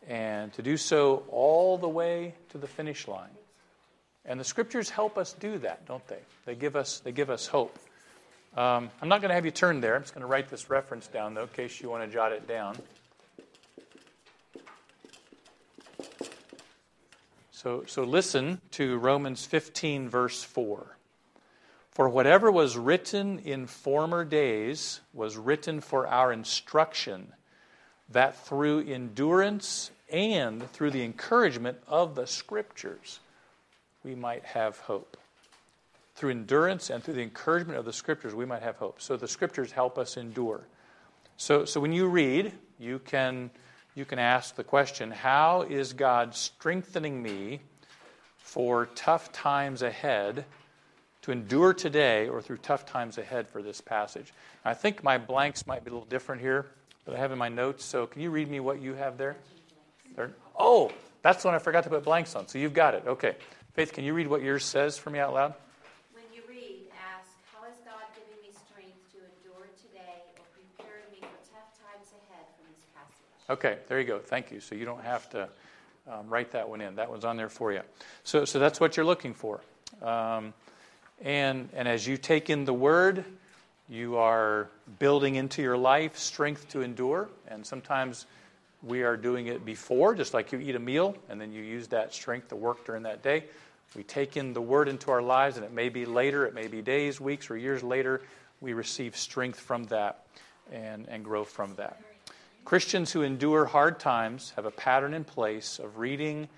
and 0.08 0.52
to 0.54 0.62
do 0.62 0.76
so 0.76 1.22
all 1.30 1.78
the 1.78 1.88
way 1.88 2.34
to 2.50 2.58
the 2.58 2.66
finish 2.66 3.06
line. 3.06 3.30
And 4.24 4.40
the 4.40 4.44
scriptures 4.44 4.90
help 4.90 5.18
us 5.18 5.32
do 5.34 5.58
that, 5.58 5.86
don't 5.86 6.06
they? 6.08 6.18
They 6.44 6.56
give 6.56 6.74
us, 6.74 6.98
they 7.00 7.12
give 7.12 7.30
us 7.30 7.46
hope. 7.46 7.78
Um, 8.56 8.90
I'm 9.00 9.08
not 9.08 9.20
going 9.20 9.28
to 9.28 9.34
have 9.34 9.44
you 9.44 9.52
turn 9.52 9.80
there. 9.80 9.94
I'm 9.94 10.02
just 10.02 10.14
going 10.14 10.22
to 10.22 10.26
write 10.26 10.48
this 10.48 10.68
reference 10.68 11.06
down, 11.06 11.34
though, 11.34 11.42
in 11.42 11.48
case 11.48 11.80
you 11.80 11.90
want 11.90 12.04
to 12.04 12.12
jot 12.12 12.32
it 12.32 12.48
down. 12.48 12.76
So, 17.66 17.82
so 17.88 18.04
listen 18.04 18.60
to 18.70 18.96
Romans 18.96 19.44
15, 19.44 20.08
verse 20.08 20.40
4. 20.40 20.86
For 21.90 22.08
whatever 22.08 22.48
was 22.52 22.76
written 22.76 23.40
in 23.40 23.66
former 23.66 24.24
days 24.24 25.00
was 25.12 25.36
written 25.36 25.80
for 25.80 26.06
our 26.06 26.32
instruction, 26.32 27.32
that 28.10 28.36
through 28.46 28.86
endurance 28.86 29.90
and 30.12 30.70
through 30.70 30.92
the 30.92 31.02
encouragement 31.02 31.78
of 31.88 32.14
the 32.14 32.28
Scriptures 32.28 33.18
we 34.04 34.14
might 34.14 34.44
have 34.44 34.78
hope. 34.78 35.16
Through 36.14 36.30
endurance 36.30 36.88
and 36.88 37.02
through 37.02 37.14
the 37.14 37.22
encouragement 37.22 37.80
of 37.80 37.84
the 37.84 37.92
Scriptures 37.92 38.32
we 38.32 38.44
might 38.44 38.62
have 38.62 38.76
hope. 38.76 39.02
So 39.02 39.16
the 39.16 39.26
Scriptures 39.26 39.72
help 39.72 39.98
us 39.98 40.16
endure. 40.16 40.60
So, 41.36 41.64
so 41.64 41.80
when 41.80 41.90
you 41.90 42.06
read, 42.06 42.52
you 42.78 43.00
can 43.00 43.50
you 43.96 44.04
can 44.04 44.18
ask 44.18 44.54
the 44.54 44.62
question 44.62 45.10
How 45.10 45.62
is 45.62 45.94
God 45.94 46.36
strengthening 46.36 47.20
me 47.20 47.60
for 48.36 48.86
tough 48.94 49.32
times 49.32 49.82
ahead, 49.82 50.44
to 51.22 51.32
endure 51.32 51.74
today, 51.74 52.28
or 52.28 52.40
through 52.40 52.58
tough 52.58 52.86
times 52.86 53.18
ahead 53.18 53.48
for 53.48 53.62
this 53.62 53.80
passage? 53.80 54.32
I 54.64 54.74
think 54.74 55.02
my 55.02 55.18
blanks 55.18 55.66
might 55.66 55.82
be 55.84 55.90
a 55.90 55.94
little 55.94 56.06
different 56.06 56.42
here, 56.42 56.66
but 57.04 57.16
I 57.16 57.18
have 57.18 57.32
in 57.32 57.38
my 57.38 57.48
notes. 57.48 57.84
So 57.84 58.06
can 58.06 58.22
you 58.22 58.30
read 58.30 58.48
me 58.48 58.60
what 58.60 58.80
you 58.80 58.94
have 58.94 59.16
there? 59.16 59.36
there? 60.14 60.30
Oh, 60.56 60.92
that's 61.22 61.42
the 61.42 61.48
one 61.48 61.54
I 61.54 61.58
forgot 61.58 61.84
to 61.84 61.90
put 61.90 62.04
blanks 62.04 62.36
on. 62.36 62.46
So 62.46 62.58
you've 62.58 62.74
got 62.74 62.94
it. 62.94 63.04
Okay. 63.06 63.34
Faith, 63.72 63.92
can 63.92 64.04
you 64.04 64.14
read 64.14 64.26
what 64.26 64.42
yours 64.42 64.64
says 64.64 64.96
for 64.96 65.10
me 65.10 65.18
out 65.18 65.34
loud? 65.34 65.54
Okay, 73.48 73.78
there 73.88 74.00
you 74.00 74.06
go. 74.06 74.18
Thank 74.18 74.50
you. 74.50 74.60
So 74.60 74.74
you 74.74 74.84
don't 74.84 75.04
have 75.04 75.30
to 75.30 75.48
um, 76.10 76.28
write 76.28 76.52
that 76.52 76.68
one 76.68 76.80
in. 76.80 76.96
That 76.96 77.10
one's 77.10 77.24
on 77.24 77.36
there 77.36 77.48
for 77.48 77.72
you. 77.72 77.82
So, 78.24 78.44
so 78.44 78.58
that's 78.58 78.80
what 78.80 78.96
you're 78.96 79.06
looking 79.06 79.34
for. 79.34 79.60
Um, 80.02 80.52
and, 81.22 81.68
and 81.72 81.86
as 81.86 82.06
you 82.06 82.16
take 82.16 82.50
in 82.50 82.64
the 82.64 82.74
word, 82.74 83.24
you 83.88 84.16
are 84.16 84.68
building 84.98 85.36
into 85.36 85.62
your 85.62 85.76
life 85.76 86.18
strength 86.18 86.68
to 86.70 86.82
endure. 86.82 87.28
And 87.46 87.64
sometimes 87.64 88.26
we 88.82 89.02
are 89.02 89.16
doing 89.16 89.46
it 89.46 89.64
before, 89.64 90.14
just 90.14 90.34
like 90.34 90.52
you 90.52 90.58
eat 90.58 90.74
a 90.74 90.80
meal, 90.80 91.16
and 91.28 91.40
then 91.40 91.52
you 91.52 91.62
use 91.62 91.88
that 91.88 92.12
strength 92.12 92.48
to 92.48 92.56
work 92.56 92.84
during 92.84 93.04
that 93.04 93.22
day. 93.22 93.44
We 93.94 94.02
take 94.02 94.36
in 94.36 94.52
the 94.52 94.60
word 94.60 94.88
into 94.88 95.10
our 95.12 95.22
lives, 95.22 95.56
and 95.56 95.64
it 95.64 95.72
may 95.72 95.88
be 95.88 96.04
later, 96.04 96.46
it 96.46 96.54
may 96.54 96.66
be 96.66 96.82
days, 96.82 97.20
weeks, 97.20 97.50
or 97.50 97.56
years 97.56 97.82
later, 97.82 98.22
we 98.60 98.72
receive 98.72 99.16
strength 99.16 99.60
from 99.60 99.84
that 99.84 100.26
and, 100.72 101.08
and 101.08 101.24
grow 101.24 101.44
from 101.44 101.74
that. 101.76 102.00
Christians 102.66 103.12
who 103.12 103.22
endure 103.22 103.64
hard 103.64 104.00
times 104.00 104.52
have 104.56 104.66
a 104.66 104.72
pattern 104.72 105.14
in 105.14 105.22
place 105.22 105.78
of 105.78 105.98
reading 105.98 106.48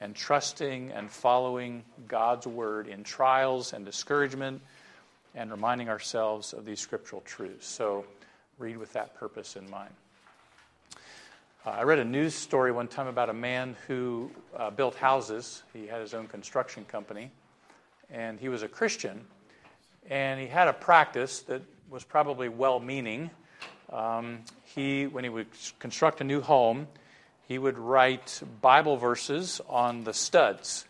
and 0.00 0.16
trusting 0.16 0.92
and 0.92 1.10
following 1.10 1.84
God's 2.06 2.46
word 2.46 2.88
in 2.88 3.04
trials 3.04 3.74
and 3.74 3.84
discouragement 3.84 4.62
and 5.34 5.50
reminding 5.50 5.90
ourselves 5.90 6.54
of 6.54 6.64
these 6.64 6.80
scriptural 6.80 7.20
truths. 7.20 7.66
So 7.66 8.06
read 8.56 8.78
with 8.78 8.94
that 8.94 9.14
purpose 9.16 9.56
in 9.56 9.68
mind. 9.68 9.90
Uh, 11.66 11.70
I 11.72 11.82
read 11.82 11.98
a 11.98 12.04
news 12.04 12.34
story 12.34 12.72
one 12.72 12.88
time 12.88 13.06
about 13.06 13.28
a 13.28 13.34
man 13.34 13.76
who 13.86 14.30
uh, 14.56 14.70
built 14.70 14.94
houses. 14.94 15.64
He 15.74 15.86
had 15.86 16.00
his 16.00 16.14
own 16.14 16.28
construction 16.28 16.86
company, 16.86 17.30
and 18.10 18.40
he 18.40 18.48
was 18.48 18.62
a 18.62 18.68
Christian. 18.68 19.22
And 20.08 20.40
he 20.40 20.46
had 20.46 20.66
a 20.66 20.72
practice 20.72 21.40
that 21.40 21.60
was 21.90 22.04
probably 22.04 22.48
well 22.48 22.80
meaning 22.80 23.28
um, 23.92 24.40
he, 24.64 25.06
when 25.06 25.24
he 25.24 25.30
would 25.30 25.46
construct 25.78 26.20
a 26.20 26.24
new 26.24 26.40
home, 26.40 26.86
he 27.46 27.58
would 27.58 27.78
write 27.78 28.42
Bible 28.60 28.96
verses 28.96 29.60
on 29.68 30.04
the 30.04 30.12
studs. 30.12 30.84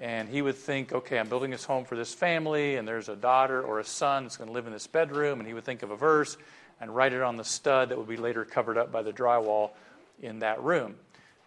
And 0.00 0.28
he 0.28 0.42
would 0.42 0.56
think, 0.56 0.92
okay, 0.92 1.18
I'm 1.18 1.28
building 1.28 1.50
this 1.50 1.64
home 1.64 1.86
for 1.86 1.96
this 1.96 2.12
family, 2.12 2.76
and 2.76 2.86
there's 2.86 3.08
a 3.08 3.16
daughter 3.16 3.62
or 3.62 3.80
a 3.80 3.84
son 3.84 4.24
that's 4.24 4.36
going 4.36 4.48
to 4.48 4.52
live 4.52 4.66
in 4.66 4.72
this 4.72 4.86
bedroom. 4.86 5.38
And 5.38 5.48
he 5.48 5.54
would 5.54 5.64
think 5.64 5.82
of 5.82 5.90
a 5.90 5.96
verse 5.96 6.36
and 6.80 6.94
write 6.94 7.14
it 7.14 7.22
on 7.22 7.36
the 7.36 7.44
stud 7.44 7.88
that 7.88 7.96
would 7.96 8.08
be 8.08 8.18
later 8.18 8.44
covered 8.44 8.76
up 8.76 8.92
by 8.92 9.02
the 9.02 9.12
drywall 9.12 9.70
in 10.22 10.40
that 10.40 10.62
room. 10.62 10.96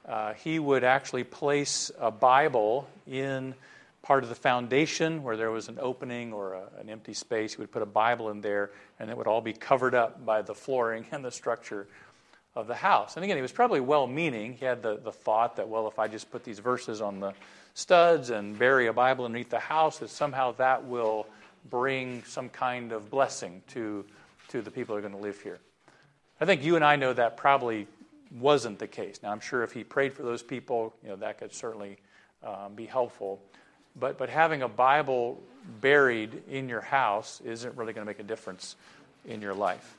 Uh, 0.07 0.33
he 0.33 0.57
would 0.57 0.83
actually 0.83 1.23
place 1.23 1.91
a 1.99 2.09
Bible 2.09 2.89
in 3.05 3.53
part 4.01 4.23
of 4.23 4.29
the 4.29 4.35
foundation 4.35 5.23
where 5.23 5.37
there 5.37 5.51
was 5.51 5.67
an 5.67 5.77
opening 5.79 6.33
or 6.33 6.53
a, 6.53 6.63
an 6.79 6.89
empty 6.89 7.13
space. 7.13 7.55
He 7.55 7.61
would 7.61 7.71
put 7.71 7.81
a 7.81 7.85
Bible 7.85 8.29
in 8.29 8.41
there, 8.41 8.71
and 8.99 9.09
it 9.09 9.17
would 9.17 9.27
all 9.27 9.41
be 9.41 9.53
covered 9.53 9.93
up 9.93 10.25
by 10.25 10.41
the 10.41 10.55
flooring 10.55 11.05
and 11.11 11.23
the 11.23 11.31
structure 11.31 11.87
of 12.55 12.67
the 12.67 12.75
house. 12.75 13.15
And 13.15 13.23
again, 13.23 13.37
he 13.37 13.41
was 13.41 13.51
probably 13.51 13.79
well 13.79 14.07
meaning. 14.07 14.53
He 14.53 14.65
had 14.65 14.81
the, 14.81 14.97
the 14.97 15.11
thought 15.11 15.55
that, 15.57 15.67
well, 15.67 15.87
if 15.87 15.99
I 15.99 16.07
just 16.07 16.31
put 16.31 16.43
these 16.43 16.59
verses 16.59 17.01
on 17.01 17.19
the 17.19 17.33
studs 17.73 18.29
and 18.29 18.57
bury 18.57 18.87
a 18.87 18.93
Bible 18.93 19.25
underneath 19.25 19.49
the 19.49 19.59
house, 19.59 19.99
that 19.99 20.09
somehow 20.09 20.53
that 20.53 20.83
will 20.85 21.27
bring 21.69 22.23
some 22.23 22.49
kind 22.49 22.91
of 22.91 23.09
blessing 23.09 23.61
to, 23.67 24.05
to 24.47 24.61
the 24.61 24.71
people 24.71 24.95
who 24.95 24.99
are 24.99 25.01
going 25.01 25.13
to 25.13 25.19
live 25.19 25.39
here. 25.41 25.59
I 26.41 26.45
think 26.45 26.63
you 26.63 26.75
and 26.75 26.85
I 26.85 26.95
know 26.95 27.13
that 27.13 27.37
probably 27.37 27.85
wasn't 28.31 28.79
the 28.79 28.87
case. 28.87 29.19
Now, 29.21 29.31
I'm 29.31 29.39
sure 29.39 29.63
if 29.63 29.71
he 29.71 29.83
prayed 29.83 30.13
for 30.13 30.23
those 30.23 30.41
people, 30.41 30.93
you 31.03 31.09
know, 31.09 31.15
that 31.17 31.37
could 31.37 31.53
certainly 31.53 31.97
um, 32.43 32.73
be 32.75 32.85
helpful. 32.85 33.41
But, 33.95 34.17
but 34.17 34.29
having 34.29 34.61
a 34.61 34.67
Bible 34.67 35.41
buried 35.81 36.43
in 36.49 36.69
your 36.69 36.81
house 36.81 37.41
isn't 37.45 37.75
really 37.77 37.93
going 37.93 38.05
to 38.05 38.09
make 38.09 38.19
a 38.19 38.23
difference 38.23 38.75
in 39.25 39.41
your 39.41 39.53
life. 39.53 39.97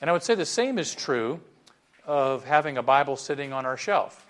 And 0.00 0.08
I 0.08 0.12
would 0.12 0.22
say 0.22 0.34
the 0.34 0.46
same 0.46 0.78
is 0.78 0.94
true 0.94 1.40
of 2.06 2.44
having 2.44 2.78
a 2.78 2.82
Bible 2.82 3.16
sitting 3.16 3.52
on 3.52 3.66
our 3.66 3.76
shelf 3.76 4.24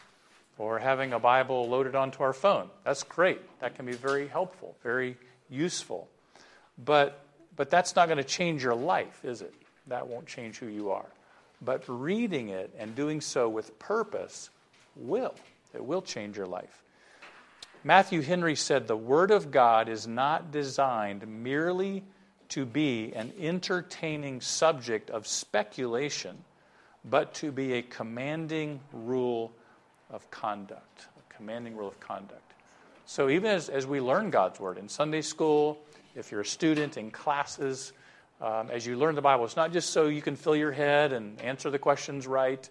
or 0.58 0.78
having 0.78 1.12
a 1.12 1.18
Bible 1.18 1.68
loaded 1.68 1.94
onto 1.94 2.22
our 2.22 2.32
phone. 2.32 2.68
That's 2.84 3.02
great. 3.04 3.40
That 3.60 3.76
can 3.76 3.86
be 3.86 3.92
very 3.92 4.26
helpful, 4.26 4.76
very 4.82 5.16
useful. 5.48 6.08
But, 6.84 7.20
but 7.56 7.70
that's 7.70 7.94
not 7.94 8.06
going 8.06 8.18
to 8.18 8.24
change 8.24 8.62
your 8.62 8.74
life, 8.74 9.24
is 9.24 9.42
it? 9.42 9.54
That 9.86 10.08
won't 10.08 10.26
change 10.26 10.58
who 10.58 10.66
you 10.66 10.90
are. 10.90 11.06
But 11.62 11.84
reading 11.86 12.48
it 12.48 12.74
and 12.78 12.94
doing 12.94 13.20
so 13.20 13.48
with 13.48 13.78
purpose 13.78 14.50
will. 14.96 15.34
It 15.74 15.84
will 15.84 16.02
change 16.02 16.36
your 16.36 16.46
life. 16.46 16.82
Matthew 17.88 18.20
Henry 18.20 18.54
said, 18.54 18.86
The 18.86 18.98
Word 18.98 19.30
of 19.30 19.50
God 19.50 19.88
is 19.88 20.06
not 20.06 20.52
designed 20.52 21.26
merely 21.26 22.04
to 22.50 22.66
be 22.66 23.14
an 23.14 23.32
entertaining 23.40 24.42
subject 24.42 25.08
of 25.08 25.26
speculation, 25.26 26.36
but 27.02 27.32
to 27.36 27.50
be 27.50 27.72
a 27.72 27.82
commanding 27.82 28.80
rule 28.92 29.52
of 30.10 30.30
conduct. 30.30 31.06
A 31.18 31.34
commanding 31.34 31.78
rule 31.78 31.88
of 31.88 31.98
conduct. 31.98 32.52
So, 33.06 33.30
even 33.30 33.50
as, 33.50 33.70
as 33.70 33.86
we 33.86 34.02
learn 34.02 34.28
God's 34.28 34.60
Word 34.60 34.76
in 34.76 34.86
Sunday 34.90 35.22
school, 35.22 35.78
if 36.14 36.30
you're 36.30 36.42
a 36.42 36.44
student 36.44 36.98
in 36.98 37.10
classes, 37.10 37.94
um, 38.42 38.68
as 38.70 38.84
you 38.84 38.98
learn 38.98 39.14
the 39.14 39.22
Bible, 39.22 39.46
it's 39.46 39.56
not 39.56 39.72
just 39.72 39.94
so 39.94 40.08
you 40.08 40.20
can 40.20 40.36
fill 40.36 40.54
your 40.54 40.72
head 40.72 41.14
and 41.14 41.40
answer 41.40 41.70
the 41.70 41.78
questions 41.78 42.26
right, 42.26 42.68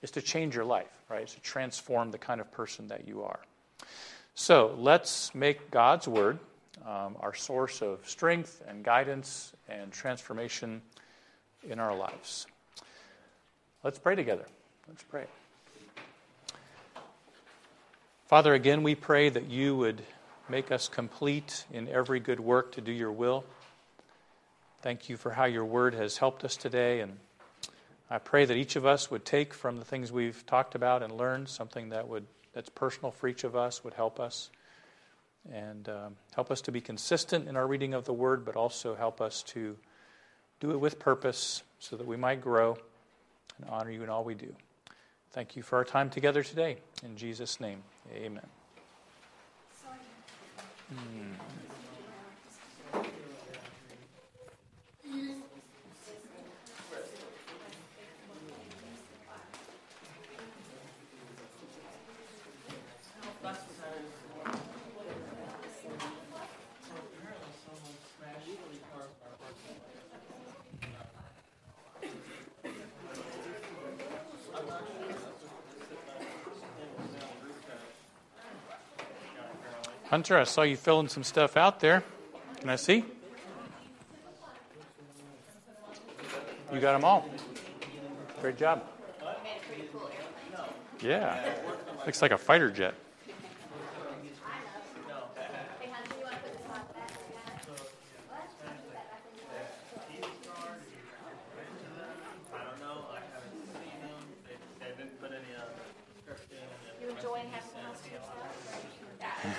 it's 0.00 0.12
to 0.12 0.22
change 0.22 0.54
your 0.54 0.64
life, 0.64 1.02
right? 1.10 1.20
It's 1.20 1.34
to 1.34 1.40
transform 1.42 2.10
the 2.10 2.16
kind 2.16 2.40
of 2.40 2.50
person 2.50 2.88
that 2.88 3.06
you 3.06 3.22
are. 3.22 3.40
So 4.38 4.76
let's 4.76 5.34
make 5.34 5.70
God's 5.70 6.06
Word 6.06 6.38
um, 6.86 7.16
our 7.20 7.32
source 7.32 7.80
of 7.80 8.06
strength 8.06 8.62
and 8.68 8.84
guidance 8.84 9.54
and 9.66 9.90
transformation 9.90 10.82
in 11.66 11.78
our 11.78 11.96
lives. 11.96 12.46
Let's 13.82 13.98
pray 13.98 14.14
together. 14.14 14.44
Let's 14.86 15.02
pray. 15.04 15.24
Father, 18.26 18.52
again, 18.52 18.82
we 18.82 18.94
pray 18.94 19.30
that 19.30 19.48
you 19.48 19.74
would 19.74 20.02
make 20.50 20.70
us 20.70 20.86
complete 20.86 21.64
in 21.72 21.88
every 21.88 22.20
good 22.20 22.38
work 22.38 22.72
to 22.72 22.82
do 22.82 22.92
your 22.92 23.12
will. 23.12 23.42
Thank 24.82 25.08
you 25.08 25.16
for 25.16 25.30
how 25.30 25.46
your 25.46 25.64
word 25.64 25.94
has 25.94 26.18
helped 26.18 26.44
us 26.44 26.58
today. 26.58 27.00
And 27.00 27.16
I 28.10 28.18
pray 28.18 28.44
that 28.44 28.56
each 28.58 28.76
of 28.76 28.84
us 28.84 29.10
would 29.10 29.24
take 29.24 29.54
from 29.54 29.78
the 29.78 29.84
things 29.84 30.12
we've 30.12 30.44
talked 30.44 30.74
about 30.74 31.02
and 31.02 31.16
learned 31.16 31.48
something 31.48 31.88
that 31.88 32.06
would 32.06 32.26
that's 32.56 32.70
personal 32.70 33.10
for 33.10 33.28
each 33.28 33.44
of 33.44 33.54
us 33.54 33.84
would 33.84 33.92
help 33.92 34.18
us 34.18 34.48
and 35.52 35.90
um, 35.90 36.16
help 36.34 36.50
us 36.50 36.62
to 36.62 36.72
be 36.72 36.80
consistent 36.80 37.46
in 37.46 37.54
our 37.54 37.66
reading 37.66 37.92
of 37.92 38.06
the 38.06 38.14
Word, 38.14 38.46
but 38.46 38.56
also 38.56 38.94
help 38.94 39.20
us 39.20 39.42
to 39.42 39.76
do 40.58 40.70
it 40.70 40.80
with 40.80 40.98
purpose 40.98 41.62
so 41.80 41.96
that 41.96 42.06
we 42.06 42.16
might 42.16 42.40
grow 42.40 42.78
and 43.58 43.68
honor 43.68 43.90
you 43.90 44.02
in 44.02 44.08
all 44.08 44.24
we 44.24 44.34
do. 44.34 44.54
Thank 45.32 45.54
you 45.54 45.62
for 45.62 45.76
our 45.76 45.84
time 45.84 46.08
together 46.08 46.42
today. 46.42 46.78
In 47.04 47.14
Jesus' 47.18 47.60
name, 47.60 47.82
amen. 48.10 48.46
Mm. 50.94 51.55
Hunter, 80.16 80.38
I 80.38 80.44
saw 80.44 80.62
you 80.62 80.78
filling 80.78 81.08
some 81.08 81.22
stuff 81.22 81.58
out 81.58 81.78
there. 81.80 82.02
Can 82.60 82.70
I 82.70 82.76
see? 82.76 83.04
You 86.72 86.80
got 86.80 86.92
them 86.94 87.04
all. 87.04 87.28
Great 88.40 88.56
job. 88.56 88.82
Yeah. 91.02 91.54
Looks 92.06 92.22
like 92.22 92.30
a 92.30 92.38
fighter 92.38 92.70
jet. 92.70 92.94